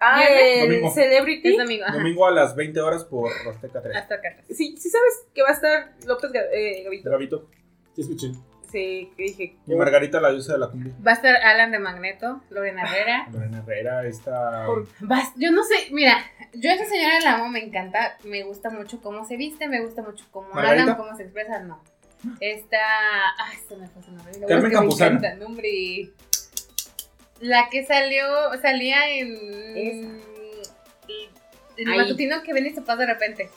[0.00, 0.90] Ah, el Domingo.
[0.90, 1.48] Celebrity.
[1.52, 1.84] Es domingo.
[1.84, 1.94] Ajá.
[1.94, 3.96] Domingo a las 20 horas por Azteca 3.
[3.96, 4.36] Hasta acá.
[4.48, 7.10] Sí, sí sabes que va a estar López eh, Gavito.
[7.10, 7.50] Gabito.
[7.94, 8.32] Sí, escuché.
[8.70, 9.56] Sí, que dije.
[9.66, 10.92] Y Margarita, la diosa de la cumbia.
[11.06, 13.28] Va a estar Alan de Magneto, Lorena Herrera.
[13.32, 14.66] Lorena Herrera, esta.
[15.00, 16.18] Vas- yo no sé, mira,
[16.54, 19.80] yo a esa señora la amo, me encanta, me gusta mucho cómo se viste, me
[19.80, 20.82] gusta mucho cómo ¿Margarita?
[20.82, 21.82] hablan, cómo se expresan, no.
[22.40, 22.78] Esta,
[23.38, 24.32] ay, se me fue su nombre.
[24.48, 25.46] Carmen Campuzano.
[25.46, 26.10] hombre.
[27.40, 28.24] La que salió,
[28.62, 29.36] salía en
[29.76, 30.08] Esa.
[31.76, 31.98] el Ahí.
[31.98, 33.50] matutino que ven y se pasa de repente.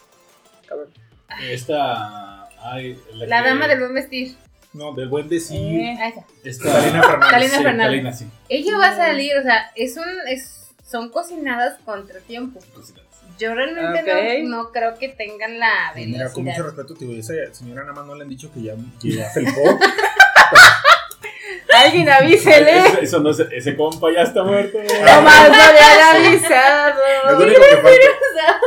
[1.50, 2.48] Esta.
[2.60, 4.36] Ay, La que- dama del buen vestir.
[4.78, 5.58] No, del buen decir.
[5.60, 6.14] Eh, Ah.
[6.44, 6.72] Esta.
[6.72, 7.30] Salina Fernández.
[7.32, 7.86] Salina sí, Fernández.
[7.88, 8.28] Salina, sí.
[8.50, 12.60] Ella va a salir, o sea, es un, es, son cocinadas contra tiempo.
[12.74, 13.04] Cositas.
[13.40, 16.66] Yo realmente no, no creo que tengan la Pues Mira, con mucho velocidad.
[16.78, 19.30] respeto, te digo, esa señora nada más no le han dicho que ya, que ya
[19.34, 19.78] felpó.
[21.88, 22.78] Alguien avísele.
[22.78, 24.78] Eso, eso no, ese, ese compa ya está muerto.
[24.80, 27.00] No más no le han avisado.
[27.28, 28.60] Es lo único que falta.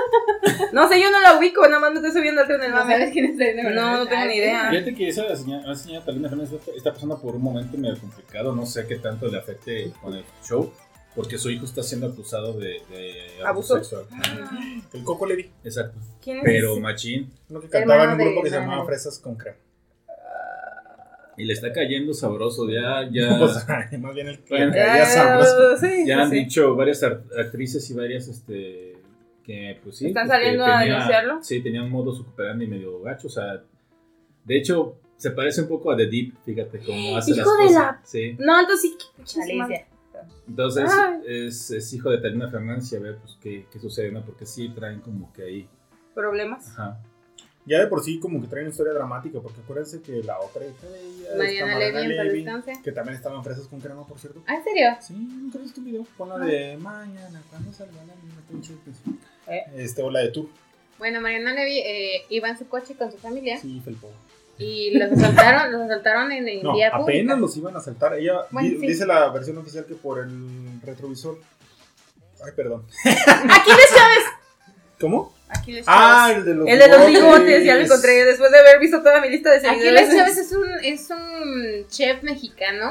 [0.73, 2.79] No sé, yo no la ubico, nada más me estoy subiendo al tren del No
[2.79, 3.13] sabes mame.
[3.13, 4.71] quién es Salina No, no tengo Ah, ni idea.
[4.71, 8.55] Fíjate que esa señora, la señora Talina Fernández está, pasando por un momento medio complicado.
[8.55, 10.73] No sé qué tanto le afecte con el show.
[11.15, 13.75] Porque su hijo está siendo acusado de, de Abuso.
[13.77, 14.05] sexual.
[14.93, 15.51] El Coco Levi.
[15.65, 15.99] Exacto.
[16.23, 16.45] ¿Quién es?
[16.45, 17.33] Pero machín.
[17.49, 18.85] Uno que cantaba en un grupo de que se llamaba.
[18.87, 19.57] Fresas con Crema.
[21.41, 22.69] Y le está cayendo sabroso.
[22.69, 24.73] Ya, ya, Pues, más bien el que Bueno.
[25.07, 25.57] sabroso.
[25.73, 26.37] Ah, sí, ya sí, han sí.
[26.37, 28.97] dicho varias ar- actrices y varias este
[29.45, 30.09] que pues sí.
[30.09, 31.43] ¿Están pues, saliendo a denunciarlo?
[31.43, 33.27] Sí, tenían modos operandi medio gacho.
[33.29, 33.63] O sea,
[34.45, 36.35] de hecho, se parece un poco a The Deep.
[36.45, 37.75] Fíjate cómo hace las Hijo de cosas.
[37.75, 38.37] la- Sí.
[38.39, 39.41] No, entonces sí.
[39.41, 39.87] Alicia.
[40.47, 40.91] Entonces
[41.27, 44.23] es hijo de Talina Fernández y a ver pues qué, qué sucede, ¿no?
[44.25, 45.69] Porque sí traen como que ahí.
[46.15, 46.69] Problemas.
[46.71, 47.01] Ajá.
[47.67, 50.65] Ya de por sí como que traen una historia dramática, porque acuérdense que la otra
[50.65, 51.01] hija de
[51.53, 52.45] ella, Mariana Levy,
[52.83, 54.43] que también estaba en Fresas con Crema, por cierto.
[54.47, 54.89] Ah, ¿en serio?
[55.01, 56.07] Sí, nunca viste un video.
[56.17, 58.93] Pon la de mañana, cuando salga la el principio.
[59.47, 59.63] Eh.
[59.77, 60.47] Este, o la de Tour.
[60.99, 64.11] Bueno, Mariana Levy eh, iba en su coche con su familia Sí, felpó.
[64.59, 68.15] y los asaltaron, los asaltaron en, en No, vía apenas los iban a saltar.
[68.15, 68.87] Ella Bueno, di- sí.
[68.87, 71.39] dice la versión oficial que por el retrovisor.
[72.45, 72.85] Ay, perdón.
[73.05, 74.25] Aquí les Chávez.
[75.01, 75.33] ¿Cómo?
[75.49, 78.79] Aquiles Ah, el de los El de los bigotes, ya lo encontré después de haber
[78.79, 80.09] visto toda mi lista de seguidores.
[80.09, 82.91] Aquiles Chávez es un, es un chef mexicano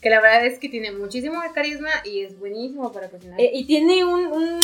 [0.00, 3.40] que la verdad es que tiene muchísimo carisma y es buenísimo para cocinar.
[3.40, 4.60] Eh, y tiene un, un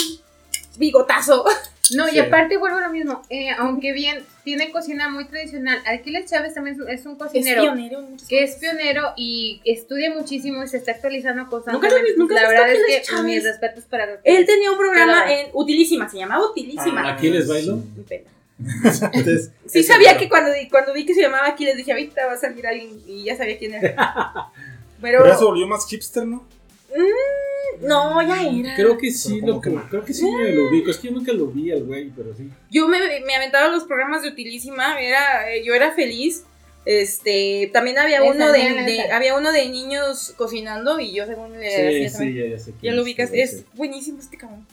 [0.78, 1.44] bigotazo.
[1.97, 2.16] no, sí.
[2.16, 6.55] y aparte vuelvo a lo mismo, eh, aunque bien tiene cocina muy tradicional, Aquiles Chávez
[6.55, 7.62] también es un- es un Es cocinero.
[7.62, 7.98] pionero.
[8.01, 12.12] en muchas que es pionero y estudia muchísimo y se está actualizando Nunca lo constantemente.
[12.12, 13.24] vi- nunca la he visto verdad es Aquiles que Chávez.
[13.24, 15.31] mis respetos para Él tenía un programa Claro.
[15.40, 17.02] en Utilísima, se llamaba Utilísima.
[17.09, 17.77] Ah, ¿Aquí les bailo?
[17.77, 18.31] Mi pena.
[19.12, 22.32] Entonces, Sí sabía que cuando, di- cuando vi que se llamaba Aquiles dije, ahorita va
[22.32, 23.94] a salir alguien y ya sabía quién era.
[25.01, 26.44] Pero, Pero se volvió más hipster, ¿no?
[27.81, 28.74] No, ya era.
[28.77, 30.90] Creo que sí, lo, que creo que sí me lo ubico.
[30.90, 32.51] Es que yo nunca lo vi al güey, pero sí.
[32.70, 36.44] Yo me, me aventaba los programas de Utilísima, era, eh, yo era feliz.
[36.85, 38.82] Este, también había Esa, uno de, esa.
[38.82, 42.59] de- había uno de niños cocinando y yo según le Sí, hacía sí, ya, ya
[42.59, 42.70] sé.
[42.73, 44.66] Ya quién lo ubicas, es buenísimo este cabrón.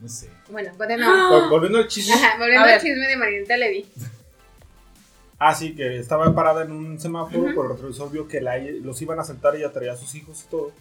[0.00, 0.28] No sé.
[0.50, 1.28] Bueno, bueno, Ah.
[1.30, 2.14] Vol- Volviendo al chisme.
[2.14, 3.86] Ajá, volviendo al chisme de Marianita Levy.
[5.38, 7.54] Ah, sí, que estaba parada en un semáforo, Ujú.
[7.54, 10.14] por el retrovisor vio que la- los iban a asaltar y ella traía a sus
[10.14, 10.72] hijos y todo.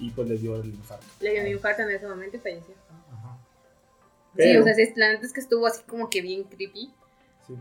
[0.00, 1.06] Y pues le dio el infarto.
[1.20, 2.74] Le dio un infarto en ese momento y falleció.
[3.12, 3.38] Ajá.
[4.36, 6.92] Sí, o sea, sí, la neta es que estuvo así como que bien creepy.
[7.46, 7.54] sí,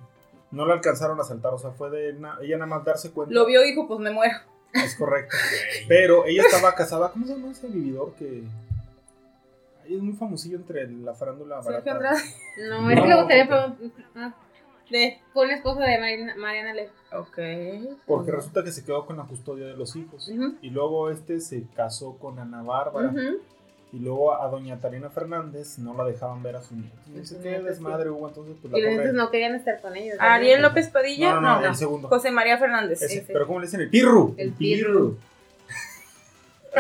[0.52, 3.34] no la alcanzaron a asaltar, o sea, fue de ella nada más darse cuenta.
[3.34, 4.38] Lo vio, dijo, pues me muero.
[4.74, 5.36] Es correcto.
[5.88, 8.44] Pero ella estaba casada, ¿cómo se llama ese vividor que...
[9.84, 12.22] Ahí es muy famosillo entre la farándula Sergio barata.
[12.58, 14.34] No, No, es que le gustaría preguntar.
[14.92, 15.20] De.
[15.34, 16.90] fue la esposa de Mariana, Mariana Levy.
[17.12, 17.38] Ok.
[18.06, 20.30] Porque resulta que se quedó con la custodia de los hijos.
[20.62, 23.14] Y luego este se casó con Ana Bárbara.
[23.92, 26.96] Y luego a doña Tarina Fernández no la dejaban ver a su nieto.
[27.08, 28.56] No sé qué desmadre hubo entonces.
[28.62, 30.16] Pues, Y la los pobre- no querían estar con ellos.
[30.20, 30.62] Ariel.
[30.62, 31.34] López Padilla.
[31.34, 32.08] No, no, no, el segundo.
[32.08, 33.02] José María Fernández.
[33.02, 33.34] Ese, ese.
[33.34, 33.82] Pero ¿cómo le dicen?
[33.82, 34.36] El pirru.
[34.38, 35.18] El pirru.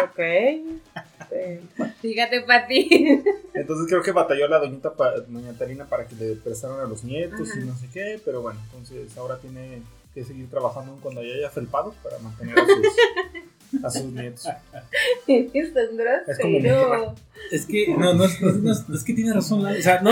[0.03, 0.19] Ok.
[0.19, 1.61] Eh,
[2.01, 3.23] Fíjate, Pati.
[3.55, 7.03] Entonces creo que batalló la doñita pa- doña Tarina para que le prestaran a los
[7.03, 7.59] nietos Ajá.
[7.59, 8.21] y no sé qué.
[8.23, 9.81] Pero bueno, entonces ahora tiene
[10.21, 14.45] que seguir trabajando cuando ya haya felpado para mantener a sus, a sus nietos.
[15.27, 15.85] Es tan
[16.27, 17.15] Es como grosero.
[17.51, 19.79] Es que, no, no, es- no, es- no es- es que tiene razón, Lalo.
[19.79, 20.11] O sea, no.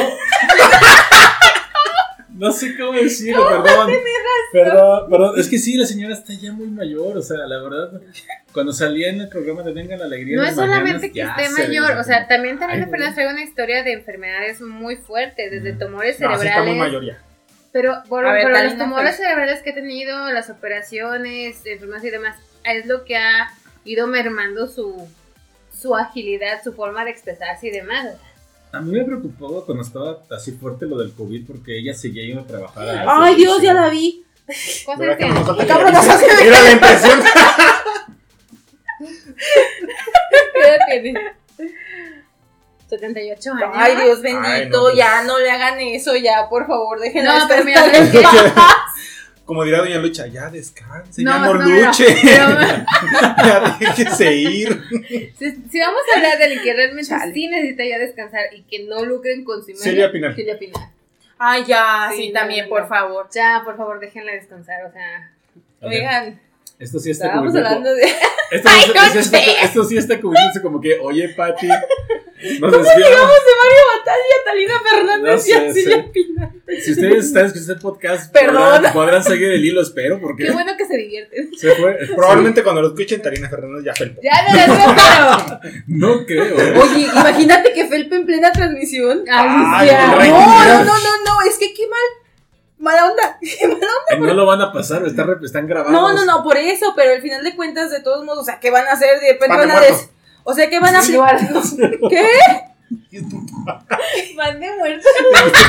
[2.35, 3.89] No sé cómo decirlo, perdón.
[4.53, 5.39] Perdón, perdón.
[5.39, 7.17] Es que sí, la señora está ya muy mayor.
[7.17, 7.99] O sea, la verdad,
[8.53, 10.37] cuando salía en el programa de Venga la Alegría.
[10.37, 13.83] No es solamente que esté mayor, o sea, también Tarina Ay, Fernández trae una historia
[13.83, 15.79] de enfermedades muy fuertes, desde Mm.
[15.79, 16.77] tumores No, sí está muy cerebrales.
[16.77, 17.23] mayor ya.
[17.77, 22.35] Pero, por, ver, pero los tumores cerebrales que ha tenido, las operaciones, enfermedades y demás,
[22.63, 23.51] es lo que ha
[23.85, 25.07] ido mermando su,
[25.79, 28.15] su agilidad, su forma de expresarse y demás.
[28.71, 32.41] A mí me preocupó cuando estaba así fuerte lo del COVID porque ella seguía yendo
[32.41, 32.89] a trabajar.
[32.89, 34.25] a Ay, Dios, ya la vi.
[36.43, 37.19] Mira la impresión.
[42.89, 43.35] ¿Qué edad tiene?
[43.35, 43.69] 78 años.
[43.73, 44.95] Ay, Dios Ay, bendito, no, pues.
[44.97, 48.11] ya no le hagan eso, ya, por favor, déjenla No, pero descansar mira, en es
[48.11, 48.23] que-.
[49.45, 52.05] Como dirá Doña Lucha, ya descanse, No, ya no, no, no, luche.
[52.21, 52.59] pero-
[53.45, 54.83] ya déjese ir.
[55.39, 57.33] Si, si vamos a hablar de alguien que realmente Chale.
[57.33, 60.35] sí necesita ya descansar y que no lucren con su imagen, Silvia Pinal.
[60.35, 60.89] Silvia Pinal.
[61.39, 62.87] Ay, ya, Sí, sí, también, no, por no.
[62.89, 63.29] favor.
[63.33, 65.31] Ya, por favor, déjenla descansar, o sea.
[65.81, 66.41] Oigan,
[66.79, 68.03] Esto sí está estábamos hablando de.
[68.49, 69.43] Esto, Ay, esto- no esto- sé.
[69.61, 71.67] esto sí está cubriéndose como que, oye, Pati.
[71.67, 71.79] Nos
[72.61, 72.97] ¿Cómo desviamos.
[72.97, 76.09] llegamos de Mario Batalla a Talina Fernández No y sé, a Silvia sí.
[76.13, 76.51] Pinal?
[76.81, 80.77] Si ustedes están escuchando este podcast, podrán, podrán seguir el hilo, espero, porque Qué bueno
[80.77, 81.49] que se divierten.
[81.57, 81.97] se fue.
[82.15, 84.21] Probablemente cuando lo escuchen, Tarina Fernández ya felpó.
[84.21, 85.59] Ya no les pero.
[85.87, 86.55] No creo.
[86.83, 89.25] Oye, imagínate que Felpe en plena transmisión.
[89.29, 91.99] Ay, no, no, no, no, no, es que qué mal.
[92.79, 93.37] Mala onda.
[93.41, 93.75] Qué mala
[94.11, 94.27] onda.
[94.27, 95.91] No lo van a pasar, están, están grabados.
[95.91, 98.59] No, no, no, por eso, pero al final de cuentas, de todos modos, o sea,
[98.59, 99.19] ¿qué van a hacer?
[99.19, 100.09] De repente Pan van a des...
[100.43, 101.17] O sea, ¿qué van a hacer?
[102.09, 102.29] ¿Qué?
[104.37, 105.07] Van de muerto.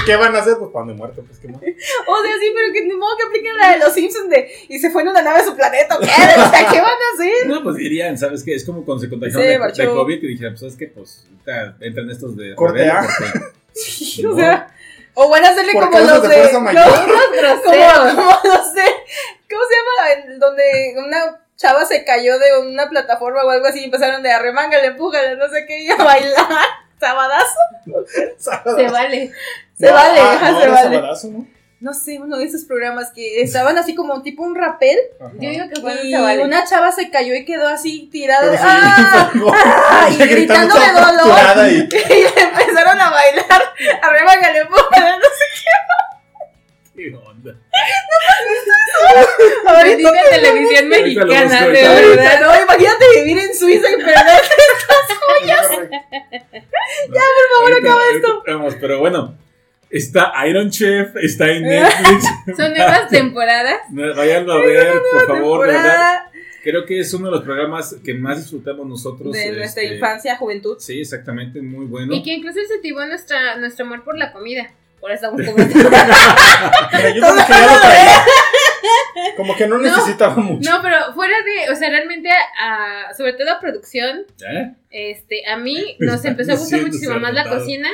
[0.06, 0.56] ¿Qué van a hacer?
[0.58, 1.56] Pues pan de muerto, pues que no.
[1.56, 4.78] O sea, sí, pero que ni modo que apliquen la de los Simpsons de y
[4.78, 5.96] se fue en una nave a su planeta.
[5.96, 6.06] ¿o ¿Qué?
[6.06, 7.46] O sea, ¿qué van a hacer?
[7.48, 8.54] No, pues dirían, ¿sabes qué?
[8.54, 10.86] Es como cuando se contagiaron Se de, COVID y dijeron, pues, ¿sabes qué?
[10.88, 11.26] Pues,
[11.80, 12.54] entran estos de...
[12.54, 13.00] Corte rebelde A.
[13.00, 14.32] porque- Sí, No.
[14.34, 14.68] o sea,
[15.20, 16.34] o van a hacerle ¿Por como los de de.
[16.36, 16.84] fuerza no, mayor?
[17.64, 17.76] como,
[18.14, 18.84] como los de.
[19.50, 20.38] ¿Cómo se llama?
[20.38, 24.86] Donde una chava se cayó de una plataforma o algo así y empezaron de arremángale,
[24.86, 26.46] empújale, no sé qué, y a bailar.
[27.00, 27.58] Sabadazo.
[28.76, 29.32] Se vale.
[29.76, 30.96] Se vale, no, se vale.
[30.96, 31.46] sabadazo, ¿no?
[31.80, 35.30] No sé, uno de esos programas que estaban así como tipo un rapel Ajá.
[35.38, 36.42] Yo digo que fue y vale.
[36.42, 39.30] una chava se cayó y quedó así tirada sí, ¡Ah!
[39.52, 40.08] ¡Ah!
[40.12, 41.38] Y gritando de dolor.
[41.70, 43.62] y- Y le empezaron a bailar.
[44.02, 45.44] Arremángale, empújale, no sé
[46.96, 47.54] ¿Qué onda?
[49.84, 52.40] Bendita televisión Ahorita lo mexicana, de verdad.
[52.40, 54.42] No, imagínate vivir en Suiza y perder.
[55.38, 55.96] Correcto.
[57.08, 59.38] No, ahorita- ahorita Vamos, pero bueno,
[59.90, 62.24] está Iron Chef, está en Netflix.
[62.56, 63.80] Son nuevas temporadas.
[63.90, 65.82] Vayanlo a ver, por favor, de verdad.
[65.82, 66.24] Temporada
[66.62, 69.32] Creo que es uno de los programas que más disfrutamos nosotros.
[69.32, 70.76] de nuestra este, infancia, juventud.
[70.80, 72.12] Sí, exactamente, muy bueno.
[72.12, 74.68] Y que incluso incentivó nuestra, nuestro amor por la comida.
[75.00, 75.90] Por eso estamos comiendo.
[75.90, 78.24] Mira, yo como que ya lo traía.
[79.36, 79.84] Como que no No.
[79.84, 80.68] necesitaba mucho.
[80.68, 82.28] No, pero fuera de, o sea, realmente,
[82.60, 84.72] a, sobre todo a producción, ¿Eh?
[84.90, 87.88] este, a mí nos empezó a gustar muchísimo más la cocina.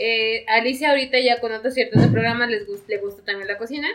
[0.00, 3.88] Eh, Alicia ahorita ya con otros ciertos programas les gusta, le gusta también la cocina.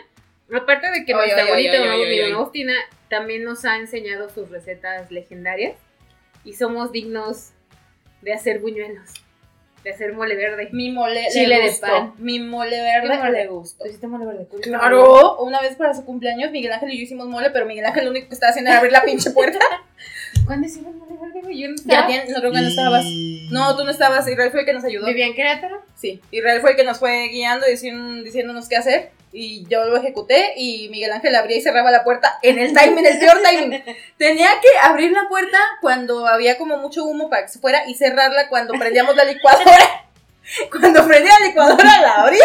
[0.54, 2.74] Aparte de que nuestra abuelita, mi mamá Agustina,
[3.08, 5.76] también nos ha enseñado sus recetas legendarias.
[6.44, 7.52] Y somos dignos
[8.20, 9.10] de hacer buñuelos,
[9.82, 10.68] de hacer mole verde.
[10.72, 12.12] Mi mole Chile le de pan.
[12.18, 13.32] Mi mole ¿Qué verde mole?
[13.32, 13.86] le gustó.
[13.86, 14.46] ¿Hiciste mole verde?
[14.60, 18.04] Claro, una vez para su cumpleaños Miguel Ángel y yo hicimos mole, pero Miguel Ángel
[18.04, 19.58] lo único que estaba haciendo era abrir la pinche puerta.
[20.46, 21.13] ¿Cuándo hicimos mole
[21.44, 21.58] güey?
[21.60, 22.08] Yo no ya estaba.
[22.08, 23.04] tien- no creo que no estabas.
[23.06, 25.06] Y- No, tú no estabas, Israel fue el que nos ayudó.
[25.06, 25.82] ¿Vivía en Querétaro?
[25.94, 29.10] Sí, Israel fue el que nos fue guiando, diciendo, diciéndonos qué hacer.
[29.36, 33.04] Y yo lo ejecuté y Miguel Ángel abría y cerraba la puerta en el timing,
[33.04, 33.82] el peor timing.
[34.16, 37.94] Tenía que abrir la puerta cuando había como mucho humo para que se fuera y
[37.94, 40.03] cerrarla cuando prendíamos la licuadora.
[40.70, 42.44] Cuando prendía la licuadora la abría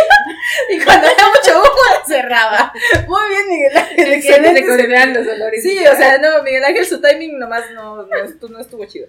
[0.69, 2.73] y cuando había mucho humo la cerraba.
[3.07, 3.99] Muy bien, Miguel Ángel.
[3.99, 5.63] El que excelente controlan los olores.
[5.63, 9.07] Sí, o sea, no, Miguel Ángel su timing nomás no, no, no estuvo chido.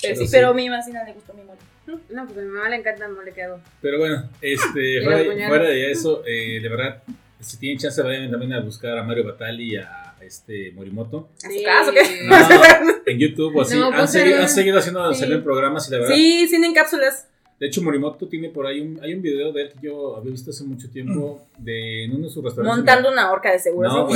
[0.00, 0.32] Pero, Pero sí, sí.
[0.32, 1.58] pero a mi vecina le gustó mi mole.
[1.86, 3.60] No, pues a mi mamá le encanta el mole que hago.
[3.80, 7.02] Pero bueno, este, fuera, fuera de eso, eh, de verdad,
[7.40, 11.30] si tienen chance, vayan también a buscar a Mario Batali y a este Morimoto.
[11.44, 12.20] ¿A su casa o qué?
[12.24, 12.36] No,
[13.06, 13.76] en YouTube o así.
[13.76, 15.20] No, han, pues, seguido, eh, han seguido haciendo sí.
[15.20, 16.14] salen programas y la verdad.
[16.14, 17.26] Sí, en cápsulas.
[17.60, 20.30] De hecho, Morimoto tiene por ahí un, hay un video de él que yo había
[20.30, 22.76] visto hace mucho tiempo de en uno de sus restaurantes.
[22.78, 23.88] Montando una horca de seguro.
[23.88, 24.08] No.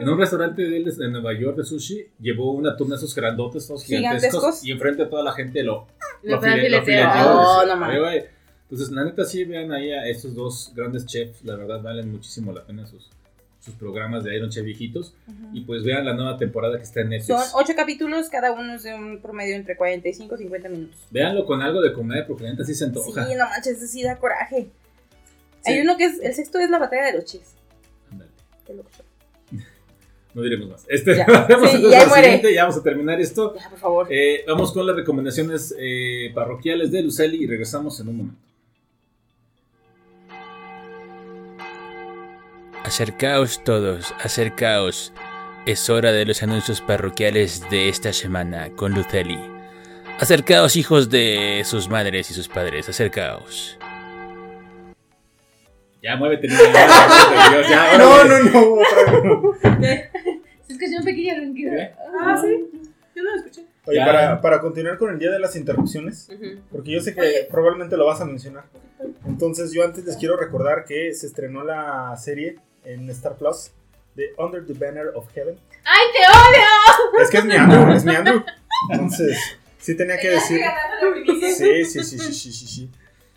[0.00, 3.14] En un restaurante de él de Nueva York de sushi, llevó una tuna de esos
[3.14, 4.22] grandotes, todos Gigantescos.
[4.40, 5.86] gigantescos, y enfrente de toda la gente lo,
[6.22, 8.10] Lo file- fileteó, Oh, no.
[8.70, 12.52] Entonces, la neta, sí, vean ahí a estos dos grandes chefs, la verdad valen muchísimo
[12.52, 13.08] la pena sus,
[13.64, 15.14] sus programas de Iron Chef viejitos.
[15.54, 17.50] Y pues vean la nueva temporada que está en Netflix.
[17.50, 20.96] Son ocho capítulos, cada uno es de un promedio entre 45 y 50 minutos.
[21.10, 23.26] Véanlo con algo de comer, porque la neta sí se antoja.
[23.26, 24.68] Sí, no manches, sí da coraje.
[25.64, 25.72] Sí.
[25.72, 27.54] Hay uno que es, el sexto es la batalla de los chis.
[28.10, 28.30] Ándale,
[28.66, 28.90] Qué loco.
[30.34, 30.84] No diremos más.
[30.88, 31.26] Este, Ya.
[31.48, 33.54] vamos Sí, ya siguiente, ya vamos a terminar esto.
[33.54, 34.06] Ya, por favor.
[34.10, 38.40] Eh, vamos con las recomendaciones eh, parroquiales de Luceli y regresamos en un momento.
[42.84, 45.14] Acercaos todos, acercaos.
[45.64, 49.38] Es hora de los anuncios parroquiales de esta semana con Luceli.
[50.20, 53.78] Acercaos hijos de sus madres y sus padres, acercaos.
[56.02, 60.10] Ya muévete, niña, ya, muévete, Dios, ya, No, no, no, otra vez.
[60.66, 61.72] Se escuchó un pequeño ronquido.
[61.72, 61.90] ¿Qué?
[62.20, 62.70] Ah, sí.
[63.16, 63.64] Yo no lo escuché.
[63.86, 66.28] Oye, para, para continuar con el día de las interrupciones,
[66.70, 68.64] porque yo sé que probablemente lo vas a mencionar.
[69.26, 73.70] Entonces, yo antes les quiero recordar que se estrenó la serie en Star Plus
[74.14, 75.56] de Under the Banner of Heaven.
[75.84, 77.22] ¡Ay, te odio!
[77.22, 78.42] Es que es mi Andrew, es mi Andrew.
[78.90, 79.38] Entonces,
[79.78, 80.60] sí tenía que decir.
[81.56, 82.90] Sí, sí, sí, sí, sí, sí, sí.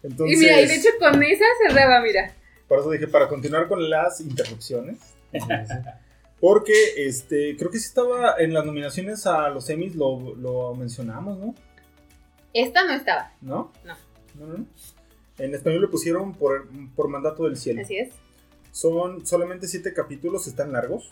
[0.04, 2.34] Entonces, Y mira, y de hecho con esa cerraba, mira.
[2.68, 4.98] por eso dije, para continuar con las interrupciones.
[6.40, 11.38] Porque este, creo que sí estaba en las nominaciones a los Emmys, lo, lo mencionamos,
[11.40, 11.56] ¿no?
[12.54, 13.32] Esta no estaba.
[13.42, 13.72] ¿No?
[13.84, 13.96] No.
[14.36, 14.66] No, no.
[15.40, 17.82] En español le pusieron por, por mandato del cielo.
[17.82, 18.10] Así es.
[18.78, 21.12] Son solamente siete capítulos, están largos.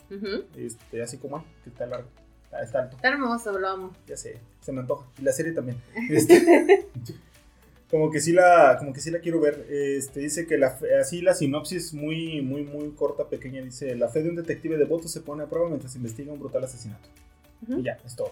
[0.56, 2.08] Este, así como, ah, que está largo.
[2.52, 2.96] Ah, está alto.
[2.96, 3.92] Está hermoso, lo amo.
[4.06, 5.08] Ya sé, se me antoja.
[5.18, 5.82] Y la serie también.
[6.12, 6.86] Este,
[7.90, 9.66] como que sí la, como que sí la quiero ver.
[9.68, 13.64] Este, dice que la, así la sinopsis muy, muy, muy corta, pequeña.
[13.64, 16.64] Dice, la fe de un detective devoto se pone a prueba mientras investiga un brutal
[16.64, 17.10] asesinato.
[17.68, 18.32] Y ya, es todo.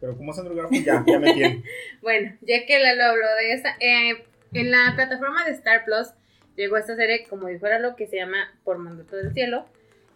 [0.00, 1.64] Pero como es Andrew Garfield, ya, ya me tiene.
[2.00, 6.10] Bueno, ya que Lalo habló de esta, eh, en la plataforma de Star Plus
[6.56, 9.66] llegó esta serie, como dijo lo que se llama Por Mandato del Cielo.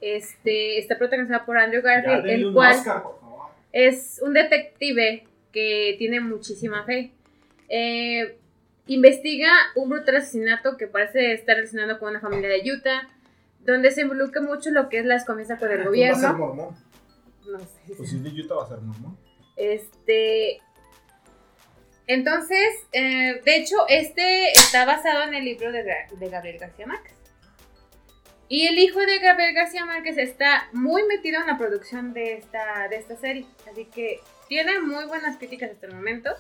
[0.01, 3.02] Este, está protagonizada por Andrew Garfield, el cual Oscar,
[3.73, 7.12] es un detective que tiene muchísima fe.
[7.69, 8.39] Eh,
[8.86, 13.09] investiga un brutal asesinato que parece estar relacionado con una familia de Utah,
[13.65, 16.31] donde se involucra mucho lo que es la desconfianza con el Pues Va a ser
[16.32, 16.39] gobierno.
[16.39, 16.77] mormón.
[17.47, 17.94] No sé.
[17.97, 19.19] Pues si es de Utah va a ser mormón.
[19.56, 20.60] Este.
[22.09, 27.13] Entonces, eh, de hecho, este está basado en el libro de, de Gabriel García Márquez.
[28.49, 32.89] Y el hijo de Gabriel García Márquez está muy metido en la producción de esta,
[32.89, 33.45] de esta serie.
[33.71, 36.31] Así que tiene muy buenas críticas hasta el momento.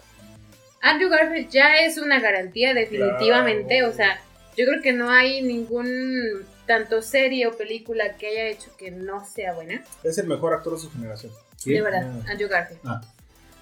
[0.80, 3.78] Andrew Garfield ya es una garantía, definitivamente.
[3.78, 3.92] Claro.
[3.92, 4.20] O sea,
[4.56, 9.24] yo creo que no hay ningún tanto serie o película que haya hecho que no
[9.26, 9.82] sea buena.
[10.02, 11.30] Es el mejor actor de su generación.
[11.56, 11.72] ¿Sí?
[11.74, 12.30] De verdad, Ah.
[12.30, 12.80] Andrew Garfield.
[12.86, 13.02] Ah.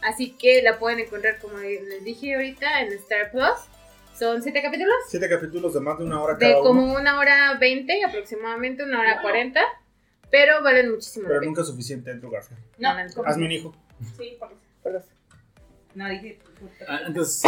[0.06, 3.58] Así que la pueden encontrar, como les dije ahorita, en Star Plus.
[4.18, 4.94] Son siete capítulos.
[5.08, 6.68] Siete capítulos de más de una hora De cada uno.
[6.68, 9.60] como una hora veinte, aproximadamente una hora cuarenta.
[10.30, 12.60] Pero valen muchísimo Pero nunca es suficiente, Andrew Garfield.
[12.78, 13.24] No, No.
[13.24, 13.76] Hazme un hijo.
[14.16, 14.36] Sí,
[14.82, 15.02] por dos.
[15.94, 16.38] No, dije.
[16.88, 17.42] Ah, Antes,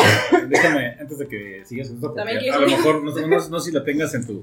[0.49, 3.73] déjame, antes de que sigas esto, porque También a lo mejor no, no, no si
[3.73, 4.43] la tengas en tu,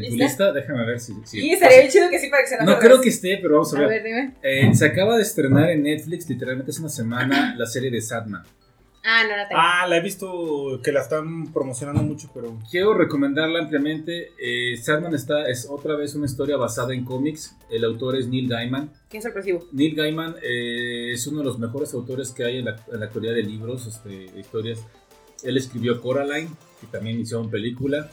[0.00, 0.24] en tu ¿Lista?
[0.26, 1.14] lista, déjame ver si.
[1.24, 3.54] si- Sí, estaría bien chido que sí para que se No creo que esté, pero
[3.54, 3.88] vamos a A ver.
[3.88, 4.34] ver, dime.
[4.42, 8.42] Eh, se acaba de estrenar en Netflix, literalmente hace una semana, la serie de Sadman.
[9.02, 9.58] Ah, no la tengo.
[9.64, 12.58] Ah, la he visto que la están promocionando mucho, pero.
[12.70, 14.32] Quiero recomendarla ampliamente.
[14.38, 17.56] Eh, Sadman está, es otra vez una historia basada en cómics.
[17.70, 18.92] El autor es Neil Gaiman.
[19.08, 19.66] Qué sorpresivo.
[19.72, 23.06] Neil Gaiman eh, es uno de los mejores autores que hay en la, en la
[23.06, 24.80] actualidad de libros, este, de historias.
[25.42, 26.50] Él escribió Coraline,
[26.82, 28.10] que también hizo una película.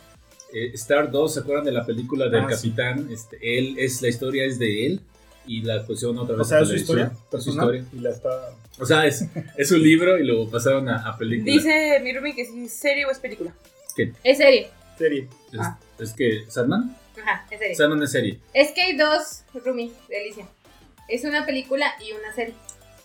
[0.53, 2.69] Eh, Star 2, ¿se acuerdan de la película del Ah, sí.
[2.71, 3.09] capitán?
[3.11, 5.01] Este, él es la historia es de él
[5.45, 7.11] y la pusieron otra O vez sea, en es su historia.
[7.31, 7.85] Es su historia.
[7.93, 8.29] Y la está.
[8.79, 9.25] O sea, es,
[9.57, 11.51] es un libro y lo pasaron a, a película.
[11.51, 13.53] Dice mi Rumi que si es serie o es película.
[14.23, 14.69] Es serie.
[14.97, 15.27] Serie.
[15.51, 15.79] Es, Ah.
[15.99, 16.95] es que, ¿Sadman?
[17.19, 17.75] Ajá, es serie.
[17.75, 18.39] Sadman es serie.
[18.53, 20.45] Es que hay dos, Rumi, Delicia.
[21.09, 22.53] Es una película y una serie.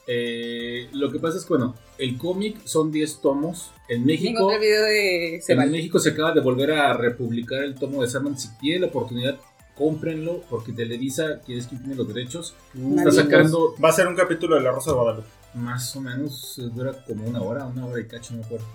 [0.07, 3.71] Eh, lo que pasa es que, bueno, el cómic son 10 tomos.
[3.89, 5.71] En México, encontré el video de en.
[5.71, 8.39] México se acaba de volver a republicar el tomo de Sandman.
[8.39, 9.39] Si tienen la oportunidad,
[9.77, 12.55] cómprenlo, porque Televisa, que es quien tiene los derechos,
[12.97, 15.29] está sacando Va a ser un capítulo de La Rosa de Guadalupe.
[15.55, 18.67] más o menos, eh, dura como una hora, una hora y cacho, no acuerdo.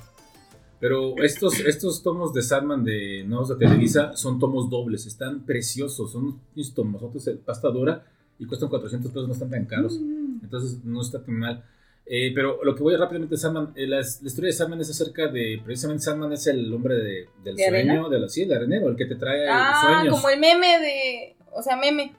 [0.80, 6.12] Pero estos, estos tomos de Sandman de nuevos de Televisa son tomos dobles, están preciosos,
[6.12, 8.06] son unos tomos de pasta dura
[8.38, 10.00] y cuestan 400 pesos, no están tan caros.
[10.48, 11.64] Entonces no está tan mal.
[12.10, 14.90] Eh, pero lo que voy rápidamente de Sandman, eh, la, la historia de Sandman es
[14.90, 18.10] acerca de, precisamente Sandman es el hombre de- del ¿De sueño, arena?
[18.10, 20.16] de la, sí, el arenero, el que te trae Ah, sueños.
[20.16, 21.36] como el meme de.
[21.52, 22.14] O sea, meme.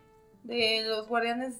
[0.44, 1.55] De los guardianes.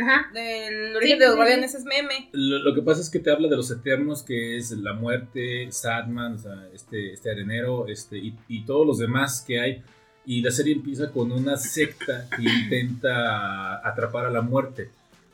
[0.00, 0.30] Ajá.
[0.32, 2.28] Del origen Sí, de los guardianes es meme.
[2.32, 5.66] Lo, lo que pasa es que te habla de los eternos, que es la muerte,
[5.72, 9.82] Sadman, o sea, este, este arenero, este, y, y todos los demás que hay.
[10.26, 14.90] Y la serie empieza con una secta que intenta atrapar a la muerte.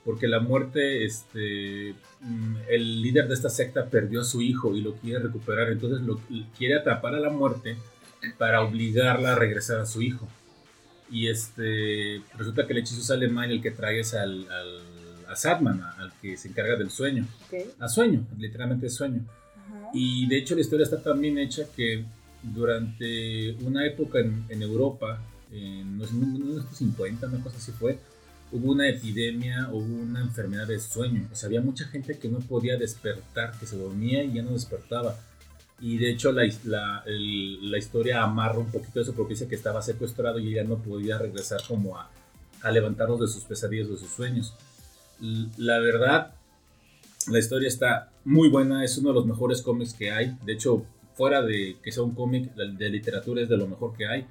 [0.07, 4.81] Porque la muerte, este, mm, el líder de esta secta perdió a su hijo y
[4.81, 5.71] lo quiere recuperar.
[5.71, 6.19] Entonces lo
[6.57, 7.77] quiere atrapar a la muerte
[8.39, 10.27] para obligarla a regresar a su hijo.
[11.11, 14.81] Y este, resulta que el hechizo sale mal el que traes al, al,
[15.29, 17.27] a Sadman, al que se encarga del sueño.
[17.47, 17.75] Ok.
[17.79, 19.25] A sueño, literalmente sueño.
[19.57, 19.91] Ajá.
[19.93, 22.05] Y de hecho la historia está tan bien hecha que
[22.43, 25.21] durante una época en, en Europa,
[25.53, 27.99] en los 1950, una cosa así fue,
[28.53, 31.29] hubo una epidemia, hubo una enfermedad de sueño.
[31.33, 34.53] O sea, había mucha gente que no podía despertar, que se dormía y ya no
[34.53, 35.19] despertaba.
[35.81, 39.57] Y de hecho la, la, el- la historia amarra un poquito eso porque dice que
[39.57, 42.11] estaba secuestrado y ya no podía regresar como a,
[42.63, 44.55] a levantarnos de sus pesadillas, de sus sueños.
[45.59, 46.35] La verdad,
[47.29, 50.37] la historia está muy buena, es uno de los mejores cómics que hay.
[50.45, 54.07] De hecho, fuera de que sea un cómic de literatura es de lo mejor que
[54.07, 54.27] hay.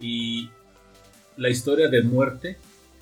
[0.00, 0.50] Y
[1.36, 2.58] la historia de muerte,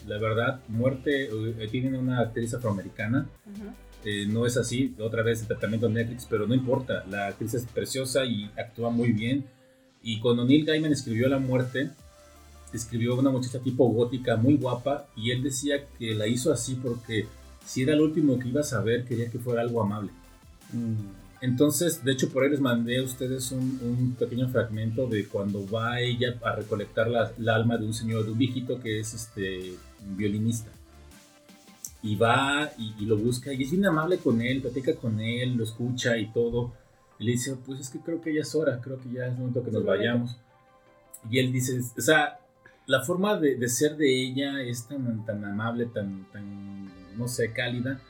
[0.06, 3.26] la verdad, muerte, eh, tienen una actriz afroamericana.
[4.04, 7.04] Eh, no es así, otra vez el tratamiento de Netflix, pero no importa.
[7.08, 9.44] La actriz es preciosa y actúa muy bien.
[10.02, 11.90] Y cuando Neil Gaiman escribió La muerte,
[12.72, 17.26] escribió una muchacha tipo gótica muy guapa y él decía que la hizo así porque
[17.64, 20.10] si era lo último que ibas a ver, quería que fuera algo amable.
[21.44, 25.68] Entonces, de hecho, por ahí les mandé a ustedes un, un pequeño fragmento de cuando
[25.68, 29.12] va ella a recolectar la, la alma de un señor, de un viejito que es
[29.12, 29.74] este
[30.16, 30.70] violinista.
[32.02, 35.54] Y va y, y lo busca y es bien amable con él, platica con él,
[35.54, 36.72] lo escucha y todo.
[37.18, 39.36] Y le dice, pues es que creo que ya es hora, creo que ya es
[39.36, 40.38] momento que nos vayamos.
[41.30, 42.38] Y él dice, o sea,
[42.86, 47.52] la forma de, de ser de ella es tan, tan amable, tan, tan, no sé,
[47.52, 48.00] cálida,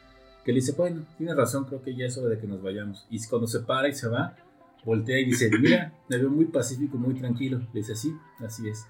[0.45, 3.07] que le dice, bueno, tienes razón, creo que ya es hora de que nos vayamos.
[3.11, 4.37] Y cuando se para y se va,
[4.85, 7.59] voltea y dice, mira, me veo muy pacífico, muy tranquilo.
[7.73, 8.85] Le dice, sí, así es.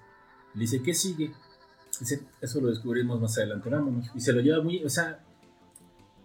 [0.55, 1.31] Le dice, ¿qué sigue?
[2.01, 4.11] Dice, eso lo descubrimos más adelante, vámonos.
[4.15, 5.21] Y se lo lleva muy, o sea,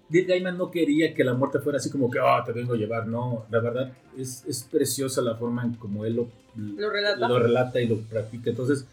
[0.09, 2.77] Neil Gaiman no quería que la muerte fuera así como que, ah, te vengo a
[2.77, 3.05] llevar.
[3.07, 7.27] No, la verdad, es, es preciosa la forma en como él lo, Lo relata.
[7.27, 8.49] lo relata y lo practica.
[8.49, 8.87] Entonces,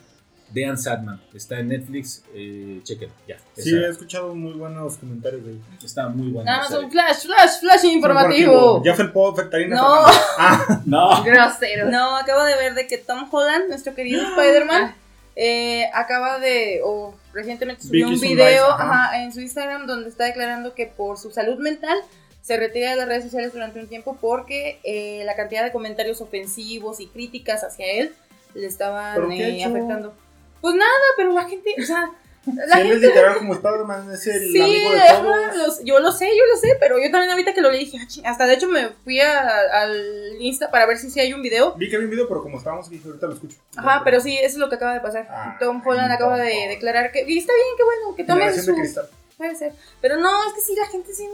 [0.51, 3.37] vean Sadman, está en Netflix, eh, chequen, ya.
[3.57, 5.61] Sí, Esa- he escuchado muy buenos comentarios de ahí.
[5.85, 6.51] está muy buena.
[6.53, 8.83] Nada la más un flash, flash, flash informativo.
[8.85, 9.77] Ya fue el povo Fectarina.
[9.77, 10.05] No.
[10.39, 11.25] Ah, No.
[11.25, 11.91] Grosero.
[11.91, 14.95] No, acabo de ver de que Tom Holland, nuestro querido Spider-Man,
[15.35, 19.05] eh, acaba de, o recientemente subió un video live, ajá.
[19.07, 21.99] ajá, en su Instagram donde está declarando que por su salud mental
[22.41, 26.21] se retira de las redes sociales durante un tiempo porque eh, la cantidad de comentarios
[26.23, 28.15] ofensivos y críticas hacia él
[28.55, 29.69] le estaban ¿Pero qué ha eh, hecho?
[29.69, 30.15] afectando.
[30.67, 32.11] Pues nada, pero la gente, o sea,
[32.47, 35.57] La Si él es gente- literal como Spider-Man, es el Sí, amigo de todos.
[35.57, 37.99] los- yo lo sé, yo lo sé, pero yo también ahorita que lo leí dije,
[38.01, 39.49] "Ah, ching", hasta de hecho me fui a-
[39.83, 41.75] al Insta para ver si sí hay un video.
[41.75, 43.57] Vi que había un video, pero como estábamos aquí, ahorita lo escucho.
[43.77, 45.27] Ajá, pero sí, eso es lo que acaba de pasar.
[45.29, 47.25] Ah, Tom Holland acaba de declarar que.
[47.29, 48.75] Y está bien, qué bueno, que de su.
[48.77, 49.09] cristal.
[49.37, 49.73] Puede ser.
[50.01, 51.29] Pero no, es que sí, la gente sí.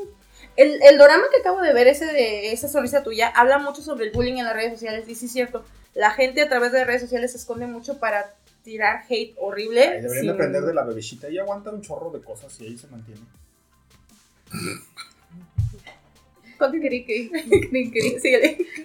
[0.57, 4.07] El, el dorama que acabo de ver, ese de esa sonrisa tuya, habla mucho sobre
[4.07, 5.05] el bullying en las redes sociales.
[5.09, 5.63] Y sí es cierto.
[5.93, 8.33] La gente a través de redes sociales se esconde mucho para
[8.63, 9.81] tirar hate horrible.
[9.83, 11.29] Ay, deberían sin- de aprender de la bebecita.
[11.29, 13.21] Ella aguanta un chorro de cosas y ahí se mantiene.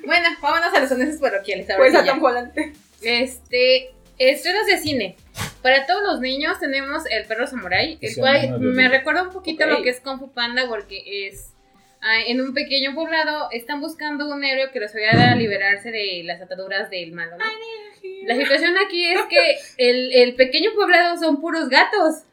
[0.06, 1.68] Bueno, vámonos a los anuncios parroquiales.
[1.78, 2.14] Pues a ya.
[2.14, 2.52] Tom Holland.
[3.02, 5.16] Este, estrenos de cine.
[5.62, 9.82] Para todos los niños tenemos El Perro Samurai, el cual me recuerda un poquito lo
[9.84, 11.50] que es Kung Fu Panda porque es
[12.28, 16.42] en un pequeño poblado están buscando un héroe que los ayude a liberarse de las
[16.42, 17.38] ataduras del malo.
[17.38, 17.46] ¿no?
[18.26, 22.24] La situación aquí es que el, el pequeño poblado son puros gatos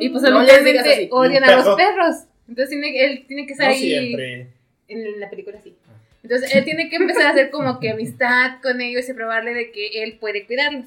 [0.00, 1.76] y pues No obviamente odian a los perro.
[1.76, 2.16] perros.
[2.48, 4.46] Entonces tiene, él tiene que estar No ahí siempre.
[4.88, 5.74] en la película sí.
[6.22, 9.72] Entonces él tiene que empezar a hacer como que amistad con ellos y probarle de
[9.72, 10.86] que él puede cuidarlos.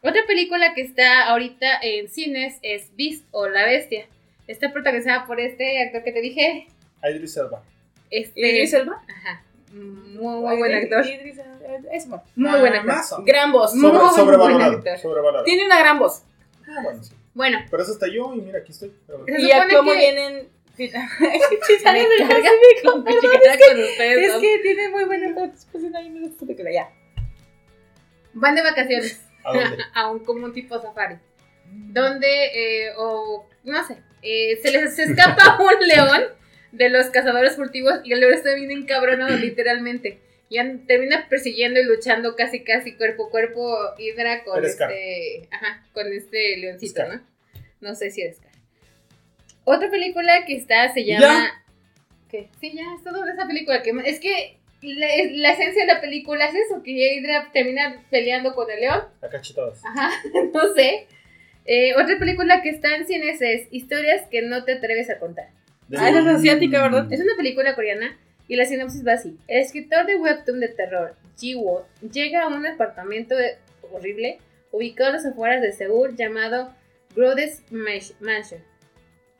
[0.00, 4.06] Otra película que está ahorita en cines es Beast o La Bestia.
[4.46, 6.66] Está protagonizada por este actor que te dije.
[7.10, 7.62] Idris Elba.
[8.10, 9.02] Este, ¿Idris Elba?
[9.08, 9.42] Ajá.
[9.72, 11.06] Muy, muy buen actor.
[11.06, 12.22] Idris Elba, Es bueno.
[12.36, 13.24] Muy buen actor.
[13.24, 13.74] Gran voz.
[13.74, 14.76] Muy Sobre- buen sobrevalorado.
[14.78, 14.98] actor.
[14.98, 15.44] Sobrevalorado.
[15.44, 16.22] Tiene una gran voz.
[16.68, 17.12] Ah, bueno, sí.
[17.34, 18.92] Bueno, Pero eso hasta yo y mira, aquí estoy.
[19.26, 20.48] Y actúa muy bien en.
[20.78, 22.50] me carga
[22.82, 24.34] con con ustedes.
[24.34, 26.90] Es que tiene muy buena actuación ahí, me gusta que ya.
[28.34, 29.20] Van de vacaciones.
[29.44, 29.78] ¿A dónde?
[29.94, 31.16] a un como un tipo safari.
[31.66, 32.26] Donde,
[32.86, 36.22] eh, o no sé, eh, se les escapa un león
[36.76, 40.18] de los cazadores furtivos y el león está bien encabronado, literalmente.
[40.48, 46.12] Y termina persiguiendo y luchando casi, casi cuerpo a cuerpo Hydra con este, ajá, con
[46.12, 47.08] este leoncito, Scar.
[47.08, 47.22] ¿no?
[47.80, 48.52] No sé si es Scar.
[49.64, 51.20] Otra película que está se ¿Ya?
[51.20, 51.64] llama...
[52.30, 52.48] ¿Qué?
[52.60, 53.82] Sí, ya, es todo de esa película.
[53.82, 58.54] que Es que la, la esencia de la película es eso, que Hydra termina peleando
[58.54, 59.84] con el león A cachetadas.
[59.84, 60.10] Ajá,
[60.52, 61.06] no sé.
[61.64, 65.48] Eh, otra película que está en cines es Historias que no te atreves a contar.
[65.96, 67.12] Ah, esa es asiática, ¿verdad?
[67.12, 68.16] Es una película coreana
[68.48, 69.38] y la sinopsis va así.
[69.48, 73.58] El escritor de webtoon de terror, Ji-woo, llega a un apartamento de-
[73.92, 74.38] horrible
[74.72, 76.74] ubicado a las afueras de Seúl llamado
[77.14, 78.60] Grodes Mansion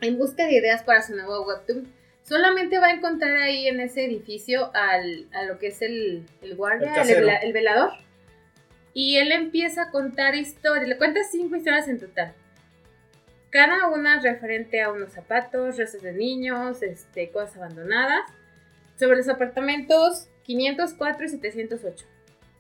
[0.01, 1.89] en busca de ideas para su nuevo webtoon.
[2.23, 6.57] Solamente va a encontrar ahí en ese edificio al, a lo que es el, el
[6.57, 6.93] guardia,
[7.43, 7.91] el velador.
[8.93, 12.33] Y él empieza a contar historias, le cuenta cinco historias en total.
[13.55, 18.29] Cada una referente a unos zapatos, restos de niños, este, cosas abandonadas.
[18.99, 22.05] Sobre los apartamentos 504 y 708.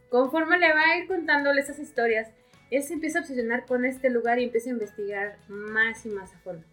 [0.09, 2.29] Conforme le va a ir contándole esas historias,
[2.71, 6.33] él se empieza a obsesionar con este lugar y empieza a investigar más y más
[6.33, 6.65] a fondo.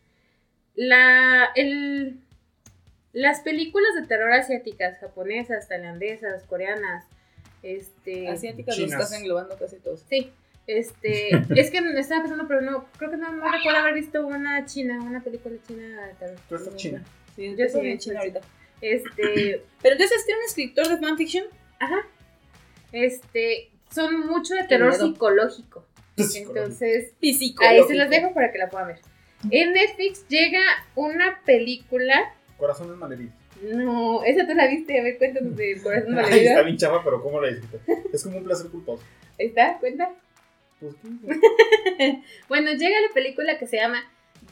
[0.76, 2.20] La, el,
[3.14, 7.08] las películas de terror asiáticas, japonesas, tailandesas, coreanas,
[7.64, 9.02] este, Asiáticas lo Chinas.
[9.02, 10.06] estás englobando casi todos.
[10.08, 10.32] Sí,
[10.80, 11.30] este,
[11.60, 14.66] es que me estaba pensando, pero no, creo que no, no recuerdo haber visto una
[14.66, 16.38] china, una película china de terror.
[16.50, 17.04] Tú estás china.
[17.36, 18.42] Sí, Yo soy sí, en China ahorita.
[18.82, 21.46] Este, Pero entonces tiene un escritor de fanfiction.
[21.80, 22.02] ajá,
[22.92, 25.86] este, son mucho de terror psicológico.
[26.18, 27.64] Entonces, Físico.
[27.66, 29.00] ahí se los dejo para que la puedan ver.
[29.50, 30.62] En Netflix llega
[30.96, 33.34] una película, Corazones malheridos.
[33.64, 36.66] no, esa tú la viste, a ver, cuéntanos de Corazón Ay, está Malherido.
[36.66, 38.04] bien chafa, pero ¿cómo la disfruté?
[38.14, 39.04] Es como un placer culposo.
[39.38, 39.78] ¿Está?
[39.80, 40.12] ¿Cuenta?
[40.82, 40.96] Pues.
[42.50, 44.04] Bueno, llega la película que se llama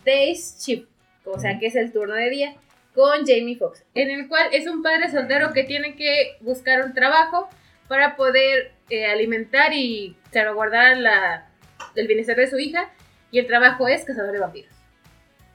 [0.06, 0.86] Days Ship,
[1.26, 2.56] o sea, que es el turno de día,
[2.94, 6.94] con Jamie Foxx, en el cual es un padre soltero que tiene que buscar un
[6.94, 7.50] trabajo
[7.88, 11.50] para poder eh, alimentar y salvaguardar la,
[11.96, 12.92] el bienestar de su hija,
[13.32, 14.74] y el trabajo es cazador de vampiros.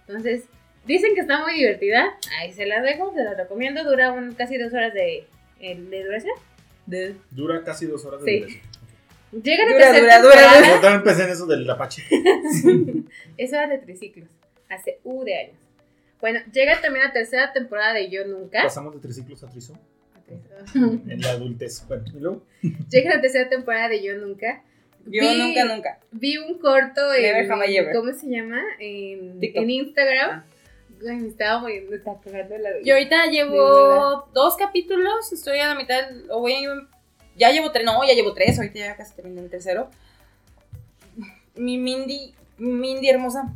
[0.06, 0.44] Entonces,
[0.84, 4.58] dicen que está muy divertida, ahí se las dejo, se las recomiendo, dura un, casi
[4.58, 5.26] dos horas de,
[5.60, 6.34] eh, de duración.
[7.30, 8.38] Dura casi dos horas de Sí.
[8.40, 8.62] duración.
[9.42, 10.66] Llega la Dura, tercera dura, dura, temporada.
[10.68, 12.02] Yo también empecé en eso del Apache.
[13.36, 14.28] Eso era de triciclos,
[14.68, 15.56] hace U de años.
[16.20, 18.62] Bueno, llega también la tercera temporada de Yo Nunca.
[18.62, 19.74] Pasamos de triciclos a trizo
[20.74, 21.84] en la adultez.
[21.86, 22.42] Bueno, y luego.
[22.88, 24.62] llega la tercera temporada de Yo Nunca.
[25.06, 25.98] Yo Vi- nunca, nunca.
[26.12, 27.94] Vi un corto Never en, have I ever.
[27.94, 28.62] ¿cómo se llama?
[28.78, 30.30] En, en Instagram.
[30.30, 30.44] Ah.
[31.06, 35.68] Ay, me estaba muriendo, me estaba cagando la Yo ahorita llevo dos capítulos, estoy a
[35.68, 36.88] la mitad, o voy a,
[37.36, 39.90] ya llevo tres, no, ya llevo tres, ahorita ya casi terminé el tercero.
[41.56, 43.52] Mi Mindy, Mindy hermosa,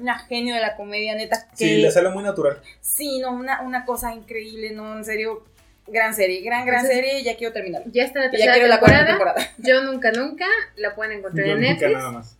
[0.00, 2.60] una genio de la comedia, neta, que Sí, le sale muy natural.
[2.80, 5.44] sí, no, una, una cosa increíble, no, en serio,
[5.86, 7.82] gran serie, gran, gran Entonces, serie, ya quiero terminar.
[7.86, 9.50] Ya está la Ya tercera quiero la cuarta temporada.
[9.58, 10.46] Yo Nunca Nunca.
[10.76, 11.92] La pueden encontrar Yo en nunca Netflix.
[11.92, 12.36] nada más.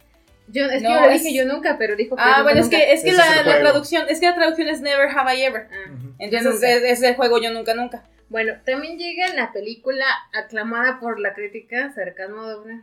[0.50, 2.60] Yo, es que No, yo es- dije yo nunca, pero dijo que Ah, nunca, bueno,
[2.60, 5.42] es que, es que la, la traducción, es que la traducción es Never Have I
[5.44, 5.68] Ever.
[5.70, 5.92] Ah.
[6.18, 8.04] Entonces es el juego Yo Nunca Nunca.
[8.28, 12.80] Bueno, también llega la película aclamada por la crítica, Sarcasmo Doble.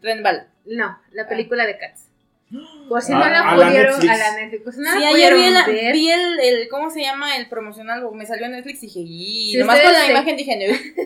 [0.00, 0.48] Tren Bala.
[0.64, 2.08] No, la película de Cats.
[2.88, 4.74] Por si Ah, no la a la pudieron, a la Netflix.
[4.76, 7.36] Si no sí, la ayer vi, la- el, el, ¿cómo se llama?
[7.36, 10.36] El promocional, me salió en Netflix y dije, y Si nomás con la se- imagen
[10.36, 10.56] dije,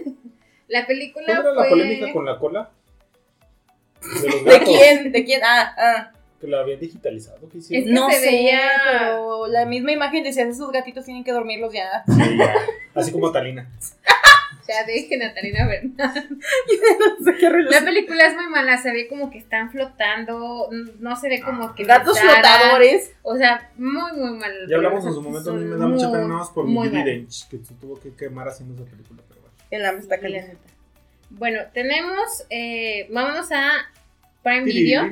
[0.03, 0.13] no.
[0.69, 1.63] la película ¿Cuál era fue...
[1.63, 2.71] la polémica con la cola?
[4.23, 4.69] De los ¿De gatos.
[4.69, 5.13] quién?
[5.13, 5.41] ¿De quién?
[5.45, 6.13] Ah, ah.
[6.41, 7.49] Que la habían digitalizado.
[7.51, 7.87] ¿Qué Es hicieron?
[7.89, 11.73] que No se sé, veía- pero la misma imagen decía, esos gatitos tienen que dormirlos
[11.73, 12.03] ya.
[12.07, 12.55] Sí, ya.
[12.95, 13.69] Así como Talina.
[14.69, 16.29] Ya dije Natalina Bernal.
[17.19, 20.69] no sé qué La película es muy mala, se ve como que están flotando,
[21.01, 21.83] no se ve como que...
[21.83, 23.11] Gatos flotadores.
[23.23, 24.53] O sea, muy, muy mal.
[24.69, 26.89] Ya hablamos en su momento, a mí me da mucha pena nada más por mal.
[26.89, 29.21] Dench, que se tuvo que quemar haciendo esa película.
[29.29, 29.55] Pero bueno.
[29.73, 30.57] El hambre está La caliente.
[31.31, 33.73] Bueno, tenemos, eh, vámonos a
[34.45, 35.03] Prime Video.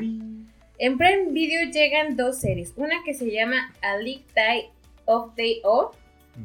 [0.79, 2.73] En Prime Video llegan dos series.
[2.77, 4.71] Una que se llama A League Tie
[5.07, 5.93] of Day O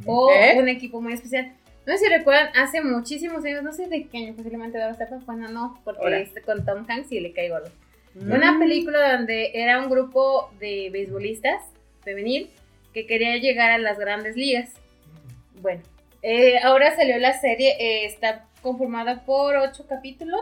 [0.07, 0.55] o ¿Eh?
[0.57, 1.53] Un equipo muy especial.
[1.85, 5.10] No sé si recuerdan, hace muchísimos años, no sé de qué año, posiblemente debe estar,
[5.26, 6.19] bueno, no, porque Ahora.
[6.19, 7.69] es con Tom Hanks y le cae gordo.
[8.15, 8.31] Mm.
[8.31, 11.61] Una película donde era un grupo de beisbolistas
[12.03, 12.49] femenil
[12.93, 14.72] que quería llegar a las grandes ligas.
[15.61, 15.81] Bueno,
[16.22, 20.41] eh, ahora salió la serie, eh, está conformada por ocho capítulos.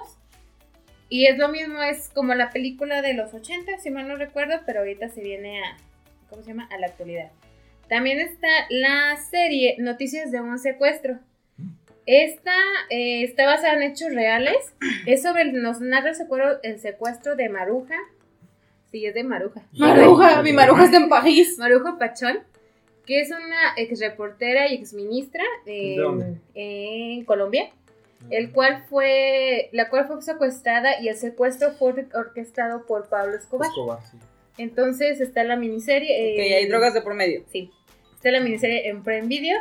[1.11, 4.61] Y es lo mismo, es como la película de los 80, si mal no recuerdo,
[4.65, 5.75] pero ahorita se viene a,
[6.29, 6.69] ¿cómo se llama?
[6.71, 7.31] A la actualidad.
[7.89, 11.19] También está la serie Noticias de un secuestro.
[12.05, 12.55] Esta
[12.89, 14.73] eh, está basada en hechos reales.
[15.05, 17.97] Es sobre, nos narra el secuestro, el secuestro de Maruja.
[18.89, 19.63] Sí, es de Maruja.
[19.73, 21.57] Maruja, mi maruja está en París.
[21.59, 22.39] Maruja Pachón,
[23.05, 26.37] que es una ex reportera y ex ministra ¿De dónde?
[26.53, 27.69] en Colombia,
[28.29, 33.69] el cual fue, la cual fue secuestrada y el secuestro fue orquestado por Pablo Escobar.
[33.69, 34.17] Escobar, sí.
[34.57, 36.07] Entonces está la miniserie.
[36.35, 37.43] Que eh, hay drogas de por medio.
[37.51, 37.71] Sí,
[38.15, 39.57] está la miniserie en Prime Video.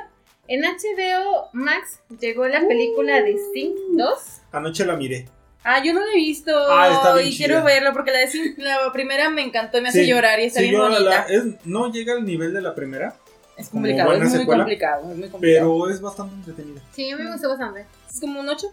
[0.48, 4.18] En HBO Max llegó la película de Sing 2.
[4.52, 5.26] Anoche la miré.
[5.62, 6.50] Ah, yo no la he visto.
[6.70, 7.46] Ah, está bien y chida.
[7.46, 10.40] quiero verla porque la, de Sin- la primera me encantó y me hace Sí, llorar
[10.40, 11.26] y está sí, bien yo la- bonita.
[11.28, 13.14] es- no llega al nivel de la primera,
[13.60, 15.78] es complicado, es muy secuela, complicado, es muy complicado.
[15.78, 16.80] pero es bastante entretenida.
[16.92, 17.86] Sí, a mí me gustó bastante.
[18.12, 18.66] Es como un 8.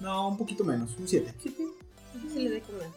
[0.00, 1.32] No, un poquito menos, un 7.
[1.42, 1.54] Sí
[2.42, 2.88] le doy como una.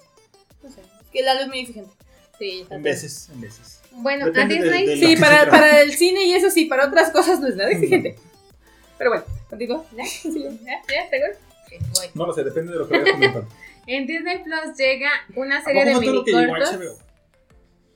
[0.63, 0.81] No sé.
[0.81, 1.91] Es que Lalo es muy exigente.
[2.39, 2.93] Sí, está En bien.
[2.95, 3.81] veces, en veces.
[3.91, 4.85] Bueno, a Disney.
[4.85, 7.71] de- Sí, para, para el cine y eso sí, para otras cosas no es nada
[7.71, 8.15] exigente.
[8.97, 9.85] Pero bueno, contigo.
[9.95, 10.03] ¿Ya?
[10.03, 10.81] ¿Ya?
[10.89, 11.09] ¿Ya?
[11.09, 11.33] ¿Seguro?
[12.13, 13.47] No lo sé, depende de lo que vayas comentando.
[13.87, 16.97] En Disney Plus llega una ¿A serie poco de minicortos HBO?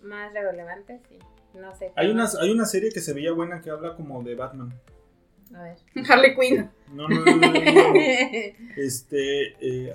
[0.04, 1.18] más relevantes, sí.
[1.54, 1.92] No sé.
[1.96, 4.74] Hay una, hay una serie que se veía buena que habla como de Batman.
[5.54, 5.76] A ver.
[6.10, 6.70] Harley Quinn.
[6.94, 7.94] No, no, no, no, no, no.
[8.78, 9.48] Este.
[9.60, 9.94] Eh,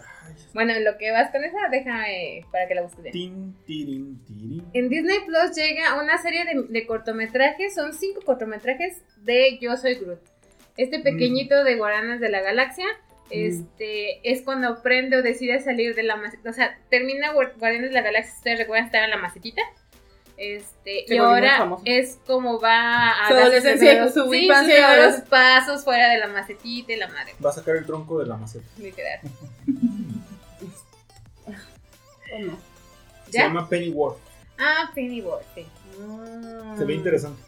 [0.53, 3.03] bueno, en lo que vas con esa, déjame para que la busques.
[3.05, 3.13] bien.
[3.13, 4.65] tin, tirin, tirin.
[4.75, 9.95] En Disney Plus llega una serie de, de cortometrajes, son cinco cortometrajes de Yo Soy
[9.95, 10.21] Groot.
[10.77, 12.85] Este pequeñito de Guaranas de la Galaxia,
[13.31, 16.51] este, es cuando aprende o decide salir de la macetita.
[16.51, 19.63] O sea, termina Guar- Guardianes de la Galaxia, ustedes recuerdan estar en la macetita.
[20.39, 24.85] Este, Se y ahora es como va a Su adolescencia primeros- su sí, infancia sus
[24.85, 27.35] y primeros adolesc- pasos fuera de la macetita y la madre.
[27.45, 28.65] Va a sacar el tronco de la maceta.
[28.79, 29.21] literal.
[32.35, 32.59] ¿O no?
[33.31, 34.19] Se llama Pennyworth.
[34.59, 35.67] Ah, Pennyworth, sí.
[36.79, 37.43] Se ve interesante.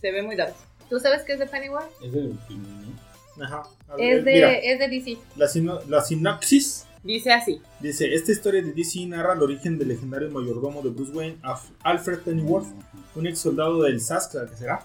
[0.00, 0.54] Se ve muy dark.
[0.88, 1.90] ¿Tú sabes qué es de Pennyworth?
[2.02, 3.44] Es ¿no?
[3.44, 3.62] Ajá.
[3.96, 5.18] Ver, Es de, mira, es de DC.
[5.36, 7.60] la, sino- la sinopsis Dice así.
[7.80, 11.38] dice: Esta historia de DC narra el origen del legendario mayordomo de Bruce Wayne,
[11.82, 12.66] Alfred Pennyworth,
[13.14, 14.82] un ex soldado del SAS, claro que será,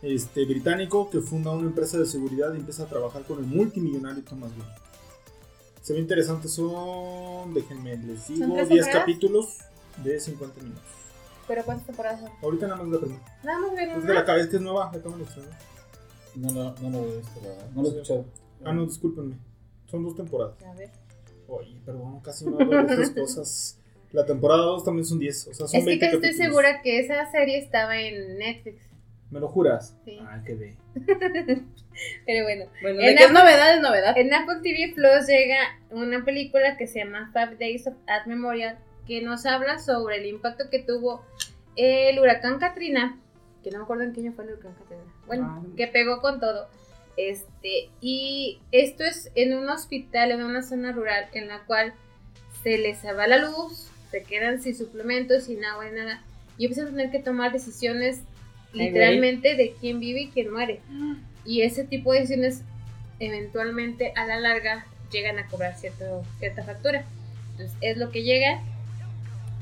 [0.00, 4.22] este, británico que funda una empresa de seguridad y empieza a trabajar con el multimillonario
[4.22, 4.74] Thomas Wayne.
[5.82, 8.88] Se ve interesante, son, déjenme les digo, tres 10 temporadas?
[8.94, 9.58] capítulos
[10.04, 10.82] de 50 minutos.
[11.48, 12.30] ¿Pero cuántas temporadas son?
[12.42, 13.22] Ahorita nada más la primera.
[13.42, 15.58] Nada más ven Es de la cabeza que es nueva, la acaban de estrenar.
[16.36, 17.70] No, no, no lo he visto, la verdad.
[17.74, 18.24] No lo he escuchado.
[18.64, 19.36] Ah, no, discúlpenme.
[19.90, 20.54] Son dos temporadas.
[20.62, 20.90] A ver.
[21.50, 23.76] Oye, perdón, casi no hablo de estas cosas.
[24.12, 26.46] La temporada 2 también son 10, o sea, son Es que 20 casi estoy capítulos.
[26.46, 28.82] segura que esa serie estaba en Netflix.
[29.30, 29.96] ¿Me lo juras?
[30.04, 30.18] Sí.
[30.22, 30.76] Ah, qué ve.
[32.26, 32.64] Pero bueno.
[32.82, 34.18] Bueno, En de que es la- novedad, es novedad.
[34.18, 35.58] En Apple TV Plus llega
[35.90, 40.26] una película que se llama Five Days of At Memorial que nos habla sobre el
[40.26, 41.24] impacto que tuvo
[41.76, 43.18] el huracán Katrina,
[43.62, 45.02] que no me acuerdo en qué año fue el huracán Katrina.
[45.26, 45.66] Bueno, Ah.
[45.76, 46.68] que pegó con todo.
[47.28, 51.92] Este, y esto es en un hospital, en una zona rural, en la cual
[52.62, 56.22] se les va la luz, se quedan sin suplementos, sin agua y nada,
[56.56, 58.20] y empiezan a tener que tomar decisiones
[58.72, 60.80] literalmente de quién vive y quién muere.
[61.42, 62.62] Y ese tipo de decisiones
[63.18, 67.06] eventualmente a la larga llegan a cobrar cierto, cierta factura.
[67.52, 68.62] Entonces es lo que llega.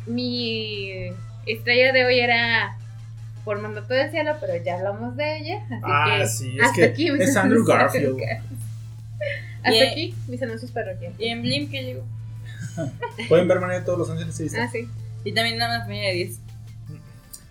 [0.05, 1.13] mi
[1.47, 2.77] estrella de hoy era
[3.49, 5.63] por mandato del cielo, pero ya hablamos de ella.
[5.71, 8.19] Así Ah, que sí, es hasta que aquí mis es Andrew anuncios Garfield.
[9.63, 11.19] Hasta Y- aquí mis anuncios parroquiales.
[11.19, 12.05] Y en Blim que llegó.
[13.31, 14.61] Pueden ver María de todos los ángeles se dice.
[14.61, 14.87] Ah, sí.
[15.25, 16.39] Y también una familia de 10.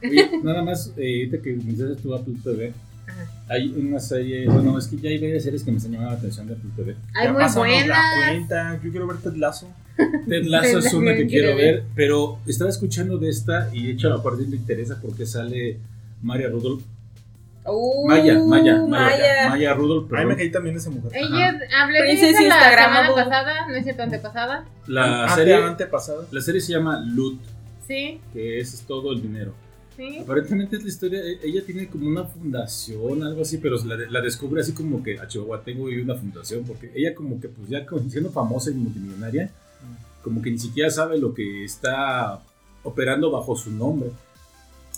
[0.04, 2.74] Oye, nada más, eh, ahorita que mencionas tu Apple TV,
[3.08, 3.32] Ajá.
[3.50, 6.18] Hay una serie, bueno, es que ya hay varias series que me están llamando la
[6.20, 6.96] atención de Apple TV.
[7.16, 7.98] Hay Ya muy la buenas.
[8.28, 8.80] cuenta.
[8.84, 9.68] Yo quiero ver Ted Lasso.
[10.28, 11.84] Ted Lasso es una que Quiero ver.
[11.96, 15.78] pero estaba escuchando de esta y de hecho a mejor sí me interesa porque sale
[16.22, 16.84] María Rudolph.
[17.70, 19.50] Uh, Maya, Maya, Maya, Maya.
[19.50, 21.12] Maya Rudolph, A mí me caí también esa mujer.
[21.14, 24.66] Ella hablé de ella la semana pasada, no es cierto, antepasada.
[24.88, 26.26] La Ante- serie, antepasada.
[26.32, 27.40] la serie se llama Loot,
[27.86, 29.54] Sí, que es todo el dinero.
[29.98, 30.20] Sí.
[30.20, 34.22] Aparentemente es la historia, e- ella tiene como una fundación, algo así, pero la, la
[34.22, 37.68] descubre así como que a Chihuahua tengo yo una fundación, porque ella como que pues
[37.68, 39.52] ya como siendo famosa y multimillonaria,
[40.24, 42.42] como que ni siquiera sabe lo que está
[42.84, 44.12] operando bajo su nombre.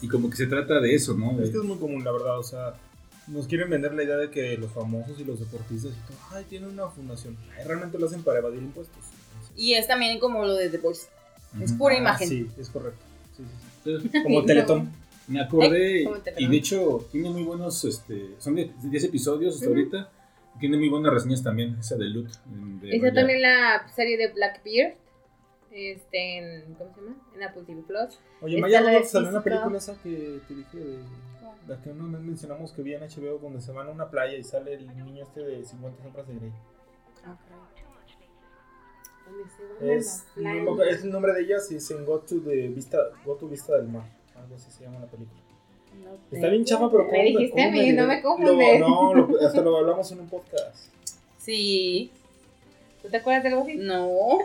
[0.01, 1.33] Y como que se trata de eso, ¿no?
[1.37, 2.39] De- Es que es muy común, la verdad.
[2.39, 2.73] O sea,
[3.27, 6.45] nos quieren vender la idea de que los famosos y los deportistas y todo, ay,
[6.49, 7.35] tienen una fundación.
[7.57, 8.97] Ay, realmente lo hacen para evadir impuestos.
[9.57, 11.07] Y es también como lo de The Voice.
[11.61, 12.29] Es pura Ah, imagen.
[12.29, 13.01] Sí, es correcto.
[13.35, 14.11] Sí, sí, Entonces.
[14.23, 14.89] Como Teletón.
[15.27, 19.03] me acordé, Eh, ¿cómo te y de hecho tiene muy buenos, este, son de 10
[19.05, 19.75] episodios hasta Ujú.
[19.75, 20.09] ahorita,
[20.59, 22.29] tiene muy buenas reseñas también, esa de Loot.
[22.81, 23.13] de Maya.
[23.13, 24.95] también la serie de Blackbeard.
[25.71, 27.15] Este, en, ¿cómo se llama?
[27.35, 28.19] En Apple TV Plus.
[28.41, 29.43] Oye, Maya Rudolph salió Física.
[29.43, 30.97] película esa que te dije de.
[31.67, 34.43] La que no mencionamos que vi en HBO donde se van a una playa y
[34.43, 36.51] sale el niño este de 50 sombras de Grey.
[39.81, 43.35] Es, no es el nombre de ella, si se en Go to, the vista, Go
[43.35, 44.03] to Vista del Mar.
[44.35, 45.39] Algo así se llama la película.
[46.31, 48.07] Está bien chafa, pero Me ¿cómo dijiste a cómo mí, no diré?
[48.07, 48.79] me confundes.
[48.79, 50.75] No, lo- hasta lo hablamos en un podcast.
[51.37, 52.11] Sí.
[53.01, 53.75] ¿Tú te acuerdas de algo así?
[53.75, 54.39] No.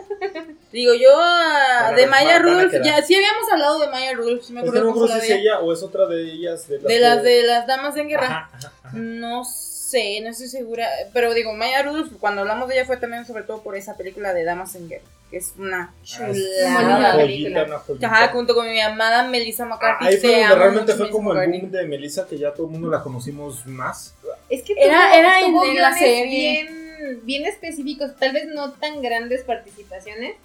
[0.71, 4.59] Digo, yo a- de Maya Rudolph, ya sí habíamos hablado de Maya Rudolph, sí me
[4.61, 6.05] Es que acuerdo no me cómo acuerdo se si la es ella o es otra
[6.07, 6.67] de ellas.
[6.67, 8.25] De las, De las de las damas en guerra.
[8.27, 8.97] Ajá, ajá, ajá.
[8.97, 9.64] No sé,
[10.23, 10.87] no estoy segura.
[11.13, 14.33] Pero digo, Maya Rudolph, cuando hablamos de ella fue también sobre todo por esa película
[14.33, 16.97] de Damas en Guerra, que es una Ah, chulada.
[16.97, 17.79] Una película.
[17.79, 18.07] joyita.
[18.07, 20.05] Ajá, junto con mi amada Melissa Ah, McCarthy.
[20.07, 22.89] ahí fue donde realmente fue como el boom de Melissa, que ya todo el mundo
[22.89, 24.13] la conocimos más.
[24.49, 26.63] Es que Era- tuvo, era tuvo en la serie.
[26.63, 30.35] Bien, bien específicos, tal vez no tan grandes participaciones,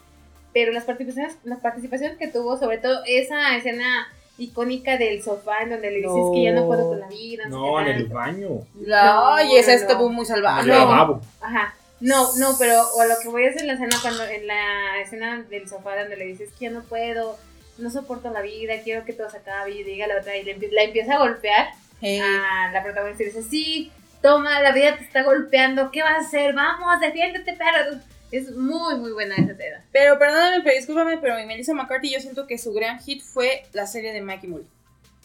[0.53, 4.09] pero las participaciones, las participaciones que tuvo, sobre todo esa escena
[4.41, 6.33] icónica del sofá en donde le dices No.
[6.33, 7.45] que ya no puedo con la vida.
[7.49, 8.49] No, en el baño.
[8.93, 10.09] Ay, No, esa no, estuvo no.
[10.09, 10.67] muy salvaje.
[10.69, 11.21] no.
[11.41, 11.75] Ajá.
[12.01, 15.01] No, no, pero o lo que voy a hacer en la escena cuando en la
[15.03, 17.37] escena del sofá donde le dices que ya no puedo,
[17.77, 20.57] no soporto la vida, quiero que todo se acabe y diga la otra y le
[20.73, 21.69] la empieza a golpear
[22.01, 22.19] Hey.
[22.21, 23.93] a la protagonista y dice, sí,
[24.23, 26.55] toma, la vida te está golpeando, ¿qué vas a hacer?
[26.55, 27.99] Vamos, defiéndete, perro.
[28.33, 29.85] Es muy, muy buena esa escena.
[29.93, 33.65] Pero perdóname, pero discúlpame, pero mi Melissa McCarthy yo siento que su gran hit fue
[33.73, 34.67] la serie de Mikey Molly.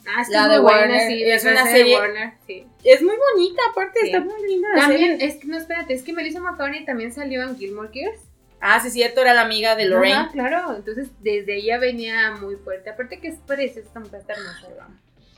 [0.07, 2.65] Ah, es La muy de buena, Warner, sí, es la una serie de Warner, sí.
[2.83, 4.05] Es muy bonita, aparte Sí.
[4.07, 5.25] está muy linda la También, serie.
[5.27, 8.19] es que no, espérate, es que Melissa McCartney también salió en Gilmore Girls.
[8.61, 10.15] Ah, sí, cierto, era la amiga de Lorraine.
[10.15, 12.89] Ajá, claro, entonces desde ella venía muy fuerte.
[12.91, 14.87] Aparte que es preciosa, esta mujer está hermosa.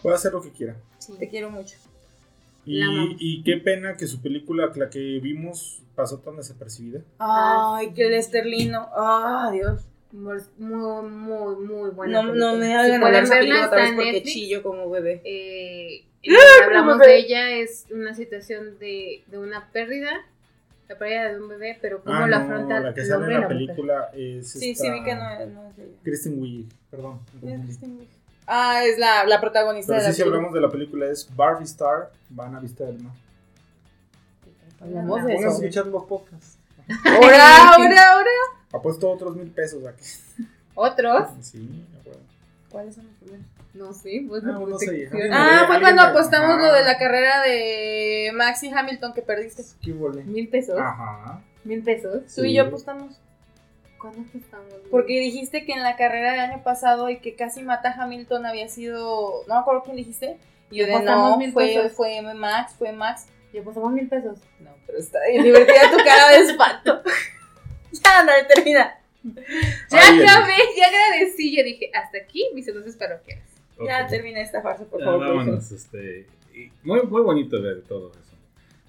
[0.01, 0.75] Puede hacer lo que quiera.
[1.17, 1.75] Te quiero mucho.
[2.65, 3.15] Y, La amo.
[3.19, 7.01] y qué pena que su película, la que vimos, pasó tan desapercibida.
[7.19, 8.87] Ay, que el esterlino.
[8.95, 9.81] Ah, Dios.
[10.13, 12.21] Muy, muy, muy, buena.
[12.21, 12.51] No, película.
[12.53, 14.33] no me hagan hablar verla, película otra vez porque Netflix.
[14.33, 15.21] chillo como bebé.
[15.25, 16.05] Eh,
[16.63, 17.11] hablamos bebé.
[17.11, 20.11] de ella es una situación de, de una pérdida,
[20.87, 23.39] la pérdida de un bebé, pero cómo Ah, no, afronta la que sale en la
[23.41, 23.57] la mujer.
[23.57, 24.49] película es.
[24.51, 25.97] Sí, esta- sí, vi que no, no es ella.
[26.03, 27.19] Kristen Wiig, perdón.
[28.45, 30.37] Ah, es la, la protagonista Pero de la sí, si película.
[30.37, 33.13] hablamos de la película, es Barbie Star, van a vista del mar.
[34.81, 35.63] Hablamos de Pongan a eso.
[35.63, 36.57] escuchar los podcasts.
[37.05, 38.29] Ahora, ahora, ahora.
[38.73, 40.03] Apuesto otros mil pesos aquí.
[40.75, 41.27] ¿Otros?
[41.41, 42.19] Sí, me acuerdo.
[42.69, 43.45] ¿Cuáles son los primeros?
[43.73, 45.09] No sé, pues Ah, no sé.
[45.31, 46.67] Ah, fue cuando apostamos Ah.
[46.67, 49.63] lo de la carrera de Maxi Hamilton que perdiste.
[49.81, 50.23] ¿Qué volé?
[50.23, 50.77] Mil pesos.
[50.79, 51.41] Ajá.
[51.63, 52.23] Mil pesos.
[52.35, 53.19] Tú y yo apostamos.
[53.99, 54.73] ¿Cuándo apostamos?
[54.91, 58.45] Porque dijiste que en la carrera del año pasado y que casi mata a Hamilton
[58.45, 59.43] había sido.
[59.47, 60.37] No me acuerdo quién dijiste.
[60.69, 61.91] Y yo de no, mil fue, pesos.
[61.93, 63.27] fue Max, fue Max.
[63.57, 64.37] Y apostamos mil pesos.
[64.59, 67.01] No, pero está bien divertida tu cara de espanto.
[67.91, 68.99] ya, no, termina.
[69.23, 71.57] Ya Ay, acabé, ya agradecí.
[71.57, 73.43] Yo dije, hasta aquí mis anuncios parroquiales.
[73.83, 74.09] Ya Ok.
[74.11, 75.27] termina esta farsa, por Ya, favor.
[75.27, 76.27] vámonos, este,
[76.83, 78.35] muy, muy bonito ver todo eso.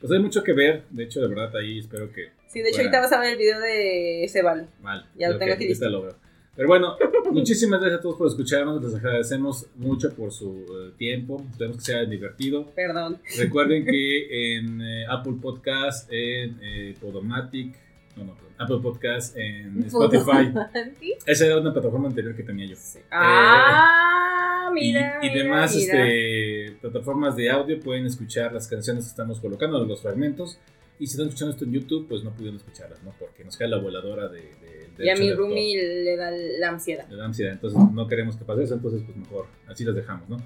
[0.00, 2.78] Pues hay mucho que ver, de hecho, de verdad, ahí espero que Sí, de hecho,
[2.80, 4.66] ahorita vas a ver el video de Se Vale.
[4.82, 5.06] mal.
[5.16, 5.88] Ya lo tengo aquí listo.
[5.88, 6.14] lo veo.
[6.58, 6.96] Pero bueno,
[7.30, 11.84] muchísimas gracias a todos por escucharnos, les agradecemos mucho por su eh, tiempo, esperemos que
[11.84, 12.66] sea divertido.
[12.74, 13.20] Perdón.
[13.36, 17.78] Recuerden que en eh, Apple Podcast, en eh, Podomatic,
[18.16, 18.48] No, no, perdón.
[18.58, 20.52] Apple Podcast en Spotify.
[20.98, 21.14] ¿Sí?
[21.26, 22.74] Esa era una plataforma anterior que tenía yo.
[23.12, 25.20] Ah, Y, mira.
[25.22, 26.08] y mira, demás mira.
[26.08, 30.58] este, plataformas de audio pueden escuchar las canciones que estamos colocando, los fragmentos.
[30.98, 33.14] Y si están escuchando esto en YouTube, pues no pudieron escucharlas, ¿no?
[33.16, 37.06] Porque nos cae la voladora de, de, Y a mi roomie le da la ansiedad.
[37.08, 40.28] Le da ansiedad, entonces no queremos que pase eso, entonces pues mejor así las dejamos,
[40.28, 40.36] ¿no?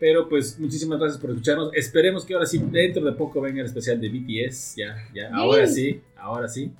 [0.00, 1.70] Pero pues muchísimas gracias por escucharnos.
[1.74, 4.76] Esperemos que ahora sí, dentro de poco venga el especial de BTS.
[4.76, 6.72] Ya, ya, ahora sí, ahora sí.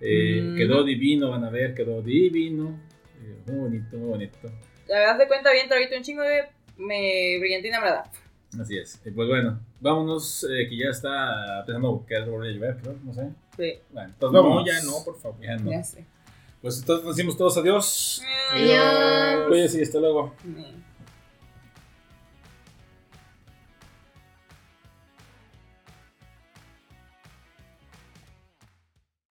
[0.00, 0.56] Eh, Mm.
[0.56, 2.78] Quedó divino, van a ver, quedó divino.
[3.22, 4.38] Eh, muy bonito, muy bonito.
[4.86, 6.42] Te das de cuenta bien, ahorita un chingo de
[6.76, 8.10] me brillantina morada.
[8.60, 9.00] Así es.
[9.04, 13.12] Y pues bueno, vámonos, eh, que ya está empezando a quedar por llover, creo, no
[13.12, 13.28] sé.
[13.56, 15.40] Sí, Bueno, entonces No, ya no, por favor.
[15.40, 15.70] Ya no.
[15.70, 16.04] ya sé.
[16.64, 18.22] Pues entonces decimos todos adiós.
[18.52, 19.48] Adiós.
[19.48, 20.34] Cuídense y hasta luego.
[20.42, 20.62] Mm.